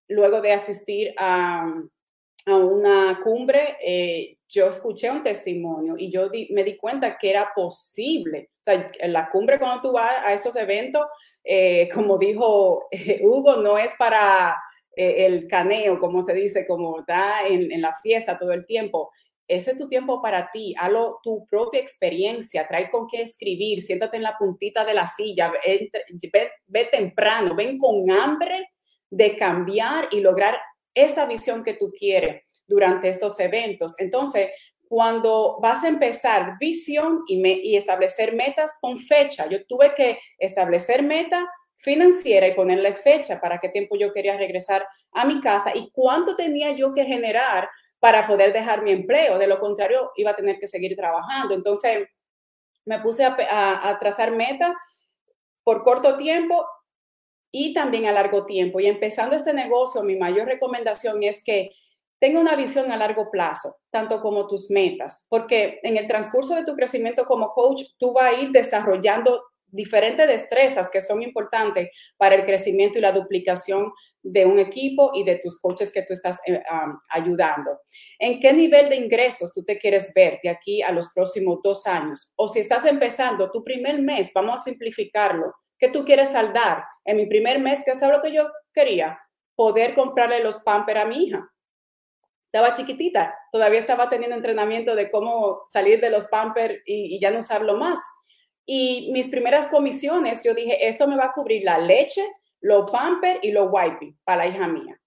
luego 0.07 0.39
de 0.39 0.53
asistir 0.53 1.13
a, 1.17 1.65
a 2.45 2.57
una 2.57 3.19
cumbre, 3.23 3.77
eh, 3.81 4.37
yo 4.47 4.67
escuché 4.67 5.09
un 5.09 5.23
testimonio 5.23 5.95
y 5.97 6.11
yo 6.11 6.29
me 6.51 6.63
di 6.63 6.77
cuenta 6.77 7.17
que 7.17 7.29
era 7.29 7.51
posible. 7.55 8.51
O 8.61 8.63
sea, 8.63 8.87
en 8.99 9.13
la 9.13 9.29
cumbre 9.29 9.59
cuando 9.59 9.81
tú 9.81 9.91
vas 9.91 10.11
a 10.23 10.33
estos 10.33 10.55
eventos, 10.55 11.05
eh, 11.43 11.89
como 11.93 12.17
dijo 12.17 12.87
eh, 12.91 13.21
Hugo, 13.23 13.57
no 13.57 13.77
es 13.77 13.91
para 13.97 14.55
el 14.97 15.45
caneo, 15.49 15.99
como 15.99 16.25
se 16.25 16.33
dice, 16.33 16.65
como 16.65 17.01
está 17.01 17.45
en, 17.45 17.69
en, 17.69 17.81
la 17.81 17.93
fiesta 18.01 18.39
todo 18.39 18.53
el 18.53 18.65
tiempo 18.65 19.11
ese 19.47 19.71
es 19.71 19.77
tu 19.77 19.87
tiempo 19.87 20.21
para 20.21 20.49
ti, 20.51 20.73
hazlo 20.77 21.19
tu 21.21 21.45
propia 21.47 21.79
experiencia, 21.79 22.67
trae 22.67 22.89
con 22.89 23.07
qué 23.07 23.21
escribir, 23.21 23.81
siéntate 23.81 24.17
en 24.17 24.23
la 24.23 24.37
puntita 24.37 24.83
de 24.83 24.95
la 24.95 25.05
silla, 25.05 25.51
ve, 26.67 26.85
temprano, 26.91 27.55
ven 27.55 27.77
con 27.77 28.09
hambre 28.09 28.69
de 29.09 29.35
cambiar 29.35 30.07
y 30.11 30.21
lograr 30.21 30.57
esa 30.95 31.25
visión 31.25 31.63
que 31.63 31.75
tú 31.75 31.91
quieres 31.91 32.43
durante 32.67 33.09
estos 33.09 33.39
eventos. 33.39 33.99
Entonces, 33.99 34.49
cuando 34.87 35.59
vas 35.61 35.83
a 35.83 35.87
empezar 35.87 36.57
visión 36.59 37.23
y, 37.27 37.75
establecer 37.75 38.33
metas 38.33 38.77
con 38.79 38.97
fecha, 38.97 39.47
yo 39.49 39.65
tuve 39.65 39.93
que 39.93 40.19
establecer 40.37 41.03
meta 41.03 41.45
financiera 41.77 42.47
y 42.47 42.55
ponerle 42.55 42.95
fecha 42.95 43.39
para 43.39 43.59
qué 43.59 43.69
tiempo 43.69 43.97
yo 43.97 44.11
quería 44.11 44.37
regresar 44.37 44.87
a 45.11 45.25
mi 45.25 45.41
casa 45.41 45.71
y 45.75 45.91
cuánto 45.91 46.35
tenía 46.35 46.71
yo 46.71 46.93
que 46.93 47.05
generar 47.05 47.69
para 47.99 48.27
poder 48.27 48.53
dejar 48.53 48.83
mi 48.83 48.91
empleo. 48.91 49.37
De 49.37 49.47
lo 49.47 49.59
contrario, 49.59 50.11
iba 50.15 50.31
a 50.31 50.35
tener 50.35 50.57
que 50.57 50.67
seguir 50.67 50.95
trabajando. 50.95 51.53
Entonces, 51.53 52.07
me 52.85 52.99
puse 52.99 53.25
a, 53.25 53.97
trazar 53.99 54.31
metas 54.31 54.71
por 55.63 55.83
corto 55.83 56.15
tiempo 56.17 56.65
y 57.57 57.73
también 57.73 58.05
a 58.05 58.11
largo 58.11 58.45
tiempo. 58.45 58.81
Y 58.81 58.87
empezando 58.87 59.33
este 59.33 59.53
negocio, 59.53 60.03
mi 60.03 60.17
mayor 60.17 60.45
recomendación 60.45 61.23
es 61.23 61.41
que 61.41 61.71
tenga 62.19 62.37
una 62.37 62.57
visión 62.57 62.91
a 62.91 62.97
largo 62.97 63.31
plazo, 63.31 63.77
tanto 63.89 64.19
como 64.19 64.45
tus 64.45 64.69
metas, 64.69 65.25
porque 65.29 65.79
en 65.83 65.95
el 65.95 66.05
transcurso 66.05 66.53
de 66.53 66.65
tu 66.65 66.75
crecimiento 66.75 67.23
como 67.23 67.47
coach, 67.51 67.83
tú 67.97 68.11
vas 68.11 68.33
a 68.33 68.41
ir 68.41 68.51
desarrollando 68.51 69.41
diferentes 69.67 70.27
destrezas 70.27 70.89
que 70.89 70.99
son 70.99 71.23
importantes 71.23 71.89
para 72.17 72.35
el 72.35 72.43
crecimiento 72.43 72.97
y 72.97 73.01
la 73.01 73.13
duplicación 73.13 73.91
de 74.21 74.45
un 74.45 74.59
equipo 74.59 75.11
y 75.13 75.23
de 75.23 75.39
tus 75.41 75.59
coaches 75.61 75.93
que 75.93 76.01
tú 76.01 76.11
estás 76.11 76.39
eh, 76.45 76.61
ayudando. 77.09 77.79
¿En 78.19 78.41
qué 78.41 78.51
nivel 78.51 78.89
de 78.89 78.97
ingresos 78.97 79.53
tú 79.53 79.63
te 79.63 79.77
quieres 79.77 80.11
ver 80.13 80.39
de 80.43 80.49
aquí 80.49 80.81
a 80.81 80.91
los 80.91 81.13
próximos 81.13 81.59
dos 81.63 81.87
años? 81.87 82.33
O 82.35 82.49
si 82.49 82.59
estás 82.59 82.85
empezando 82.85 83.49
tu 83.49 83.63
primer 83.63 84.01
mes, 84.01 84.31
vamos 84.33 84.57
a 84.57 84.61
simplificarlo. 84.61 85.53
¿Qué 85.77 85.89
tú 85.89 86.05
quieres 86.05 86.29
saldar? 86.29 86.85
En 87.03 87.17
mi 87.17 87.25
primer 87.25 87.59
mes, 87.59 87.83
¿qué 87.83 87.91
es 87.91 88.01
lo 88.01 88.21
que 88.21 88.31
yo 88.31 88.49
quería? 88.73 89.19
Poder 89.55 89.93
comprarle 89.93 90.41
los 90.41 90.59
pamper 90.59 90.97
a 90.97 91.05
mi 91.05 91.25
hija. 91.25 91.49
Estaba 92.55 92.73
chiquitita, 92.73 93.37
todavía 93.51 93.79
estaba 93.79 94.09
teniendo 94.09 94.35
entrenamiento 94.35 94.95
de 94.95 95.11
cómo 95.11 95.63
salir 95.67 95.99
de 95.99 96.09
los 96.09 96.27
pamper 96.27 96.81
y, 96.85 97.19
ya 97.19 97.29
no 97.29 97.39
usarlo 97.39 97.75
más. 97.75 97.99
Y 98.65 99.11
mis 99.11 99.27
primeras 99.27 99.67
comisiones, 99.67 100.41
yo 100.43 100.53
dije, 100.53 100.87
esto 100.87 101.07
me 101.07 101.17
va 101.17 101.25
a 101.25 101.31
cubrir 101.33 101.65
la 101.65 101.77
leche, 101.77 102.25
los 102.61 102.89
pamper 102.89 103.39
y 103.41 103.51
los 103.51 103.67
wiping 103.69 104.17
para 104.23 104.45
la 104.45 104.47
hija 104.47 104.67
mía. 104.67 104.99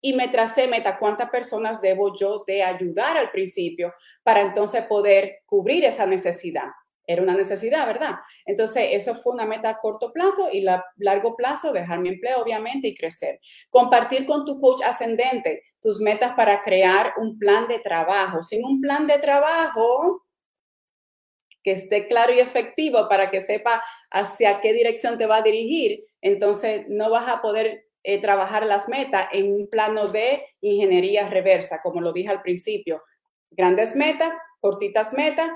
Y 0.00 0.12
me 0.12 0.28
tracé 0.28 0.68
meta 0.68 0.98
cuántas 0.98 1.30
personas 1.30 1.80
debo 1.80 2.14
yo 2.16 2.44
de 2.46 2.62
ayudar 2.62 3.16
al 3.16 3.30
principio 3.32 3.92
para 4.22 4.42
entonces 4.42 4.84
poder 4.84 5.40
cubrir 5.46 5.84
esa 5.84 6.06
necesidad. 6.06 6.68
Era 7.06 7.22
una 7.22 7.34
necesidad, 7.34 7.86
¿verdad? 7.86 8.16
Entonces, 8.46 8.88
eso 8.92 9.16
fue 9.16 9.32
una 9.32 9.46
meta 9.46 9.68
a 9.68 9.78
corto 9.78 10.12
plazo 10.12 10.48
y 10.50 10.66
a 10.66 10.84
largo 10.96 11.36
plazo, 11.36 11.72
dejar 11.72 12.00
mi 12.00 12.08
empleo, 12.08 12.42
obviamente, 12.42 12.88
y 12.88 12.94
crecer. 12.94 13.40
Compartir 13.70 14.26
con 14.26 14.44
tu 14.44 14.58
coach 14.58 14.82
ascendente 14.82 15.62
tus 15.80 16.00
metas 16.00 16.32
para 16.34 16.62
crear 16.62 17.12
un 17.18 17.38
plan 17.38 17.68
de 17.68 17.78
trabajo. 17.78 18.42
Sin 18.42 18.64
un 18.64 18.80
plan 18.80 19.06
de 19.06 19.18
trabajo, 19.18 20.24
que 21.64 21.72
esté 21.72 22.06
claro 22.06 22.32
y 22.32 22.40
efectivo 22.40 23.08
para 23.08 23.30
que 23.30 23.40
sepa 23.40 23.82
hacia 24.10 24.60
qué 24.60 24.72
dirección 24.72 25.18
te 25.18 25.26
va 25.26 25.36
a 25.36 25.42
dirigir, 25.42 26.04
entonces 26.20 26.84
no 26.88 27.10
vas 27.10 27.26
a 27.26 27.40
poder 27.40 27.86
eh, 28.02 28.20
trabajar 28.20 28.66
las 28.66 28.86
metas 28.86 29.28
en 29.32 29.50
un 29.50 29.68
plano 29.68 30.08
de 30.08 30.42
ingeniería 30.60 31.26
reversa, 31.26 31.80
como 31.82 32.02
lo 32.02 32.12
dije 32.12 32.28
al 32.28 32.42
principio. 32.42 33.02
Grandes 33.50 33.96
metas, 33.96 34.30
cortitas 34.60 35.14
metas, 35.14 35.48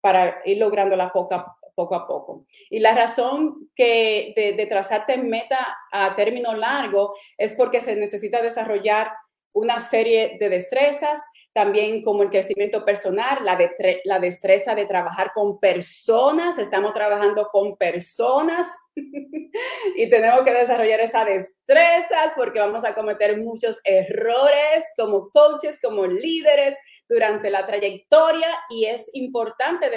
para 0.00 0.40
ir 0.44 0.58
lográndolas 0.58 1.10
poco 1.12 1.34
a, 1.34 1.56
poco 1.74 1.94
a 1.94 2.06
poco. 2.06 2.46
Y 2.68 2.80
la 2.80 2.94
razón 2.94 3.70
que 3.74 4.32
de, 4.36 4.52
de 4.52 4.66
trazarte 4.66 5.16
meta 5.18 5.78
a 5.92 6.14
término 6.14 6.54
largo 6.54 7.14
es 7.36 7.54
porque 7.54 7.80
se 7.80 7.96
necesita 7.96 8.42
desarrollar 8.42 9.10
una 9.52 9.80
serie 9.80 10.36
de 10.38 10.48
destrezas, 10.48 11.20
también 11.52 12.02
como 12.02 12.22
el 12.22 12.30
crecimiento 12.30 12.84
personal, 12.84 13.38
la, 13.44 13.58
la 14.04 14.20
destreza 14.20 14.74
de 14.74 14.86
trabajar 14.86 15.32
con 15.32 15.58
personas, 15.58 16.58
estamos 16.58 16.94
trabajando 16.94 17.48
con 17.50 17.76
personas 17.76 18.68
y 18.94 20.08
tenemos 20.08 20.42
que 20.42 20.52
desarrollar 20.52 21.00
esas 21.00 21.26
destrezas 21.26 22.34
porque 22.36 22.60
vamos 22.60 22.84
a 22.84 22.94
cometer 22.94 23.38
muchos 23.38 23.80
errores 23.82 24.84
como 24.96 25.28
coaches, 25.30 25.78
como 25.82 26.06
líderes 26.06 26.76
durante 27.10 27.50
la 27.50 27.66
trayectoria 27.66 28.48
y 28.68 28.86
es 28.86 29.10
importante 29.14 29.90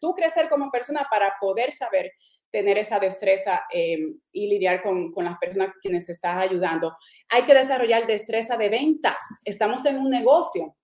tú 0.00 0.14
crecer 0.14 0.48
como 0.48 0.70
persona 0.70 1.04
para 1.10 1.34
poder 1.40 1.72
saber 1.72 2.12
tener 2.52 2.78
esa 2.78 3.00
destreza 3.00 3.62
em, 3.72 4.20
y 4.32 4.46
lidiar 4.46 4.80
con, 4.80 5.12
las 5.16 5.36
personas 5.38 5.74
quienes 5.82 6.08
estás 6.08 6.36
ayudando. 6.36 6.96
Hay 7.28 7.42
que 7.42 7.54
desarrollar 7.54 8.06
destreza 8.06 8.56
de 8.56 8.68
ventas. 8.68 9.16
Estamos 9.44 9.84
en 9.84 9.98
un 9.98 10.10
negocio 10.10 10.76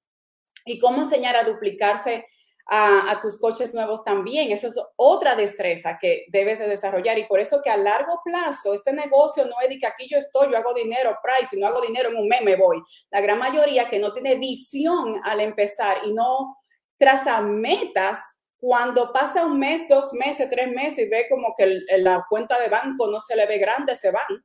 y 0.65 0.81
cómo 0.81 1.03
enseñar 1.03 1.37
a 1.37 1.45
duplicarse 1.45 2.27
a, 2.67 3.19
tus 3.21 3.39
coches 3.39 3.73
nuevos 3.75 4.05
también. 4.05 4.51
Eso 4.51 4.69
es 4.69 4.79
otra 4.97 5.35
destreza 5.37 5.99
que 6.01 6.27
debes 6.29 6.59
de 6.59 6.69
desarrollar 6.69 7.19
y 7.19 7.27
por 7.27 7.41
eso 7.41 7.61
que 7.63 7.71
a 7.71 7.77
largo 7.77 8.21
plazo 8.25 8.75
este 8.75 8.93
negocio 8.93 9.45
no 9.47 9.55
es 9.63 9.69
de 9.69 9.79
que 9.79 9.87
aquí 9.87 10.09
yo 10.11 10.19
estoy, 10.19 10.51
yo 10.51 10.59
hago 10.59 10.75
dinero, 10.75 11.17
price, 11.23 11.51
si 11.51 11.61
no 11.61 11.67
hago 11.67 11.81
dinero 11.81 12.11
en 12.11 12.17
un 12.17 12.29
mes 12.29 12.43
me 12.43 12.57
voy. 12.57 12.83
La 13.11 13.21
gran 13.21 13.39
mayoría 13.39 13.89
que 13.89 13.99
no 13.99 14.13
tiene 14.13 14.35
visión 14.37 15.21
al 15.25 15.41
empezar 15.41 15.99
y 16.07 16.13
no 16.13 16.57
traza 16.99 17.41
metas, 17.41 18.19
cuando 18.59 19.13
pasa 19.13 19.45
un 19.45 19.59
mes, 19.59 19.87
dos 19.89 20.13
meses, 20.15 20.49
tres 20.51 20.69
meses 20.71 20.99
y 21.01 21.09
ve 21.09 21.27
como 21.29 21.55
que 21.57 21.83
la 21.99 22.25
cuenta 22.29 22.59
de 22.59 22.69
banco 22.69 23.07
no 23.07 23.21
se 23.21 23.37
le 23.37 23.47
ve 23.47 23.59
grande, 23.59 23.95
se 23.95 24.11
van. 24.11 24.45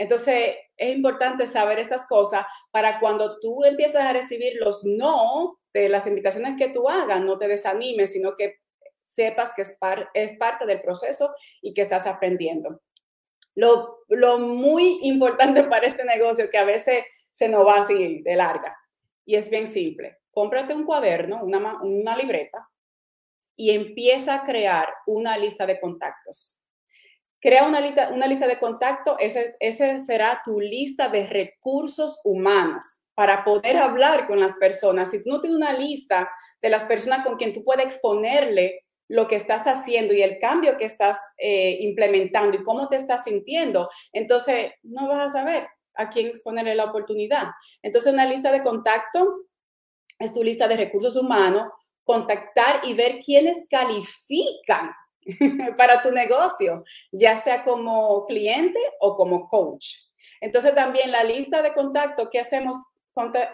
Entonces, 0.00 0.56
es 0.78 0.96
importante 0.96 1.46
saber 1.46 1.78
estas 1.78 2.06
cosas 2.06 2.46
para 2.70 3.00
cuando 3.00 3.38
tú 3.38 3.64
empiezas 3.66 4.00
a 4.00 4.14
recibir 4.14 4.54
los 4.58 4.82
no 4.82 5.58
de 5.74 5.90
las 5.90 6.06
invitaciones 6.06 6.54
que 6.56 6.70
tú 6.70 6.88
hagas, 6.88 7.20
no 7.20 7.36
te 7.36 7.46
desanimes, 7.46 8.10
sino 8.10 8.34
que 8.34 8.60
sepas 9.02 9.52
que 9.52 9.60
es, 9.60 9.76
es 10.14 10.38
parte 10.38 10.64
del 10.64 10.80
proceso 10.80 11.34
y 11.60 11.74
que 11.74 11.82
estás 11.82 12.06
aprendiendo. 12.06 12.80
Lo, 13.54 13.98
lo, 14.08 14.38
muy 14.38 15.00
importante 15.02 15.64
para 15.64 15.86
este 15.86 16.04
negocio 16.04 16.48
que 16.48 16.56
a 16.56 16.64
veces 16.64 17.04
se 17.30 17.50
nos 17.50 17.66
va 17.66 17.80
así 17.80 18.22
de 18.22 18.36
larga 18.36 18.74
y 19.26 19.36
es 19.36 19.50
bien 19.50 19.66
simple. 19.66 20.20
Cómprate 20.30 20.74
un 20.74 20.86
cuaderno, 20.86 21.44
una, 21.44 21.82
una 21.82 22.16
libreta 22.16 22.70
y 23.54 23.72
empieza 23.72 24.36
a 24.36 24.44
crear 24.44 24.88
una 25.06 25.36
lista 25.36 25.66
de 25.66 25.78
contactos. 25.78 26.59
Crea 27.40 27.66
una 27.66 27.80
lista, 27.80 28.10
una 28.12 28.26
lista 28.26 28.46
de 28.46 28.58
contactos, 28.58 29.16
ese, 29.18 29.56
ese 29.60 30.00
será 30.00 30.42
tu 30.44 30.60
lista 30.60 31.08
de 31.08 31.26
recursos 31.26 32.20
humanos 32.24 33.08
para 33.14 33.44
poder 33.44 33.78
hablar 33.78 34.26
con 34.26 34.40
las 34.40 34.54
personas. 34.56 35.10
Si 35.10 35.22
no 35.24 35.40
tienes 35.40 35.56
una 35.56 35.72
lista 35.72 36.30
de 36.60 36.70
las 36.70 36.84
personas 36.84 37.24
con 37.24 37.36
quien 37.36 37.52
tú 37.52 37.64
puedes 37.64 37.84
exponerle 37.84 38.84
lo 39.08 39.26
que 39.26 39.36
estás 39.36 39.66
haciendo 39.66 40.14
y 40.14 40.22
el 40.22 40.38
cambio 40.38 40.76
que 40.76 40.84
estás 40.84 41.18
eh, 41.36 41.78
implementando 41.80 42.56
y 42.56 42.62
cómo 42.62 42.88
te 42.88 42.96
estás 42.96 43.24
sintiendo, 43.24 43.88
entonces 44.12 44.72
no 44.82 45.08
vas 45.08 45.30
a 45.30 45.38
saber 45.40 45.66
a 45.94 46.08
quién 46.08 46.28
exponerle 46.28 46.74
la 46.74 46.84
oportunidad. 46.84 47.48
Entonces, 47.82 48.12
una 48.12 48.24
lista 48.24 48.52
de 48.52 48.62
contacto 48.62 49.46
es 50.18 50.32
tu 50.32 50.44
lista 50.44 50.68
de 50.68 50.76
recursos 50.76 51.16
humanos, 51.16 51.64
contactar 52.04 52.82
y 52.84 52.94
ver 52.94 53.18
quiénes 53.18 53.66
califican 53.68 54.92
para 55.76 56.02
tu 56.02 56.10
negocio, 56.10 56.84
ya 57.12 57.36
sea 57.36 57.64
como 57.64 58.26
cliente 58.26 58.78
o 59.00 59.16
como 59.16 59.48
coach. 59.48 59.86
Entonces 60.40 60.74
también 60.74 61.12
la 61.12 61.24
lista 61.24 61.62
de 61.62 61.72
contacto 61.72 62.30
que 62.30 62.40
hacemos 62.40 62.76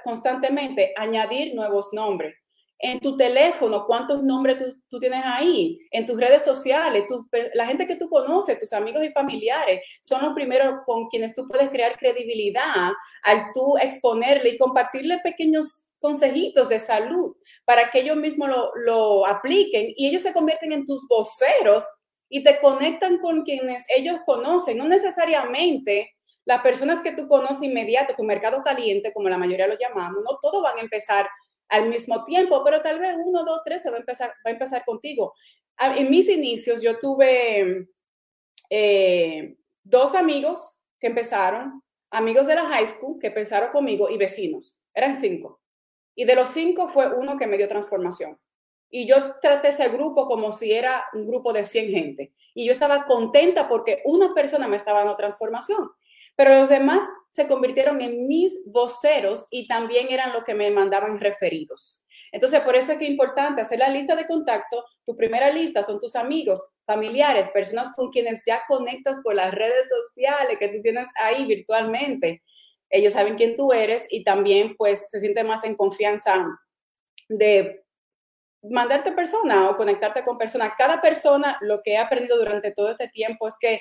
constantemente, 0.04 0.92
añadir 0.96 1.54
nuevos 1.54 1.92
nombres. 1.92 2.34
En 2.78 3.00
tu 3.00 3.16
teléfono, 3.16 3.86
¿cuántos 3.86 4.22
nombres 4.22 4.62
tú, 4.88 4.98
tienes 4.98 5.22
ahí? 5.24 5.78
En 5.90 6.04
tus 6.04 6.18
redes 6.20 6.44
sociales, 6.44 7.04
la 7.54 7.66
gente 7.66 7.86
que 7.86 7.96
tú 7.96 8.08
conoces, 8.08 8.58
tus 8.58 8.72
amigos 8.74 9.02
y 9.04 9.12
familiares, 9.12 9.80
son 10.02 10.22
los 10.22 10.34
primeros 10.34 10.80
con 10.84 11.08
quienes 11.08 11.34
tú 11.34 11.48
puedes 11.48 11.70
crear 11.70 11.96
credibilidad 11.98 12.92
al 13.22 13.46
tú 13.54 13.76
exponerle 13.78 14.50
y 14.50 14.58
compartirle 14.58 15.18
pequeños 15.24 15.90
consejitos 15.98 16.68
de 16.68 16.78
salud 16.78 17.34
para 17.64 17.90
que 17.90 18.00
ellos 18.00 18.16
mismos 18.16 18.48
lo, 18.50 18.70
lo 18.76 19.26
apliquen 19.26 19.92
y 19.96 20.08
ellos 20.08 20.22
se 20.22 20.34
convierten 20.34 20.72
en 20.72 20.84
tus 20.84 21.08
voceros 21.08 21.82
y 22.28 22.42
te 22.42 22.60
conectan 22.60 23.18
con 23.18 23.42
quienes 23.42 23.84
ellos 23.88 24.16
conocen, 24.26 24.78
no 24.78 24.86
necesariamente 24.86 26.16
las 26.44 26.62
personas 26.62 27.00
que 27.00 27.12
tú 27.12 27.26
conoces 27.26 27.62
inmediato, 27.62 28.14
tu 28.16 28.22
mercado 28.22 28.62
caliente, 28.62 29.12
como 29.12 29.28
la 29.28 29.36
mayoría 29.36 29.66
lo 29.66 29.76
llamamos, 29.78 30.22
no 30.22 30.38
todos 30.40 30.62
van 30.62 30.78
a 30.78 30.80
empezar 30.80 31.28
al 31.68 31.88
mismo 31.88 32.24
tiempo, 32.24 32.62
pero 32.64 32.80
tal 32.80 32.98
vez 32.98 33.14
uno, 33.24 33.44
dos, 33.44 33.62
tres 33.64 33.82
se 33.82 33.90
va 33.90 33.96
a 33.96 34.00
empezar, 34.00 34.30
va 34.44 34.50
a 34.50 34.52
empezar 34.52 34.84
contigo. 34.84 35.34
En 35.78 36.10
mis 36.10 36.28
inicios 36.28 36.82
yo 36.82 36.98
tuve 36.98 37.88
eh, 38.70 39.56
dos 39.82 40.14
amigos 40.14 40.82
que 40.98 41.08
empezaron, 41.08 41.82
amigos 42.10 42.46
de 42.46 42.54
la 42.54 42.66
high 42.66 42.86
school 42.86 43.18
que 43.20 43.28
empezaron 43.28 43.70
conmigo 43.70 44.08
y 44.08 44.16
vecinos, 44.16 44.84
eran 44.94 45.16
cinco. 45.16 45.60
Y 46.14 46.24
de 46.24 46.34
los 46.34 46.48
cinco 46.48 46.88
fue 46.88 47.14
uno 47.14 47.36
que 47.36 47.46
me 47.46 47.58
dio 47.58 47.68
transformación. 47.68 48.38
Y 48.88 49.06
yo 49.06 49.34
traté 49.40 49.68
ese 49.68 49.88
grupo 49.88 50.26
como 50.26 50.52
si 50.52 50.72
era 50.72 51.04
un 51.12 51.26
grupo 51.26 51.52
de 51.52 51.64
100 51.64 51.90
gente. 51.90 52.32
Y 52.54 52.64
yo 52.64 52.72
estaba 52.72 53.04
contenta 53.04 53.68
porque 53.68 54.00
una 54.04 54.32
persona 54.32 54.68
me 54.68 54.76
estaba 54.76 55.00
dando 55.00 55.16
transformación. 55.16 55.90
Pero 56.36 56.54
los 56.54 56.68
demás 56.68 57.02
se 57.30 57.46
convirtieron 57.46 58.00
en 58.00 58.26
mis 58.26 58.62
voceros 58.66 59.46
y 59.50 59.66
también 59.66 60.08
eran 60.10 60.32
los 60.32 60.44
que 60.44 60.54
me 60.54 60.70
mandaban 60.70 61.20
referidos. 61.20 62.06
Entonces, 62.32 62.60
por 62.60 62.74
eso 62.76 62.92
es 62.92 62.98
que 62.98 63.04
es 63.04 63.10
importante 63.10 63.62
hacer 63.62 63.78
la 63.78 63.88
lista 63.88 64.16
de 64.16 64.26
contacto. 64.26 64.84
Tu 65.04 65.16
primera 65.16 65.50
lista 65.50 65.82
son 65.82 66.00
tus 66.00 66.16
amigos, 66.16 66.74
familiares, 66.84 67.48
personas 67.48 67.94
con 67.94 68.10
quienes 68.10 68.42
ya 68.44 68.62
conectas 68.66 69.18
por 69.22 69.34
las 69.34 69.52
redes 69.54 69.86
sociales 69.88 70.58
que 70.58 70.68
tú 70.68 70.82
tienes 70.82 71.08
ahí 71.16 71.46
virtualmente 71.46 72.42
ellos 72.90 73.14
saben 73.14 73.36
quién 73.36 73.56
tú 73.56 73.72
eres 73.72 74.06
y 74.10 74.24
también 74.24 74.76
pues 74.76 75.10
se 75.10 75.20
siente 75.20 75.44
más 75.44 75.64
en 75.64 75.74
confianza 75.74 76.46
de 77.28 77.84
mandarte 78.62 79.12
persona 79.12 79.68
o 79.68 79.76
conectarte 79.76 80.24
con 80.24 80.38
personas. 80.38 80.72
Cada 80.78 81.00
persona, 81.00 81.58
lo 81.60 81.82
que 81.82 81.92
he 81.92 81.98
aprendido 81.98 82.36
durante 82.36 82.72
todo 82.72 82.90
este 82.90 83.08
tiempo 83.08 83.48
es 83.48 83.56
que 83.60 83.80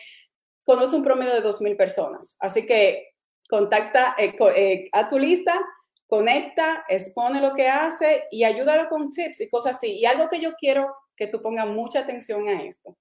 conoce 0.65 0.95
un 0.95 1.03
promedio 1.03 1.33
de 1.33 1.43
2.000 1.43 1.77
personas. 1.77 2.35
Así 2.39 2.65
que 2.65 3.13
contacta 3.47 4.15
eh, 4.17 4.35
eh, 4.55 4.89
a 4.91 5.07
tu 5.07 5.19
lista, 5.19 5.61
conecta, 6.07 6.85
expone 6.89 7.39
lo 7.39 7.53
que 7.53 7.69
hace 7.69 8.25
y 8.31 8.43
ayúdalo 8.43 8.89
con 8.89 9.09
tips 9.09 9.41
y 9.41 9.49
cosas 9.49 9.77
así. 9.77 9.97
Y 9.97 10.05
algo 10.05 10.27
que 10.27 10.39
yo 10.39 10.53
quiero 10.55 10.95
que 11.15 11.27
tú 11.27 11.41
pongas 11.41 11.67
mucha 11.67 11.99
atención 11.99 12.47
a 12.49 12.63
esto. 12.63 12.97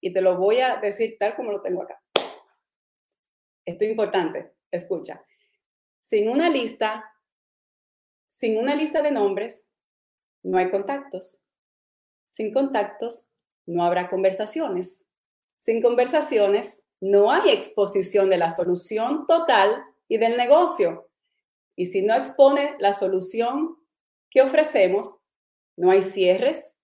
Y 0.00 0.12
te 0.12 0.20
lo 0.20 0.36
voy 0.36 0.60
a 0.60 0.76
decir 0.76 1.16
tal 1.18 1.36
como 1.36 1.52
lo 1.52 1.60
tengo 1.60 1.82
acá. 1.82 2.00
Esto 3.64 3.84
es 3.84 3.90
importante 3.90 4.58
escucha, 4.70 5.24
sin 6.00 6.28
una 6.28 6.50
lista, 6.50 7.04
sin 8.28 8.58
una 8.58 8.74
lista 8.74 9.02
de 9.02 9.10
nombres, 9.10 9.66
no 10.42 10.58
hay 10.58 10.70
contactos. 10.70 11.46
Sin 12.26 12.52
contactos, 12.52 13.30
no 13.66 13.84
habrá 13.84 14.08
conversaciones. 14.08 15.06
Sin 15.58 15.82
conversaciones, 15.82 16.84
no 17.00 17.32
hay 17.32 17.50
exposición 17.50 18.30
de 18.30 18.38
la 18.38 18.48
solución 18.48 19.26
total 19.26 19.82
y 20.08 20.16
del 20.16 20.36
negocio. 20.36 21.10
Y 21.74 21.86
si 21.86 22.00
no 22.00 22.14
expone 22.14 22.76
la 22.78 22.92
solución 22.92 23.76
que 24.30 24.40
ofrecemos, 24.40 25.24
no 25.76 25.90
hay 25.90 26.02
cierres. 26.02 26.74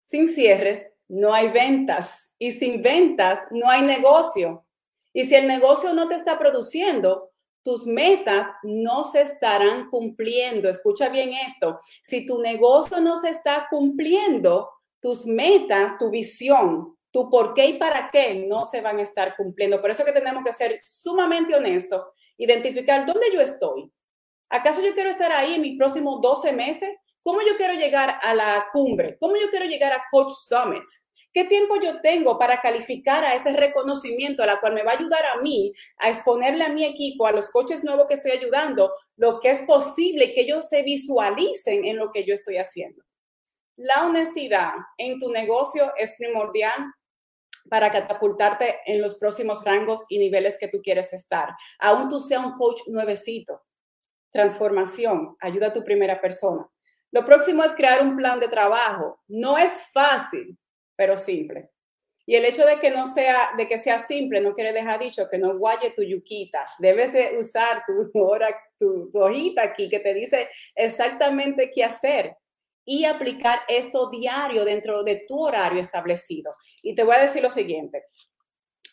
Sin 0.00 0.28
cierres, 0.28 0.88
no 1.08 1.34
hay 1.34 1.50
ventas. 1.50 2.34
Y 2.38 2.52
sin 2.52 2.80
ventas, 2.80 3.38
no 3.50 3.68
hay 3.68 3.82
negocio. 3.82 4.64
Y 5.12 5.24
si 5.24 5.34
el 5.34 5.46
negocio 5.46 5.92
no 5.92 6.08
te 6.08 6.14
está 6.14 6.38
produciendo, 6.38 7.32
tus 7.62 7.86
metas 7.86 8.46
no 8.62 9.04
se 9.04 9.20
estarán 9.20 9.90
cumpliendo. 9.90 10.70
Escucha 10.70 11.10
bien 11.10 11.34
esto. 11.34 11.78
Si 12.02 12.24
tu 12.24 12.40
negocio 12.40 12.98
no 13.02 13.18
se 13.18 13.28
está 13.28 13.66
cumpliendo, 13.68 14.70
tus 15.00 15.26
metas, 15.26 15.98
tu 15.98 16.08
visión, 16.08 16.96
tu 17.12 17.30
por 17.30 17.54
qué 17.54 17.66
y 17.66 17.72
para 17.74 18.10
qué 18.10 18.46
no 18.48 18.64
se 18.64 18.80
van 18.80 18.98
a 18.98 19.02
estar 19.02 19.36
cumpliendo. 19.36 19.80
Por 19.80 19.90
eso 19.90 20.04
que 20.04 20.12
tenemos 20.12 20.42
que 20.44 20.52
ser 20.52 20.78
sumamente 20.82 21.54
honestos, 21.54 22.02
identificar 22.38 23.06
dónde 23.06 23.26
yo 23.32 23.40
estoy. 23.40 23.92
¿Acaso 24.48 24.82
yo 24.82 24.94
quiero 24.94 25.10
estar 25.10 25.30
ahí 25.30 25.54
en 25.54 25.62
mis 25.62 25.78
próximos 25.78 26.20
12 26.20 26.52
meses? 26.52 26.90
¿Cómo 27.22 27.40
yo 27.42 27.56
quiero 27.56 27.74
llegar 27.74 28.18
a 28.20 28.34
la 28.34 28.66
cumbre? 28.72 29.16
¿Cómo 29.20 29.36
yo 29.36 29.48
quiero 29.50 29.66
llegar 29.66 29.92
a 29.92 30.04
Coach 30.10 30.32
Summit? 30.32 30.82
¿Qué 31.32 31.44
tiempo 31.44 31.76
yo 31.80 32.00
tengo 32.02 32.38
para 32.38 32.60
calificar 32.60 33.24
a 33.24 33.34
ese 33.34 33.54
reconocimiento, 33.54 34.42
a 34.42 34.46
la 34.46 34.60
cual 34.60 34.74
me 34.74 34.82
va 34.82 34.92
a 34.92 34.98
ayudar 34.98 35.24
a 35.24 35.40
mí 35.40 35.72
a 35.98 36.10
exponerle 36.10 36.64
a 36.64 36.68
mi 36.68 36.84
equipo, 36.84 37.26
a 37.26 37.32
los 37.32 37.48
coches 37.50 37.82
nuevos 37.84 38.06
que 38.06 38.14
estoy 38.14 38.32
ayudando, 38.32 38.92
lo 39.16 39.40
que 39.40 39.50
es 39.50 39.62
posible 39.62 40.34
que 40.34 40.42
ellos 40.42 40.68
se 40.68 40.82
visualicen 40.82 41.86
en 41.86 41.96
lo 41.96 42.10
que 42.10 42.24
yo 42.24 42.34
estoy 42.34 42.58
haciendo? 42.58 43.02
La 43.76 44.06
honestidad 44.06 44.72
en 44.98 45.18
tu 45.18 45.30
negocio 45.30 45.92
es 45.96 46.12
primordial 46.18 46.92
para 47.68 47.90
catapultarte 47.90 48.80
en 48.86 49.00
los 49.00 49.18
próximos 49.18 49.64
rangos 49.64 50.04
y 50.08 50.18
niveles 50.18 50.58
que 50.58 50.68
tú 50.68 50.80
quieres 50.82 51.12
estar. 51.12 51.50
Aún 51.78 52.08
tú 52.08 52.20
seas 52.20 52.44
un 52.44 52.52
coach 52.52 52.80
nuevecito. 52.88 53.62
Transformación, 54.32 55.36
ayuda 55.40 55.68
a 55.68 55.72
tu 55.72 55.84
primera 55.84 56.20
persona. 56.20 56.68
Lo 57.10 57.24
próximo 57.24 57.62
es 57.62 57.72
crear 57.72 58.02
un 58.02 58.16
plan 58.16 58.40
de 58.40 58.48
trabajo. 58.48 59.20
No 59.28 59.58
es 59.58 59.80
fácil, 59.92 60.58
pero 60.96 61.16
simple. 61.16 61.70
Y 62.24 62.36
el 62.36 62.44
hecho 62.44 62.64
de 62.64 62.76
que 62.76 62.90
no 62.90 63.04
sea, 63.04 63.50
de 63.56 63.66
que 63.66 63.76
sea 63.76 63.98
simple, 63.98 64.40
no 64.40 64.54
quiere 64.54 64.72
dejar 64.72 65.00
dicho 65.00 65.28
que 65.28 65.38
no 65.38 65.58
guaye 65.58 65.90
tu 65.90 66.02
yuquita. 66.02 66.66
Debes 66.78 67.12
de 67.12 67.36
usar 67.38 67.82
tu, 67.86 68.10
hora, 68.14 68.48
tu, 68.78 69.10
tu 69.10 69.20
hojita 69.20 69.62
aquí 69.62 69.88
que 69.88 70.00
te 70.00 70.14
dice 70.14 70.48
exactamente 70.74 71.70
qué 71.70 71.84
hacer 71.84 72.36
y 72.84 73.04
aplicar 73.04 73.60
esto 73.68 74.10
diario 74.10 74.64
dentro 74.64 75.02
de 75.02 75.24
tu 75.26 75.40
horario 75.40 75.80
establecido. 75.80 76.52
Y 76.82 76.94
te 76.94 77.04
voy 77.04 77.16
a 77.16 77.22
decir 77.22 77.42
lo 77.42 77.50
siguiente. 77.50 78.04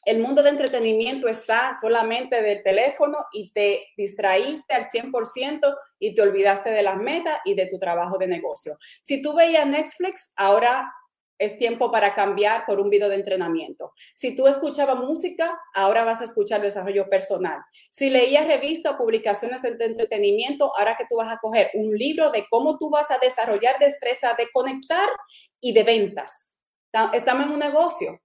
El 0.05 0.19
mundo 0.19 0.41
de 0.41 0.49
entretenimiento 0.49 1.27
está 1.27 1.75
solamente 1.79 2.41
del 2.41 2.63
teléfono 2.63 3.17
y 3.33 3.51
te 3.51 3.87
distraíste 3.97 4.73
al 4.73 4.89
100% 4.89 5.77
y 5.99 6.15
te 6.15 6.21
olvidaste 6.21 6.69
de 6.69 6.83
las 6.83 6.97
metas 6.97 7.39
y 7.45 7.53
de 7.53 7.67
tu 7.67 7.77
trabajo 7.77 8.17
de 8.17 8.27
negocio. 8.27 8.77
Si 9.03 9.21
tú 9.21 9.35
veías 9.35 9.67
Netflix, 9.67 10.31
ahora 10.35 10.91
es 11.39 11.57
tiempo 11.57 11.91
para 11.91 12.13
cambiar 12.13 12.65
por 12.67 12.79
un 12.79 12.89
video 12.89 13.09
de 13.09 13.15
entrenamiento. 13.15 13.93
Si 14.13 14.35
tú 14.35 14.45
escuchabas 14.47 14.99
música, 14.99 15.59
ahora 15.73 16.03
vas 16.03 16.21
a 16.21 16.25
escuchar 16.25 16.61
desarrollo 16.61 17.09
personal. 17.09 17.61
Si 17.89 18.09
leías 18.09 18.45
revistas 18.45 18.93
o 18.93 18.97
publicaciones 18.97 19.61
de 19.61 19.85
entretenimiento, 19.85 20.71
ahora 20.77 20.95
que 20.95 21.05
tú 21.09 21.15
vas 21.15 21.33
a 21.33 21.39
coger 21.39 21.71
un 21.73 21.97
libro 21.97 22.29
de 22.29 22.45
cómo 22.49 22.77
tú 22.77 22.89
vas 22.89 23.09
a 23.09 23.17
desarrollar 23.17 23.79
destreza 23.79 24.35
de 24.37 24.49
conectar 24.51 25.09
y 25.61 25.73
de 25.73 25.83
ventas. 25.83 26.59
Estamos 27.13 27.45
en 27.45 27.53
un 27.53 27.59
negocio. 27.59 28.19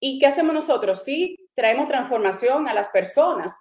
¿Y 0.00 0.18
qué 0.18 0.26
hacemos 0.26 0.54
nosotros? 0.54 1.04
Sí, 1.04 1.36
traemos 1.54 1.88
transformación 1.88 2.68
a 2.68 2.74
las 2.74 2.88
personas, 2.88 3.54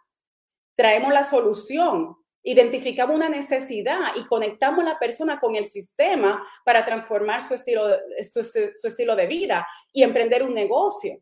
traemos 0.75 1.13
la 1.13 1.23
solución, 1.23 2.15
identificamos 2.45 3.15
una 3.15 3.27
necesidad 3.27 4.15
y 4.15 4.25
conectamos 4.27 4.85
a 4.85 4.89
la 4.93 4.99
persona 4.99 5.39
con 5.39 5.55
el 5.55 5.65
sistema 5.65 6.47
para 6.63 6.85
transformar 6.85 7.41
su 7.41 7.55
estilo, 7.55 7.87
su 8.21 8.87
estilo 8.87 9.15
de 9.15 9.25
vida 9.25 9.67
y 9.91 10.03
emprender 10.03 10.43
un 10.43 10.53
negocio. 10.53 11.19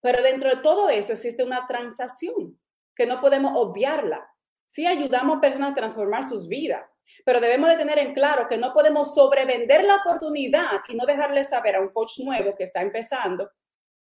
Pero 0.00 0.22
dentro 0.22 0.50
de 0.50 0.56
todo 0.56 0.90
eso 0.90 1.12
existe 1.12 1.44
una 1.44 1.66
transacción 1.68 2.60
que 2.94 3.06
no 3.06 3.20
podemos 3.20 3.52
obviarla. 3.54 4.28
Sí 4.64 4.86
ayudamos 4.86 5.38
a 5.38 5.40
personas 5.40 5.72
a 5.72 5.74
transformar 5.74 6.24
sus 6.24 6.48
vidas, 6.48 6.82
pero 7.24 7.40
debemos 7.40 7.70
de 7.70 7.76
tener 7.76 7.98
en 7.98 8.12
claro 8.12 8.48
que 8.48 8.58
no 8.58 8.72
podemos 8.72 9.14
sobrevender 9.14 9.84
la 9.84 9.96
oportunidad 9.96 10.80
y 10.88 10.96
no 10.96 11.06
dejarle 11.06 11.44
saber 11.44 11.76
a 11.76 11.80
un 11.80 11.90
coach 11.90 12.18
nuevo 12.18 12.56
que 12.56 12.64
está 12.64 12.82
empezando 12.82 13.48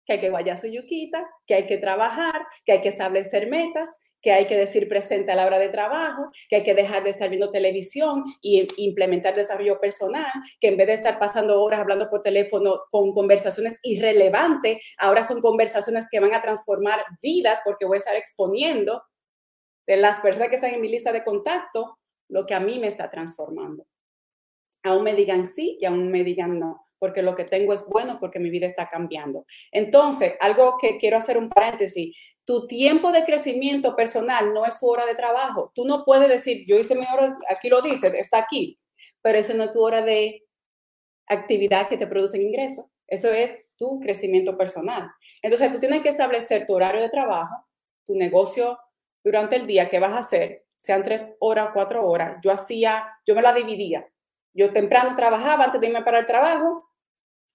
que 0.09 0.15
hay 0.15 0.21
que 0.21 0.31
guayar 0.31 0.57
su 0.57 0.69
yuquita, 0.69 1.29
que 1.47 1.55
hay 1.55 1.67
que 1.67 1.77
trabajar, 1.77 2.47
que 2.65 2.73
hay 2.73 2.81
que 2.81 2.89
establecer 2.89 3.51
metas, 3.51 3.95
que 4.21 4.33
hay 4.33 4.47
que 4.47 4.57
decir 4.57 4.89
presente 4.89 5.33
a 5.33 5.37
la 5.37 5.47
hora 5.47 5.59
de 5.59 5.69
trabajo, 5.69 6.31
que 6.49 6.57
hay 6.57 6.63
que 6.63 6.75
dejar 6.75 7.05
de 7.05 7.11
estar 7.11 7.29
viendo 7.29 7.51
televisión 7.51 8.25
y 8.43 8.67
implementar 8.77 9.35
desarrollo 9.35 9.81
personal, 9.81 10.31
que 10.61 10.69
en 10.69 10.77
vez 10.77 10.87
de 10.89 10.93
estar 10.95 11.19
pasando 11.19 11.63
horas 11.63 11.81
hablando 11.81 12.11
por 12.11 12.23
teléfono 12.23 12.81
con 12.91 13.13
conversaciones 13.13 13.79
irrelevantes, 13.83 14.79
ahora 14.99 15.23
son 15.25 15.41
conversaciones 15.41 16.09
que 16.11 16.21
van 16.21 16.35
a 16.35 16.43
transformar 16.43 17.05
vidas 17.23 17.61
porque 17.65 17.87
voy 17.87 17.97
a 17.97 17.99
estar 17.99 18.17
exponiendo 18.17 19.03
de 19.87 19.97
las 19.97 20.21
personas 20.21 20.49
que 20.49 20.57
están 20.57 20.75
en 20.75 20.81
mi 20.81 20.89
lista 20.89 21.13
de 21.13 21.25
contacto 21.25 21.99
lo 22.29 22.45
que 22.45 22.55
a 22.55 22.61
mí 22.61 22.79
me 22.79 22.89
está 22.89 23.11
transformando. 23.11 23.87
Aún 24.83 25.03
me 25.03 25.15
digan 25.15 25.47
sí 25.47 25.79
y 25.81 25.87
aún 25.87 26.11
me 26.11 26.25
digan 26.25 26.59
no 26.59 26.88
porque 26.99 27.23
lo 27.23 27.35
que 27.35 27.45
tengo 27.45 27.73
es 27.73 27.87
bueno, 27.89 28.19
porque 28.21 28.39
mi 28.39 28.51
vida 28.51 28.67
está 28.67 28.89
cambiando. 28.89 29.45
Entonces, 29.73 30.35
algo 30.41 30.77
que 30.81 30.99
quiero 30.99 31.17
hacer 31.17 31.39
un 31.39 31.49
paréntesis, 31.49 32.17
tu 32.45 32.67
tiempo 32.67 33.13
de 33.13 33.25
crecimiento 33.25 33.95
personal 33.95 34.53
no 34.53 34.65
es 34.65 34.79
tu 34.79 34.89
hora 34.89 35.07
de 35.07 35.15
trabajo. 35.15 35.73
Tú 35.75 35.85
no 35.85 36.05
puedes 36.05 36.29
decir, 36.29 36.65
yo 36.67 36.79
hice 36.79 36.95
mi 36.95 37.05
hora, 37.13 37.37
aquí 37.51 37.69
lo 37.69 37.83
dice, 37.83 38.13
está 38.19 38.39
aquí, 38.39 38.79
pero 39.23 39.39
esa 39.39 39.55
no 39.55 39.65
es 39.65 39.73
tu 39.73 39.81
hora 39.81 40.03
de 40.03 40.45
actividad 41.27 41.89
que 41.89 41.99
te 41.99 42.07
produce 42.07 42.41
ingresos. 42.41 42.87
Eso 43.07 43.29
es 43.33 43.53
tu 43.77 44.01
crecimiento 44.01 44.57
personal. 44.57 45.11
Entonces, 45.43 45.73
tú 45.73 45.79
tienes 45.79 46.03
que 46.03 46.09
establecer 46.09 46.67
tu 46.67 46.75
horario 46.75 47.01
de 47.01 47.11
trabajo, 47.11 47.67
tu 48.07 48.15
negocio 48.15 48.79
durante 49.23 49.57
el 49.57 49.67
día, 49.67 49.89
qué 49.89 49.99
vas 49.99 50.13
a 50.13 50.19
hacer, 50.19 50.65
sean 50.77 51.03
tres 51.03 51.37
horas, 51.41 51.71
cuatro 51.73 52.07
horas. 52.07 52.39
Yo 52.43 52.51
hacía, 52.51 53.07
yo 53.27 53.35
me 53.35 53.43
la 53.43 53.53
dividía. 53.53 54.07
Yo 54.55 54.73
temprano 54.73 55.15
trabajaba 55.17 55.65
antes 55.65 55.81
de 55.81 55.89
irme 55.89 56.03
para 56.03 56.21
el 56.21 56.27
trabajo, 56.27 56.88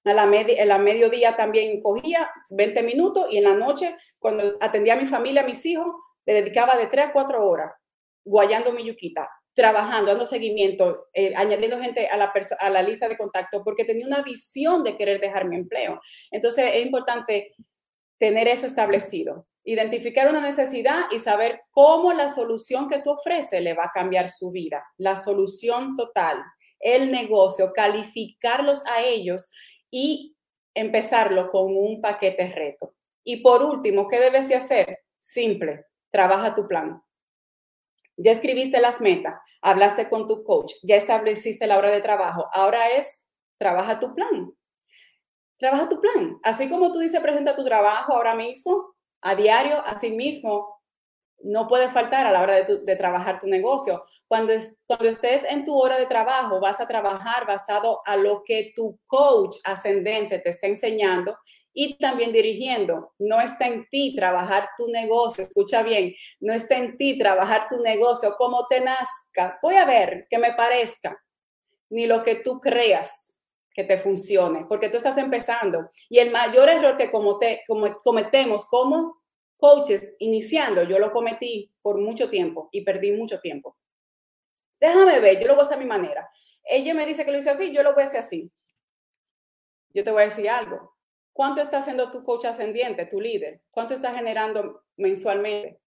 a 0.05 0.13
la, 0.13 0.23
en 0.25 0.67
la 0.67 0.77
mediodía 0.77 1.35
también 1.35 1.81
cogía 1.81 2.29
20 2.51 2.83
minutos 2.83 3.27
y 3.29 3.37
en 3.37 3.45
la 3.45 3.55
noche, 3.55 3.95
cuando 4.19 4.57
atendía 4.59 4.93
a 4.93 4.97
mi 4.97 5.05
familia, 5.05 5.43
a 5.43 5.45
mis 5.45 5.65
hijos, 5.65 5.87
le 6.25 6.33
dedicaba 6.35 6.75
de 6.75 6.87
3 6.87 7.07
a 7.07 7.13
4 7.13 7.47
horas 7.47 7.71
guayando 8.25 8.71
mi 8.71 8.85
yuquita, 8.85 9.29
trabajando, 9.53 10.11
dando 10.11 10.25
seguimiento, 10.25 11.07
eh, 11.13 11.33
añadiendo 11.35 11.79
gente 11.79 12.07
a 12.07 12.17
la, 12.17 12.33
a 12.59 12.69
la 12.69 12.81
lista 12.81 13.07
de 13.07 13.17
contacto, 13.17 13.63
porque 13.63 13.85
tenía 13.85 14.07
una 14.07 14.21
visión 14.21 14.83
de 14.83 14.97
querer 14.97 15.19
dejar 15.19 15.47
mi 15.47 15.57
empleo. 15.57 15.99
Entonces 16.31 16.69
es 16.73 16.85
importante 16.85 17.51
tener 18.17 18.47
eso 18.47 18.65
establecido, 18.65 19.47
identificar 19.65 20.29
una 20.29 20.41
necesidad 20.41 21.03
y 21.11 21.19
saber 21.19 21.61
cómo 21.71 22.13
la 22.13 22.29
solución 22.29 22.87
que 22.87 23.01
tú 23.01 23.11
ofreces 23.11 23.61
le 23.61 23.73
va 23.73 23.85
a 23.85 23.91
cambiar 23.93 24.29
su 24.29 24.51
vida, 24.51 24.83
la 24.97 25.15
solución 25.15 25.95
total, 25.97 26.41
el 26.79 27.11
negocio, 27.11 27.71
calificarlos 27.73 28.85
a 28.85 29.01
ellos 29.01 29.51
y 29.93 30.35
empezarlo 30.73 31.49
con 31.49 31.77
un 31.77 32.01
paquete 32.01 32.51
reto. 32.51 32.95
Y 33.23 33.43
por 33.43 33.61
último, 33.61 34.07
¿qué 34.07 34.19
debes 34.19 34.49
de 34.49 34.55
hacer? 34.55 35.03
Simple, 35.19 35.85
trabaja 36.11 36.55
tu 36.55 36.67
plan. 36.67 36.99
Ya 38.17 38.31
escribiste 38.31 38.81
las 38.81 39.01
metas, 39.01 39.35
hablaste 39.61 40.09
con 40.09 40.27
tu 40.27 40.43
coach, 40.43 40.73
ya 40.81 40.95
estableciste 40.95 41.67
la 41.67 41.77
hora 41.77 41.91
de 41.91 42.01
trabajo. 42.01 42.47
Ahora 42.53 42.89
es, 42.89 43.23
trabaja 43.59 43.99
tu 43.99 44.15
plan. 44.15 44.51
Trabaja 45.59 45.87
tu 45.87 46.01
plan. 46.01 46.39
Así 46.41 46.67
como 46.69 46.91
tú 46.91 46.97
dices, 46.97 47.21
presenta 47.21 47.55
tu 47.55 47.63
trabajo 47.63 48.13
ahora 48.13 48.33
mismo, 48.33 48.95
a 49.21 49.35
diario, 49.35 49.79
así 49.85 50.09
mismo, 50.09 50.81
no 51.43 51.67
puede 51.67 51.89
faltar 51.89 52.25
a 52.25 52.31
la 52.31 52.41
hora 52.41 52.63
de, 52.63 52.95
trabajar 52.95 53.39
tu 53.39 53.47
negocio. 53.47 54.05
Cuando, 54.27 54.53
cuando 54.85 55.09
estés 55.09 55.43
en 55.43 55.63
tu 55.65 55.77
hora 55.77 55.97
de 55.97 56.05
trabajo, 56.05 56.59
vas 56.59 56.79
a 56.79 56.87
trabajar 56.87 57.45
basado 57.45 58.01
a 58.05 58.15
lo 58.15 58.43
que 58.45 58.71
tu 58.75 58.99
coach 59.07 59.57
ascendente 59.63 60.39
te 60.39 60.49
está 60.49 60.67
enseñando 60.67 61.37
y 61.73 61.97
también 61.97 62.31
dirigiendo. 62.31 63.13
No 63.19 63.41
está 63.41 63.67
en 63.67 63.87
ti 63.89 64.15
trabajar 64.15 64.69
tu 64.77 64.87
negocio, 64.87 65.43
escucha 65.43 65.83
bien, 65.83 66.13
no 66.39 66.53
está 66.53 66.77
en 66.77 66.97
ti 66.97 67.17
trabajar 67.17 67.67
tu 67.69 67.81
negocio 67.81 68.35
como 68.37 68.67
te 68.67 68.81
nazca. 68.81 69.59
Voy 69.61 69.75
a 69.75 69.85
ver 69.85 70.27
que 70.29 70.37
me 70.37 70.53
parezca, 70.53 71.21
ni 71.89 72.07
lo 72.07 72.23
que 72.23 72.35
tú 72.35 72.59
creas 72.59 73.39
que 73.73 73.83
te 73.83 73.97
funcione, 73.97 74.65
porque 74.69 74.89
tú 74.89 74.97
estás 74.97 75.17
empezando. 75.17 75.89
Y 76.07 76.19
el 76.19 76.31
mayor 76.31 76.69
error 76.69 76.95
que 76.95 77.11
como 77.11 77.39
te, 77.39 77.63
como 77.67 77.93
cometemos 77.97 78.65
como 78.67 79.22
coaches 79.63 80.13
iniciando, 80.19 80.83
yo 80.83 80.99
lo 80.99 81.13
cometí 81.13 81.73
por 81.81 81.97
mucho 81.97 82.29
tiempo 82.29 82.67
y 82.73 82.81
perdí 82.81 83.13
mucho 83.13 83.39
tiempo. 83.39 83.77
Déjame 84.77 85.21
ver, 85.21 85.39
yo 85.39 85.47
lo 85.47 85.53
voy 85.53 85.61
a 85.61 85.65
hacer 85.65 85.77
a 85.77 85.79
mi 85.79 85.85
manera. 85.85 86.29
Ella 86.65 86.93
me 86.93 87.05
dice 87.05 87.23
que 87.23 87.31
lo 87.31 87.37
hice 87.37 87.51
así, 87.51 87.71
yo 87.71 87.81
lo 87.81 87.93
voy 87.93 88.03
a 88.03 88.07
hacer 88.07 88.19
así. 88.19 88.51
Yo 89.93 90.03
te 90.03 90.11
voy 90.11 90.23
a 90.23 90.25
decir 90.25 90.49
algo. 90.49 90.97
¿Cuánto 91.31 91.61
está 91.61 91.77
haciendo 91.77 92.11
tu 92.11 92.25
coach 92.25 92.43
ascendiente, 92.43 93.05
tu 93.05 93.21
líder? 93.21 93.61
¿Cuánto 93.71 93.93
está 93.93 94.13
generando 94.13 94.83
mensualmente? 94.97 95.79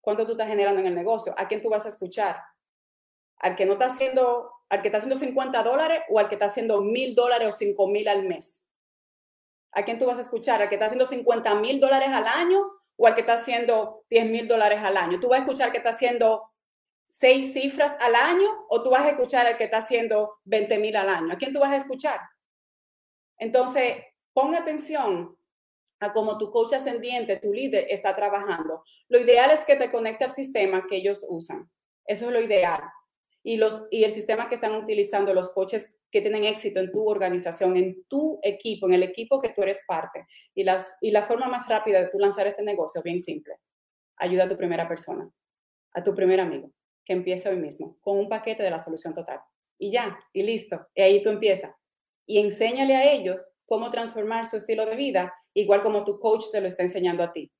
¿Cuánto 0.00 0.24
tú 0.24 0.32
estás 0.32 0.46
generando 0.46 0.78
en 0.78 0.86
el 0.86 0.94
negocio? 0.94 1.34
¿A 1.36 1.48
quién 1.48 1.60
tú 1.60 1.70
vas 1.70 1.84
a 1.86 1.88
escuchar? 1.88 2.40
¿Al 3.38 3.56
que 3.56 3.66
no 3.66 3.72
está 3.72 3.86
haciendo, 3.86 4.48
al 4.68 4.80
que 4.80 4.86
está 4.86 4.98
haciendo 4.98 5.16
50 5.16 5.60
dólares 5.64 6.02
o 6.08 6.20
al 6.20 6.28
que 6.28 6.36
está 6.36 6.46
haciendo 6.46 6.82
mil 6.82 7.16
dólares 7.16 7.48
o 7.48 7.52
cinco 7.52 7.88
mil 7.88 8.06
al 8.06 8.28
mes? 8.28 8.64
¿A 9.72 9.84
quién 9.84 9.98
tú 9.98 10.06
vas 10.06 10.18
a 10.18 10.20
escuchar? 10.20 10.62
¿Al 10.62 10.68
que 10.68 10.76
está 10.76 10.86
haciendo 10.86 11.04
50 11.04 11.52
mil 11.56 11.80
dólares 11.80 12.10
al 12.12 12.28
año 12.28 12.81
o 12.96 13.06
al 13.06 13.14
que 13.14 13.22
está 13.22 13.34
haciendo 13.34 14.04
10 14.10 14.26
mil 14.26 14.48
dólares 14.48 14.80
al 14.82 14.96
año. 14.96 15.20
Tú 15.20 15.28
vas 15.28 15.40
a 15.40 15.42
escuchar 15.42 15.72
que 15.72 15.78
está 15.78 15.90
haciendo 15.90 16.50
seis 17.04 17.52
cifras 17.52 17.94
al 18.00 18.14
año 18.14 18.48
o 18.68 18.82
tú 18.82 18.90
vas 18.90 19.02
a 19.02 19.10
escuchar 19.10 19.46
al 19.46 19.56
que 19.56 19.64
está 19.64 19.78
haciendo 19.78 20.38
20 20.44 20.78
mil 20.78 20.96
al 20.96 21.08
año. 21.08 21.32
¿A 21.32 21.36
quién 21.36 21.52
tú 21.52 21.60
vas 21.60 21.72
a 21.72 21.76
escuchar? 21.76 22.20
Entonces, 23.38 23.96
pon 24.32 24.54
atención 24.54 25.36
a 26.00 26.12
cómo 26.12 26.38
tu 26.38 26.50
coach 26.50 26.74
ascendiente, 26.74 27.36
tu 27.36 27.52
líder 27.52 27.86
está 27.88 28.14
trabajando. 28.14 28.82
Lo 29.08 29.18
ideal 29.18 29.50
es 29.50 29.64
que 29.64 29.76
te 29.76 29.90
conecte 29.90 30.24
al 30.24 30.30
sistema 30.30 30.86
que 30.88 30.96
ellos 30.96 31.26
usan. 31.28 31.70
Eso 32.04 32.26
es 32.26 32.32
lo 32.32 32.40
ideal 32.40 32.82
y, 33.44 33.56
los, 33.56 33.86
y 33.90 34.04
el 34.04 34.10
sistema 34.10 34.48
que 34.48 34.54
están 34.54 34.74
utilizando 34.74 35.34
los 35.34 35.52
coaches 35.52 35.96
que 36.10 36.20
tienen 36.20 36.44
éxito 36.44 36.80
en 36.80 36.92
tu 36.92 37.08
organización, 37.08 37.76
en 37.76 38.04
tu 38.04 38.38
equipo, 38.42 38.86
en 38.86 38.94
el 38.94 39.02
equipo 39.02 39.40
que 39.40 39.50
tú 39.50 39.62
eres 39.62 39.80
parte. 39.86 40.26
Y, 40.54 40.62
las, 40.62 40.96
y 41.00 41.10
la 41.10 41.26
forma 41.26 41.48
más 41.48 41.68
rápida 41.68 42.00
de 42.00 42.08
tú 42.08 42.18
lanzar 42.18 42.46
este 42.46 42.62
negocio, 42.62 43.02
bien 43.02 43.20
simple, 43.20 43.54
ayuda 44.16 44.44
a 44.44 44.48
tu 44.48 44.56
primera 44.56 44.86
persona, 44.86 45.28
a 45.92 46.04
tu 46.04 46.14
primer 46.14 46.40
amigo, 46.40 46.70
que 47.04 47.14
empiece 47.14 47.48
hoy 47.48 47.56
mismo, 47.56 47.96
con 48.00 48.18
un 48.18 48.28
paquete 48.28 48.62
de 48.62 48.70
la 48.70 48.78
solución 48.78 49.14
total. 49.14 49.40
Y 49.78 49.90
ya, 49.90 50.18
y 50.32 50.42
listo. 50.42 50.86
Y 50.94 51.02
ahí 51.02 51.22
tú 51.22 51.30
empiezas. 51.30 51.74
Y 52.26 52.38
enséñale 52.38 52.94
a 52.94 53.12
ellos 53.12 53.40
cómo 53.64 53.90
transformar 53.90 54.46
su 54.46 54.56
estilo 54.56 54.86
de 54.86 54.94
vida, 54.94 55.34
igual 55.54 55.82
como 55.82 56.04
tu 56.04 56.18
coach 56.18 56.44
te 56.52 56.60
lo 56.60 56.68
está 56.68 56.82
enseñando 56.82 57.24
a 57.24 57.32
ti. 57.32 57.50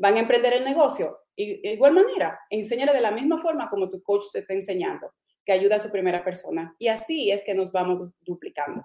Van 0.00 0.16
a 0.16 0.20
emprender 0.20 0.54
el 0.54 0.64
negocio, 0.64 1.18
y 1.36 1.60
de 1.60 1.74
igual 1.74 1.92
manera, 1.92 2.40
enséñale 2.50 2.92
de 2.92 3.00
la 3.00 3.12
misma 3.12 3.38
forma 3.38 3.68
como 3.68 3.88
tu 3.88 4.02
coach 4.02 4.24
te 4.32 4.40
está 4.40 4.54
enseñando 4.54 5.12
que 5.48 5.52
ayuda 5.54 5.76
a 5.76 5.78
su 5.78 5.90
primera 5.90 6.22
persona. 6.22 6.76
Y 6.78 6.88
así 6.88 7.30
es 7.30 7.42
que 7.42 7.54
nos 7.54 7.72
vamos 7.72 8.10
duplicando. 8.20 8.84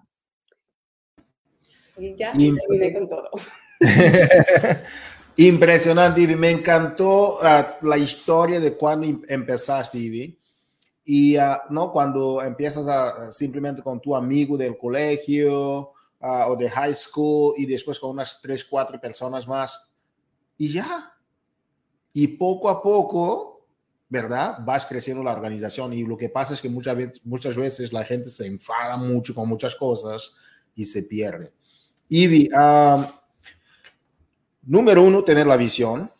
Y 1.97 2.15
ya 2.15 2.31
terminé 2.31 2.93
con 2.93 3.09
todo. 3.09 3.29
Impresionante, 5.35 6.21
Ivy. 6.21 6.37
Me 6.37 6.51
encantó 6.51 7.35
uh, 7.35 7.85
la 7.85 7.97
historia 7.97 8.61
de 8.61 8.77
cuando 8.77 9.05
em-, 9.05 9.21
empezaste, 9.27 9.97
Ivy. 9.97 10.39
Y 11.03 11.37
uh, 11.37 11.41
no 11.69 11.91
cuando 11.91 12.41
empiezas 12.41 12.87
a, 12.87 13.29
simplemente 13.33 13.81
con 13.81 13.99
tu 13.99 14.15
amigo 14.15 14.55
del 14.55 14.77
colegio 14.77 15.91
uh, 16.21 16.47
o 16.47 16.55
de 16.55 16.69
high 16.69 16.95
school 16.95 17.55
y 17.57 17.65
después 17.65 17.99
con 17.99 18.11
unas 18.11 18.39
tres, 18.41 18.63
cuatro 18.63 19.01
personas 19.01 19.45
más. 19.45 19.91
Y 20.57 20.71
ya. 20.71 21.13
Y 22.13 22.25
poco 22.29 22.69
a 22.69 22.81
poco 22.81 23.52
¿verdad? 24.13 24.59
Vas 24.63 24.85
creciendo 24.85 25.23
la 25.23 25.33
organización 25.33 25.91
y 25.91 26.03
lo 26.03 26.15
que 26.15 26.29
pasa 26.29 26.53
es 26.53 26.61
que 26.61 26.69
muchas 26.69 26.95
veces, 26.95 27.21
muchas 27.25 27.55
veces 27.55 27.91
la 27.91 28.05
gente 28.05 28.29
se 28.29 28.45
enfada 28.45 28.95
mucho 28.95 29.33
con 29.33 29.49
muchas 29.49 29.73
cosas 29.73 30.33
y 30.75 30.85
se 30.85 31.01
pierde. 31.01 31.51
Ivy, 32.09 32.47
número 34.61 35.01
uno, 35.01 35.23
tener 35.23 35.47
la 35.47 35.57
visión. 35.57 36.11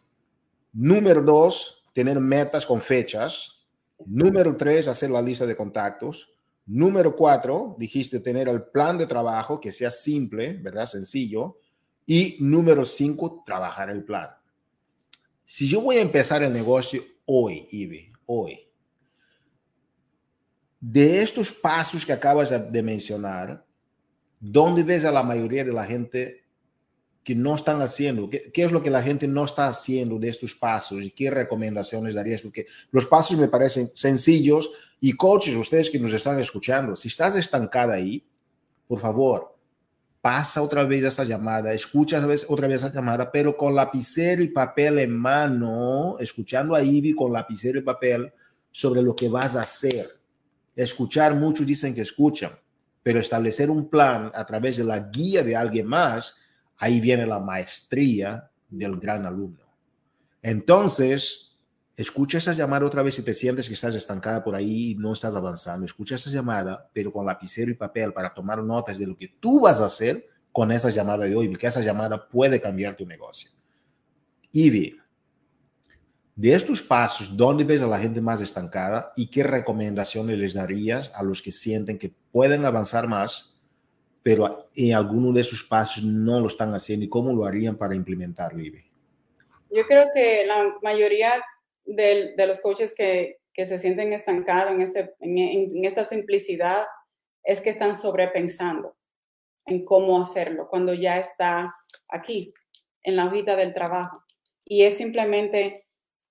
Número 0.71 1.21
dos, 1.21 1.83
tener 1.93 2.19
metas 2.19 2.65
con 2.65 2.81
fechas. 2.81 3.59
Número 4.07 4.57
tres, 4.57 4.87
hacer 4.87 5.11
la 5.11 5.21
lista 5.21 5.45
de 5.45 5.55
contactos. 5.55 6.31
Número 6.65 7.15
cuatro, 7.15 7.75
dijiste 7.77 8.21
tener 8.21 8.47
el 8.47 8.63
plan 8.63 8.97
de 8.97 9.05
trabajo 9.05 9.59
que 9.59 9.71
sea 9.71 9.91
simple, 9.91 10.53
¿verdad? 10.53 10.87
Sencillo. 10.87 11.59
Y 12.07 12.37
número 12.39 12.85
cinco, 12.85 13.43
trabajar 13.45 13.91
el 13.91 14.03
plan. 14.03 14.29
Si 15.45 15.67
yo 15.67 15.79
voy 15.81 15.97
a 15.97 16.01
empezar 16.01 16.41
el 16.41 16.51
negocio 16.51 17.03
hoy, 17.25 17.67
Ibe, 17.71 18.11
hoy. 18.25 18.59
De 20.79 21.21
estos 21.21 21.51
pasos 21.51 22.05
que 22.05 22.13
acabas 22.13 22.49
de 22.49 22.83
mencionar, 22.83 23.65
¿dónde 24.39 24.83
ves 24.83 25.05
a 25.05 25.11
la 25.11 25.23
mayoría 25.23 25.63
de 25.63 25.71
la 25.71 25.85
gente 25.85 26.43
que 27.23 27.33
no 27.33 27.55
están 27.55 27.81
haciendo? 27.81 28.29
¿Qué, 28.29 28.51
¿Qué, 28.51 28.65
es 28.65 28.71
lo 28.71 28.83
que 28.83 28.89
la 28.89 29.01
gente 29.01 29.27
no 29.27 29.45
está 29.45 29.67
haciendo 29.67 30.19
de 30.19 30.27
estos 30.27 30.53
pasos 30.53 31.01
y 31.01 31.11
qué 31.11 31.31
recomendaciones 31.31 32.15
darías? 32.15 32.41
Porque 32.41 32.65
los 32.91 33.05
pasos 33.05 33.37
me 33.37 33.47
parecen 33.47 33.91
sencillos 33.95 34.71
y 34.99 35.13
coaches, 35.13 35.55
ustedes 35.55 35.89
que 35.89 35.99
nos 35.99 36.11
están 36.11 36.39
escuchando, 36.39 36.95
si 36.97 37.07
estás 37.07 37.35
estancada 37.35 37.93
ahí, 37.93 38.25
por 38.87 38.99
favor, 38.99 39.52
pasa 40.23 40.61
otra 40.61 40.85
vez 40.85 41.03
esa 41.03 41.25
llamada, 41.25 41.73
escucha 41.73 42.25
otra 42.47 42.67
vez, 42.67 42.81
esa 42.81 42.93
llamada, 42.93 43.29
pero 43.29 43.57
con 43.57 43.75
lapicero 43.75 44.41
y 44.41 44.47
papel 44.47 44.99
en 44.99 45.11
mano, 45.11 46.15
escuchando 46.17 46.75
a 46.75 46.81
Ivy 46.81 47.13
con 47.13 47.33
lapicero 47.33 47.77
y 47.77 47.81
papel 47.81 48.31
sobre 48.71 49.01
lo 49.01 49.13
que 49.13 49.27
vas 49.27 49.57
a 49.57 49.63
hacer. 49.63 50.07
Escuchar, 50.77 51.35
muchos 51.35 51.67
dicen 51.67 51.93
que 51.93 52.03
escuchan, 52.03 52.51
pero 53.03 53.19
establecer 53.19 53.69
un 53.69 53.89
plan 53.89 54.31
a 54.33 54.45
través 54.45 54.77
de 54.77 54.85
la 54.85 54.99
guía 54.99 55.43
de 55.43 55.57
alguien 55.57 55.87
más, 55.87 56.37
ahí 56.77 57.01
viene 57.01 57.25
la 57.25 57.39
maestría 57.39 58.49
del 58.69 58.97
gran 59.01 59.25
alumno. 59.25 59.65
Entonces, 60.41 61.52
escucha 61.95 62.39
esa 62.39 62.53
llamada 62.53 62.85
otra 62.85 63.03
vez 63.03 63.15
si 63.15 63.23
te 63.23 63.33
sientes 63.33 63.67
que 63.67 63.75
estás 63.75 63.95
estancada 63.95 64.43
por 64.43 64.55
ahí 64.55 64.91
y 64.91 64.95
no 64.95 65.13
estás 65.13 65.35
avanzando. 65.35 65.85
Escucha 65.85 66.15
esa 66.15 66.29
llamada, 66.29 66.89
pero 66.93 67.11
con 67.11 67.25
lapicero 67.25 67.71
y 67.71 67.75
papel 67.75 68.13
para 68.13 68.33
tomar 68.33 68.63
notas 68.63 68.97
de 68.97 69.07
lo 69.07 69.15
que 69.15 69.27
tú 69.27 69.61
vas 69.61 69.79
a 69.81 69.85
hacer 69.85 70.27
con 70.51 70.71
esa 70.71 70.89
llamada 70.89 71.25
de 71.25 71.35
hoy, 71.35 71.47
porque 71.47 71.67
esa 71.67 71.81
llamada 71.81 72.27
puede 72.27 72.61
cambiar 72.61 72.95
tu 72.95 73.05
negocio. 73.05 73.49
Ivy, 74.51 74.99
de 76.35 76.53
estos 76.53 76.81
pasos, 76.81 77.35
¿dónde 77.35 77.63
ves 77.63 77.81
a 77.81 77.87
la 77.87 77.99
gente 77.99 78.21
más 78.21 78.41
estancada 78.41 79.11
y 79.15 79.27
qué 79.27 79.43
recomendaciones 79.43 80.37
les 80.37 80.53
darías 80.53 81.11
a 81.15 81.23
los 81.23 81.41
que 81.41 81.51
sienten 81.51 81.97
que 81.97 82.13
pueden 82.31 82.65
avanzar 82.65 83.07
más, 83.07 83.55
pero 84.21 84.69
en 84.75 84.95
alguno 84.95 85.31
de 85.31 85.41
esos 85.41 85.63
pasos 85.63 86.03
no 86.03 86.39
lo 86.39 86.47
están 86.47 86.73
haciendo 86.73 87.05
y 87.05 87.09
cómo 87.09 87.33
lo 87.33 87.45
harían 87.45 87.75
para 87.75 87.95
implementarlo, 87.95 88.61
Ivy? 88.61 88.83
Yo 89.71 89.87
creo 89.87 90.05
que 90.13 90.45
la 90.45 90.75
mayoría 90.83 91.33
de, 91.85 92.33
de 92.35 92.47
los 92.47 92.61
coaches 92.61 92.93
que, 92.95 93.39
que, 93.53 93.65
se 93.65 93.77
sienten 93.77 94.13
estancados 94.13 94.71
en, 94.71 94.81
este, 94.81 95.13
en, 95.19 95.85
esta 95.85 96.03
simplicidad 96.03 96.85
es 97.43 97.61
que 97.61 97.69
están 97.69 97.95
sobrepensando 97.95 98.95
en 99.65 99.85
cómo 99.85 100.21
hacerlo 100.21 100.67
cuando 100.69 100.93
ya 100.93 101.17
está 101.17 101.75
aquí, 102.09 102.53
en 103.03 103.15
la 103.15 103.25
hojita 103.25 103.55
del 103.55 103.73
trabajo. 103.73 104.23
Y 104.65 104.83
es 104.83 104.97
simplemente 104.97 105.85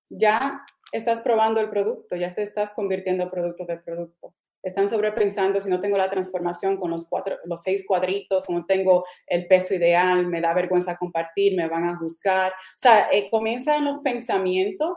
ya 0.09 0.65
estás 0.91 1.23
probando 1.23 1.61
el 1.61 1.71
producto, 1.71 2.17
ya 2.17 2.35
te 2.35 2.43
estás 2.43 2.73
convirtiendo 2.73 3.25
en 3.25 3.31
producto 3.31 3.65
de 3.65 3.79
producto. 3.79 4.35
Están 4.63 4.89
sobrepensando 4.89 5.59
si 5.59 5.69
no 5.69 5.81
tengo 5.81 5.99
la 5.99 6.09
transformación 6.09 6.77
con 6.77 6.91
los, 6.91 7.09
cuatro, 7.09 7.37
los 7.45 7.63
seis 7.63 7.85
cuadritos, 7.87 8.49
no 8.49 8.65
tengo 8.65 9.05
el 9.27 9.49
peso 9.49 9.75
ideal, 9.75 10.27
me 10.27 10.41
da 10.41 10.55
vergüenza 10.55 10.97
compartir, 10.97 11.57
me 11.57 11.69
van 11.69 11.85
a 11.89 11.97
juzgar. 11.97 12.53
O 12.53 12.79
sea, 12.79 13.09
eh, 13.11 13.29
comienzan 13.29 13.85
los 13.85 14.01
pensamientos 14.03 14.97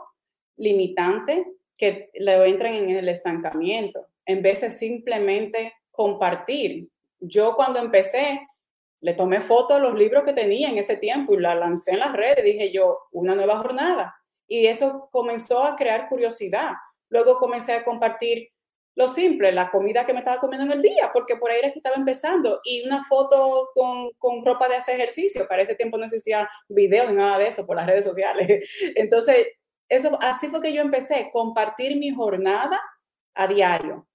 limitantes 0.56 1.46
que 1.76 2.10
le 2.14 2.48
entran 2.48 2.74
en 2.74 2.90
el 2.90 3.08
estancamiento, 3.08 4.06
en 4.24 4.42
vez 4.42 4.62
de 4.62 4.70
simplemente 4.70 5.74
compartir. 5.90 6.88
Yo 7.20 7.54
cuando 7.54 7.78
empecé, 7.78 8.40
le 9.00 9.14
tomé 9.14 9.40
fotos 9.40 9.76
de 9.76 9.82
los 9.82 9.94
libros 9.94 10.24
que 10.24 10.32
tenía 10.32 10.70
en 10.70 10.78
ese 10.78 10.96
tiempo 10.96 11.34
y 11.34 11.40
la 11.40 11.54
lancé 11.54 11.92
en 11.92 12.00
las 12.00 12.12
redes. 12.12 12.44
Dije 12.44 12.72
yo, 12.72 12.98
una 13.12 13.34
nueva 13.34 13.58
jornada 13.58 14.14
y 14.48 14.66
eso 14.66 15.08
comenzó 15.10 15.62
a 15.62 15.76
crear 15.76 16.08
curiosidad. 16.08 16.72
Luego 17.08 17.38
comencé 17.38 17.72
a 17.72 17.84
compartir 17.84 18.48
lo 18.94 19.08
simple, 19.08 19.52
la 19.52 19.70
comida 19.70 20.06
que 20.06 20.14
me 20.14 20.20
estaba 20.20 20.40
comiendo 20.40 20.64
en 20.64 20.78
el 20.78 20.82
día, 20.82 21.10
porque 21.12 21.36
por 21.36 21.50
ahí 21.50 21.58
era 21.58 21.70
que 21.70 21.80
estaba 21.80 21.96
empezando, 21.96 22.60
y 22.64 22.86
una 22.86 23.04
foto 23.04 23.68
con, 23.74 24.10
con, 24.16 24.42
ropa 24.42 24.68
de 24.68 24.76
hacer 24.76 24.96
ejercicio. 24.96 25.46
Para 25.46 25.62
ese 25.62 25.74
tiempo 25.74 25.98
no 25.98 26.04
existía 26.04 26.48
video 26.68 27.10
ni 27.10 27.16
nada 27.16 27.38
de 27.38 27.48
eso 27.48 27.66
por 27.66 27.76
las 27.76 27.86
redes 27.86 28.06
sociales. 28.06 28.66
Entonces, 28.96 29.48
eso, 29.88 30.18
así 30.20 30.48
fue 30.48 30.62
que 30.62 30.72
yo 30.72 30.82
empecé, 30.82 31.30
compartir 31.32 31.96
mi 31.98 32.10
jornada 32.10 32.80
a 33.34 33.46
diario 33.46 34.08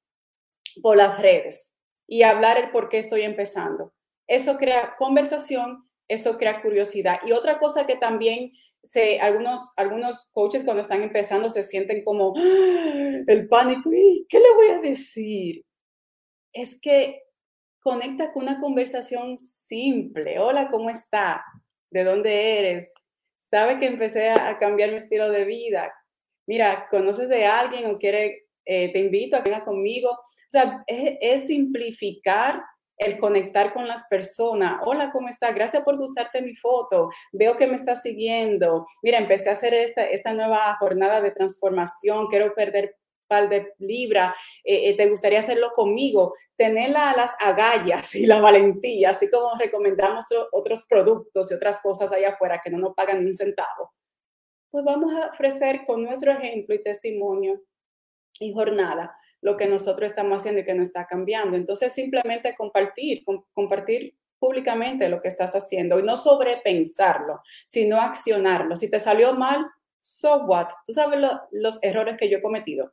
por 0.81 0.97
las 0.97 1.19
redes 1.21 1.73
y 2.07 2.23
hablar 2.23 2.57
el 2.57 2.71
por 2.71 2.89
qué 2.89 2.99
estoy 2.99 3.21
empezando. 3.21 3.93
Eso 4.27 4.57
crea 4.57 4.95
conversación, 4.97 5.89
eso 6.07 6.37
crea 6.37 6.61
curiosidad. 6.61 7.19
Y 7.25 7.31
otra 7.31 7.59
cosa 7.59 7.85
que 7.85 7.95
también 7.95 8.51
se, 8.83 9.19
algunos, 9.19 9.73
algunos 9.77 10.29
coaches 10.31 10.63
cuando 10.63 10.81
están 10.81 11.03
empezando 11.03 11.49
se 11.49 11.63
sienten 11.63 12.03
como 12.03 12.33
¡Ah! 12.35 13.23
el 13.27 13.47
pánico, 13.47 13.91
¿y 13.93 14.25
qué 14.27 14.39
le 14.39 14.53
voy 14.55 14.67
a 14.69 14.79
decir? 14.79 15.63
Es 16.53 16.79
que 16.81 17.21
conecta 17.81 18.33
con 18.33 18.43
una 18.43 18.59
conversación 18.59 19.37
simple. 19.39 20.39
Hola, 20.39 20.69
¿cómo 20.69 20.89
está? 20.89 21.43
¿De 21.89 22.03
dónde 22.03 22.59
eres? 22.59 22.91
¿Sabe 23.51 23.79
que 23.79 23.87
empecé 23.87 24.29
a 24.29 24.57
cambiar 24.57 24.91
mi 24.91 24.97
estilo 24.97 25.29
de 25.29 25.43
vida? 25.43 25.93
Mira, 26.47 26.87
¿conoces 26.89 27.27
de 27.27 27.45
alguien 27.45 27.85
o 27.85 27.97
quiere, 27.97 28.45
eh, 28.65 28.93
te 28.93 28.99
invito 28.99 29.35
a 29.35 29.43
que 29.43 29.49
venga 29.51 29.65
conmigo? 29.65 30.11
O 30.11 30.49
sea, 30.49 30.83
es, 30.87 31.17
es 31.19 31.47
simplificar 31.47 32.63
el 32.97 33.19
conectar 33.19 33.73
con 33.73 33.87
las 33.87 34.07
personas. 34.07 34.79
Hola, 34.85 35.09
¿cómo 35.11 35.27
estás? 35.27 35.53
Gracias 35.53 35.83
por 35.83 35.97
gustarte 35.97 36.41
mi 36.41 36.55
foto. 36.55 37.09
Veo 37.33 37.57
que 37.57 37.67
me 37.67 37.75
estás 37.75 38.01
siguiendo. 38.03 38.85
Mira, 39.03 39.17
empecé 39.17 39.49
a 39.49 39.53
hacer 39.53 39.73
esta, 39.73 40.05
esta 40.05 40.33
nueva 40.33 40.77
jornada 40.79 41.19
de 41.19 41.31
transformación. 41.31 42.27
Quiero 42.27 42.53
perder 42.53 42.95
par 43.31 43.47
de 43.47 43.73
libras. 43.79 44.35
Eh, 44.65 44.89
eh, 44.89 44.97
¿Te 44.97 45.09
gustaría 45.09 45.39
hacerlo 45.39 45.71
conmigo? 45.73 46.33
Tener 46.57 46.89
las 46.89 47.33
agallas 47.39 48.13
y 48.13 48.25
la 48.25 48.41
valentía, 48.41 49.11
así 49.11 49.29
como 49.29 49.57
recomendamos 49.57 50.25
otros 50.51 50.85
productos 50.89 51.49
y 51.49 51.53
otras 51.53 51.81
cosas 51.81 52.11
allá 52.11 52.31
afuera 52.31 52.59
que 52.61 52.69
no 52.69 52.77
nos 52.77 52.93
pagan 52.93 53.21
ni 53.21 53.27
un 53.27 53.33
centavo. 53.33 53.93
Pues 54.69 54.83
vamos 54.83 55.13
a 55.13 55.29
ofrecer 55.29 55.83
con 55.85 56.03
nuestro 56.03 56.33
ejemplo 56.33 56.75
y 56.75 56.83
testimonio 56.83 57.61
y 58.39 58.53
jornada 58.53 59.15
lo 59.39 59.55
que 59.55 59.67
nosotros 59.67 60.11
estamos 60.11 60.41
haciendo 60.41 60.61
y 60.61 60.65
que 60.65 60.73
no 60.73 60.83
está 60.83 61.07
cambiando. 61.07 61.55
Entonces, 61.55 61.93
simplemente 61.93 62.53
compartir, 62.55 63.23
compartir 63.53 64.15
públicamente 64.39 65.07
lo 65.07 65.21
que 65.21 65.29
estás 65.29 65.55
haciendo 65.55 65.99
y 65.99 66.03
no 66.03 66.15
sobrepensarlo, 66.15 67.41
sino 67.65 67.97
accionarlo. 67.97 68.75
Si 68.75 68.89
te 68.89 68.99
salió 68.99 69.33
mal, 69.33 69.65
so 69.99 70.45
what? 70.45 70.67
Tú 70.85 70.93
sabes 70.93 71.19
los 71.51 71.79
errores 71.81 72.17
que 72.17 72.29
yo 72.29 72.37
he 72.37 72.41
cometido 72.41 72.91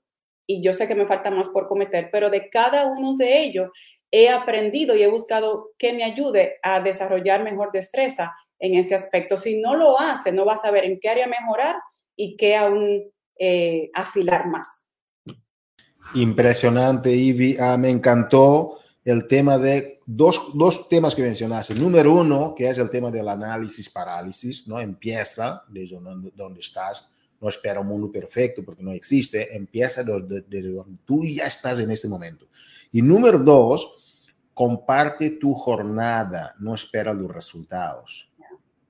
y 0.49 0.63
yo 0.63 0.73
sé 0.73 0.89
que 0.89 0.95
me 0.95 1.07
falta 1.07 1.31
más 1.31 1.51
por 1.51 1.69
cometer, 1.69 2.09
pero 2.11 2.31
de 2.31 2.49
cada 2.49 2.87
uno 2.87 3.15
de 3.17 3.43
ellos 3.43 3.71
he 4.11 4.31
aprendido 4.31 4.97
y 4.97 5.03
he 5.03 5.07
buscado 5.07 5.73
que 5.77 5.93
me 5.93 6.05
ayude 6.05 6.57
a 6.63 6.81
desarrollar 6.81 7.45
mejor 7.45 7.71
destreza 7.71 8.35
en 8.59 8.75
ese 8.75 8.95
aspecto. 8.95 9.37
Si 9.37 9.61
no 9.61 9.75
lo 9.75 10.01
hace, 10.01 10.33
no 10.33 10.47
vas 10.47 10.61
a 10.61 10.69
saber 10.69 10.87
en 10.87 10.99
qué 10.99 11.11
área 11.11 11.27
mejorar 11.27 11.77
y 12.17 12.35
qué 12.37 12.57
aún 12.57 13.13
eh, 13.39 13.91
afilar 13.93 14.47
más. 14.47 14.91
Impresionante, 16.15 17.11
Ivy. 17.11 17.59
Ah, 17.61 17.77
me 17.77 17.91
encantó 17.91 18.79
el 19.05 19.29
tema 19.29 19.59
de 19.59 20.01
dos, 20.07 20.53
dos 20.55 20.89
temas 20.89 21.15
que 21.15 21.21
mencionaste. 21.21 21.75
Número 21.75 22.15
uno, 22.15 22.55
que 22.55 22.71
es 22.71 22.79
el 22.79 22.89
tema 22.89 23.11
del 23.11 23.29
análisis 23.29 23.91
parálisis, 23.91 24.67
¿no? 24.67 24.81
Empieza 24.81 25.63
desde 25.69 25.99
donde 26.35 26.61
estás, 26.61 27.07
no 27.41 27.49
espera 27.49 27.81
un 27.81 27.87
mundo 27.87 28.11
perfecto 28.11 28.65
porque 28.65 28.83
no 28.83 28.93
existe, 28.93 29.55
empieza 29.55 30.03
desde, 30.03 30.63
donde 30.63 30.99
tú 31.05 31.25
ya 31.25 31.47
estás 31.47 31.79
en 31.79 31.91
este 31.91 32.09
momento. 32.09 32.49
Y 32.91 33.03
número 33.03 33.39
dos, 33.39 34.27
comparte 34.55 35.31
tu 35.31 35.55
jornada, 35.55 36.55
no 36.59 36.75
espera 36.75 37.13
los 37.13 37.33
resultados. 37.33 38.31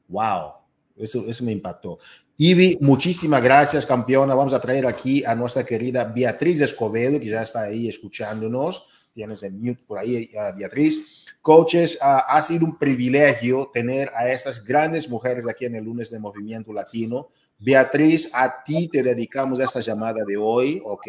Wow, 0.08 0.52
eso, 0.96 1.24
eso 1.26 1.44
me 1.44 1.52
impactó. 1.52 1.98
Ivy, 2.40 2.78
muchísimas 2.80 3.42
gracias, 3.42 3.84
campeona. 3.84 4.32
Vamos 4.32 4.54
a 4.54 4.60
traer 4.60 4.86
aquí 4.86 5.24
a 5.24 5.34
nuestra 5.34 5.64
querida 5.64 6.04
Beatriz 6.04 6.60
Escobedo, 6.60 7.18
que 7.18 7.26
ya 7.26 7.42
está 7.42 7.62
ahí 7.62 7.88
escuchándonos. 7.88 8.86
Tienes 9.12 9.42
el 9.42 9.54
mute 9.54 9.82
por 9.84 9.98
ahí, 9.98 10.30
uh, 10.34 10.56
Beatriz. 10.56 11.26
Coaches, 11.42 11.96
uh, 11.96 12.22
ha 12.28 12.40
sido 12.42 12.64
un 12.64 12.78
privilegio 12.78 13.68
tener 13.74 14.10
a 14.14 14.30
estas 14.30 14.64
grandes 14.64 15.08
mujeres 15.08 15.48
aquí 15.48 15.64
en 15.64 15.74
el 15.74 15.84
lunes 15.84 16.10
de 16.10 16.20
Movimiento 16.20 16.72
Latino. 16.72 17.30
Beatriz, 17.58 18.30
a 18.32 18.62
ti 18.62 18.88
te 18.88 19.02
dedicamos 19.02 19.58
esta 19.58 19.80
llamada 19.80 20.24
de 20.24 20.36
hoy, 20.36 20.80
¿ok? 20.84 21.06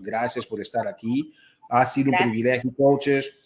Gracias 0.00 0.44
por 0.44 0.60
estar 0.60 0.86
aquí. 0.88 1.32
Ha 1.70 1.86
sido 1.86 2.10
gracias. 2.10 2.26
un 2.26 2.32
privilegio, 2.32 2.72
coaches. 2.76 3.38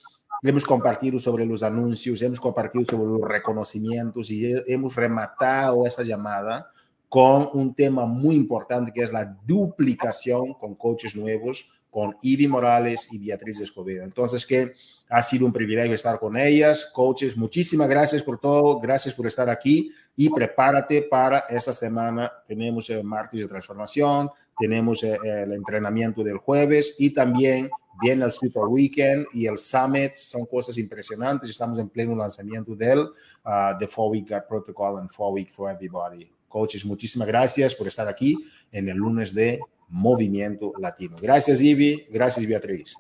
Hemos 0.43 0.65
compartido 0.65 1.19
sobre 1.19 1.45
los 1.45 1.63
anuncios, 1.63 2.23
hemos 2.23 2.41
compartido 2.41 2.85
sobre 2.85 3.11
los 3.11 3.29
reconocimientos 3.29 4.31
y 4.31 4.55
hemos 4.67 4.97
rematado 4.97 5.87
esta 5.87 6.03
llamada 6.03 6.71
con 7.09 7.49
un 7.53 7.75
tema 7.75 8.07
muy 8.07 8.37
importante 8.37 8.93
que 8.93 9.03
es 9.03 9.13
la 9.13 9.37
duplicación 9.45 10.55
con 10.55 10.75
coaches 10.75 11.15
nuevos, 11.15 11.73
con 11.97 12.15
Ivy 12.21 12.47
Morales 12.47 13.09
y 13.11 13.17
Beatriz 13.17 13.59
Escobedo. 13.59 14.05
Entonces, 14.05 14.45
que 14.45 14.75
ha 15.09 15.23
sido 15.23 15.47
un 15.47 15.53
privilegio 15.55 15.95
estar 15.95 16.19
con 16.19 16.37
ellas. 16.37 16.91
Coaches, 16.93 17.39
muchísimas 17.39 17.89
gracias 17.89 18.23
por 18.23 18.39
todo, 18.39 18.79
gracias 18.79 19.15
por 19.15 19.27
estar 19.27 19.49
aquí 19.49 19.91
y 20.15 20.29
prepárate 20.29 21.01
para 21.11 21.45
esta 21.49 21.73
semana. 21.73 22.31
Tenemos 22.47 22.91
el 22.91 23.03
martes 23.03 23.41
de 23.41 23.49
transformación, 23.49 24.29
tenemos 24.59 25.03
el 25.05 25.55
entrenamiento 25.55 26.23
del 26.23 26.37
jueves 26.37 26.97
y 26.99 27.15
también 27.15 27.71
viene 27.99 28.27
el 28.27 28.33
Super 28.33 28.65
Weekend 28.65 29.25
y 29.33 29.47
el 29.47 29.57
Summit, 29.57 30.17
son 30.17 30.45
cosas 30.45 30.77
impresionantes, 30.77 31.49
estamos 31.49 31.79
en 31.79 31.89
pleno 31.89 32.15
lanzamiento 32.15 32.75
del 32.75 32.99
uh, 32.99 33.79
The 33.79 33.89
Four 33.89 34.11
Week 34.11 34.31
Protocol 34.47 34.99
and 34.99 35.09
Four 35.09 35.33
Week 35.33 35.51
for 35.51 35.71
Everybody. 35.71 36.31
Coaches, 36.47 36.85
muchísimas 36.85 37.27
gracias 37.27 37.75
por 37.75 37.87
estar 37.89 38.07
aquí 38.07 38.37
en 38.71 38.87
el 38.91 38.99
lunes 38.99 39.35
de 39.35 39.61
Movimiento 39.89 40.73
Latino. 40.79 41.17
Gracias, 41.21 41.61
Ivy. 41.61 42.07
Gracias, 42.11 42.47
Beatriz. 42.47 42.95